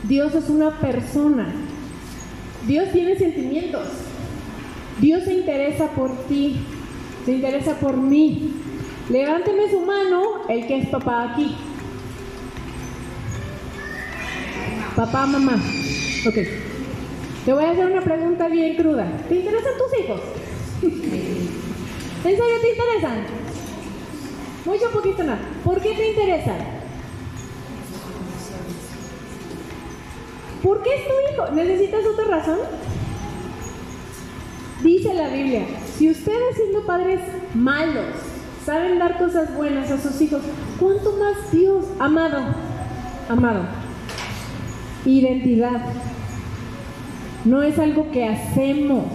Dios 0.03 0.33
es 0.33 0.49
una 0.49 0.71
persona. 0.71 1.53
Dios 2.67 2.89
tiene 2.91 3.15
sentimientos. 3.15 3.87
Dios 4.99 5.23
se 5.23 5.35
interesa 5.35 5.87
por 5.91 6.11
ti. 6.27 6.57
Se 7.25 7.31
interesa 7.31 7.75
por 7.75 7.97
mí. 7.97 8.53
Levánteme 9.09 9.69
su 9.69 9.81
mano 9.81 10.47
el 10.47 10.67
que 10.67 10.79
es 10.79 10.89
papá 10.89 11.31
aquí. 11.31 11.55
Papá, 14.95 15.25
mamá. 15.25 15.53
Ok. 16.27 16.35
Te 17.45 17.53
voy 17.53 17.63
a 17.63 17.71
hacer 17.71 17.85
una 17.85 18.01
pregunta 18.01 18.47
bien 18.47 18.75
cruda. 18.75 19.07
¿Te 19.27 19.35
interesan 19.35 19.71
tus 19.77 19.99
hijos? 19.99 20.21
¿En 20.81 22.37
serio 22.37 22.61
te 22.61 22.69
interesan? 22.69 23.23
Mucho 24.65 24.91
poquito 24.91 25.23
nada. 25.23 25.39
¿Por 25.63 25.81
qué 25.81 25.93
te 25.93 26.09
interesan? 26.09 26.57
¿Por 30.61 30.83
qué 30.83 30.95
es 30.95 31.01
tu 31.07 31.13
hijo? 31.33 31.51
¿Necesitas 31.53 32.05
otra 32.05 32.25
razón? 32.25 32.59
Dice 34.83 35.13
la 35.13 35.29
Biblia, 35.29 35.65
si 35.97 36.09
ustedes 36.09 36.55
siendo 36.55 36.85
padres 36.85 37.19
malos 37.53 38.15
saben 38.65 38.99
dar 38.99 39.17
cosas 39.17 39.55
buenas 39.55 39.89
a 39.91 39.99
sus 39.99 40.21
hijos, 40.21 40.41
¿cuánto 40.79 41.13
más 41.13 41.51
Dios, 41.51 41.85
amado, 41.99 42.37
amado? 43.27 43.63
Identidad. 45.05 45.81
No 47.45 47.63
es 47.63 47.79
algo 47.79 48.11
que 48.11 48.25
hacemos. 48.25 49.05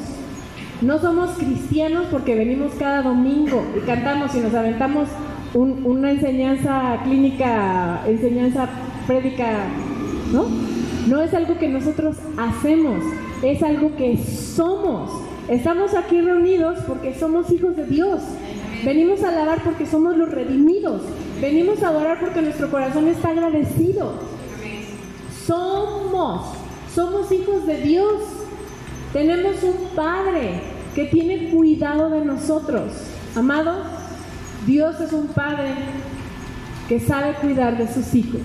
No 0.80 0.98
somos 0.98 1.30
cristianos 1.38 2.06
porque 2.10 2.34
venimos 2.34 2.72
cada 2.78 3.02
domingo 3.02 3.64
y 3.76 3.80
cantamos 3.86 4.34
y 4.34 4.40
nos 4.40 4.54
aventamos 4.54 5.08
una 5.54 6.10
enseñanza 6.10 6.98
clínica, 7.04 8.02
enseñanza 8.06 8.68
prédica 9.06 9.68
¿no? 10.32 10.46
No 11.06 11.22
es 11.22 11.32
algo 11.34 11.58
que 11.58 11.68
nosotros 11.68 12.16
hacemos, 12.36 13.04
es 13.42 13.62
algo 13.62 13.94
que 13.96 14.18
somos. 14.18 15.10
Estamos 15.48 15.94
aquí 15.94 16.22
reunidos 16.22 16.78
porque 16.86 17.14
somos 17.14 17.50
hijos 17.52 17.76
de 17.76 17.84
Dios. 17.84 18.20
Venimos 18.84 19.22
a 19.22 19.28
alabar 19.28 19.62
porque 19.62 19.86
somos 19.86 20.16
los 20.16 20.30
redimidos. 20.30 21.02
Venimos 21.40 21.82
a 21.82 21.88
adorar 21.88 22.18
porque 22.20 22.40
nuestro 22.40 22.70
corazón 22.70 23.08
está 23.08 23.30
agradecido. 23.30 24.14
Somos, 25.46 26.56
somos 26.94 27.30
hijos 27.30 27.66
de 27.66 27.78
Dios. 27.82 28.22
Tenemos 29.12 29.62
un 29.62 29.88
Padre 29.94 30.60
que 30.94 31.04
tiene 31.06 31.50
cuidado 31.50 32.08
de 32.08 32.24
nosotros. 32.24 32.92
Amado, 33.36 33.82
Dios 34.66 34.98
es 35.00 35.12
un 35.12 35.26
Padre 35.28 35.74
que 36.88 37.00
sabe 37.00 37.34
cuidar 37.34 37.76
de 37.76 37.92
sus 37.92 38.14
hijos. 38.14 38.40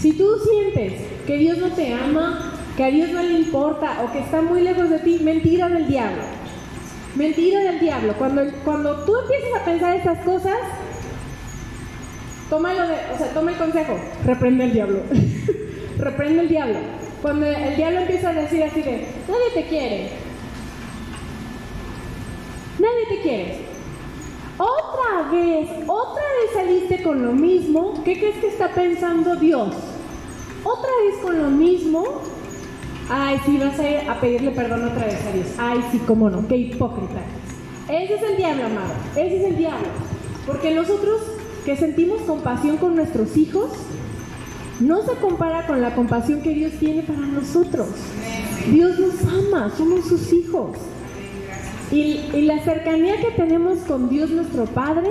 Si 0.00 0.12
tú 0.12 0.26
sientes 0.48 1.02
que 1.26 1.36
Dios 1.36 1.58
no 1.58 1.68
te 1.68 1.92
ama, 1.92 2.55
que 2.76 2.84
a 2.84 2.88
Dios 2.88 3.10
no 3.10 3.22
le 3.22 3.32
importa 3.38 4.02
o 4.04 4.12
que 4.12 4.18
está 4.18 4.42
muy 4.42 4.60
lejos 4.60 4.90
de 4.90 4.98
ti, 4.98 5.18
mentira 5.22 5.68
del 5.68 5.86
diablo. 5.86 6.22
Mentira 7.14 7.60
del 7.60 7.80
diablo. 7.80 8.14
Cuando, 8.18 8.42
cuando 8.64 9.04
tú 9.04 9.16
empiezas 9.16 9.60
a 9.60 9.64
pensar 9.64 9.96
estas 9.96 10.18
cosas, 10.18 10.58
tómalo 12.50 12.86
de, 12.86 12.94
o 13.14 13.18
sea, 13.18 13.28
toma 13.32 13.52
el 13.52 13.56
consejo, 13.56 13.98
reprende 14.24 14.64
el 14.64 14.72
diablo. 14.72 15.00
reprende 15.98 16.42
el 16.42 16.48
diablo. 16.48 16.78
Cuando 17.22 17.46
el 17.46 17.76
diablo 17.76 18.00
empieza 18.00 18.28
a 18.28 18.34
decir 18.34 18.62
así 18.62 18.82
de, 18.82 19.06
nadie 19.26 19.50
te 19.54 19.64
quiere. 19.64 20.10
Nadie 22.78 23.06
te 23.08 23.20
quiere. 23.22 23.58
Otra 24.58 25.30
vez, 25.32 25.70
otra 25.86 26.22
vez 26.22 26.52
saliste 26.52 27.02
con 27.02 27.24
lo 27.24 27.32
mismo. 27.32 28.02
¿Qué 28.04 28.18
crees 28.18 28.36
que 28.36 28.48
está 28.48 28.68
pensando 28.68 29.36
Dios? 29.36 29.74
Otra 30.62 30.90
vez 31.06 31.22
con 31.22 31.38
lo 31.38 31.48
mismo. 31.48 32.35
Ay, 33.08 33.40
sí, 33.44 33.58
vas 33.58 33.78
a 33.78 33.90
ir 33.90 34.10
a 34.10 34.20
pedirle 34.20 34.50
perdón 34.50 34.84
otra 34.84 35.06
vez 35.06 35.24
a 35.24 35.32
Dios. 35.32 35.46
Ay, 35.58 35.80
sí, 35.92 36.00
cómo 36.06 36.28
no, 36.28 36.46
qué 36.48 36.56
hipócrita. 36.56 37.20
Ese 37.88 38.14
es 38.14 38.22
el 38.22 38.36
diablo, 38.36 38.66
amado. 38.66 38.94
Ese 39.14 39.36
es 39.36 39.44
el 39.44 39.56
diablo. 39.56 39.88
Porque 40.46 40.74
nosotros 40.74 41.20
que 41.64 41.76
sentimos 41.76 42.22
compasión 42.22 42.76
con 42.76 42.94
nuestros 42.94 43.36
hijos, 43.36 43.70
no 44.80 45.02
se 45.02 45.14
compara 45.14 45.66
con 45.66 45.82
la 45.82 45.94
compasión 45.94 46.40
que 46.40 46.50
Dios 46.50 46.72
tiene 46.78 47.02
para 47.02 47.18
nosotros. 47.18 47.88
Dios 48.70 48.98
nos 48.98 49.22
ama, 49.24 49.72
somos 49.76 50.06
sus 50.06 50.32
hijos. 50.32 50.76
Y, 51.90 52.42
la 52.42 52.62
cercanía 52.64 53.20
que 53.20 53.30
tenemos 53.32 53.78
con 53.80 54.08
Dios 54.08 54.30
nuestro 54.30 54.64
Padre 54.66 55.10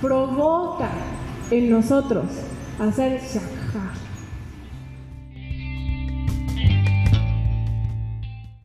provoca 0.00 0.90
en 1.50 1.70
nosotros 1.70 2.26
hacer 2.78 3.20
shakha, 3.20 3.61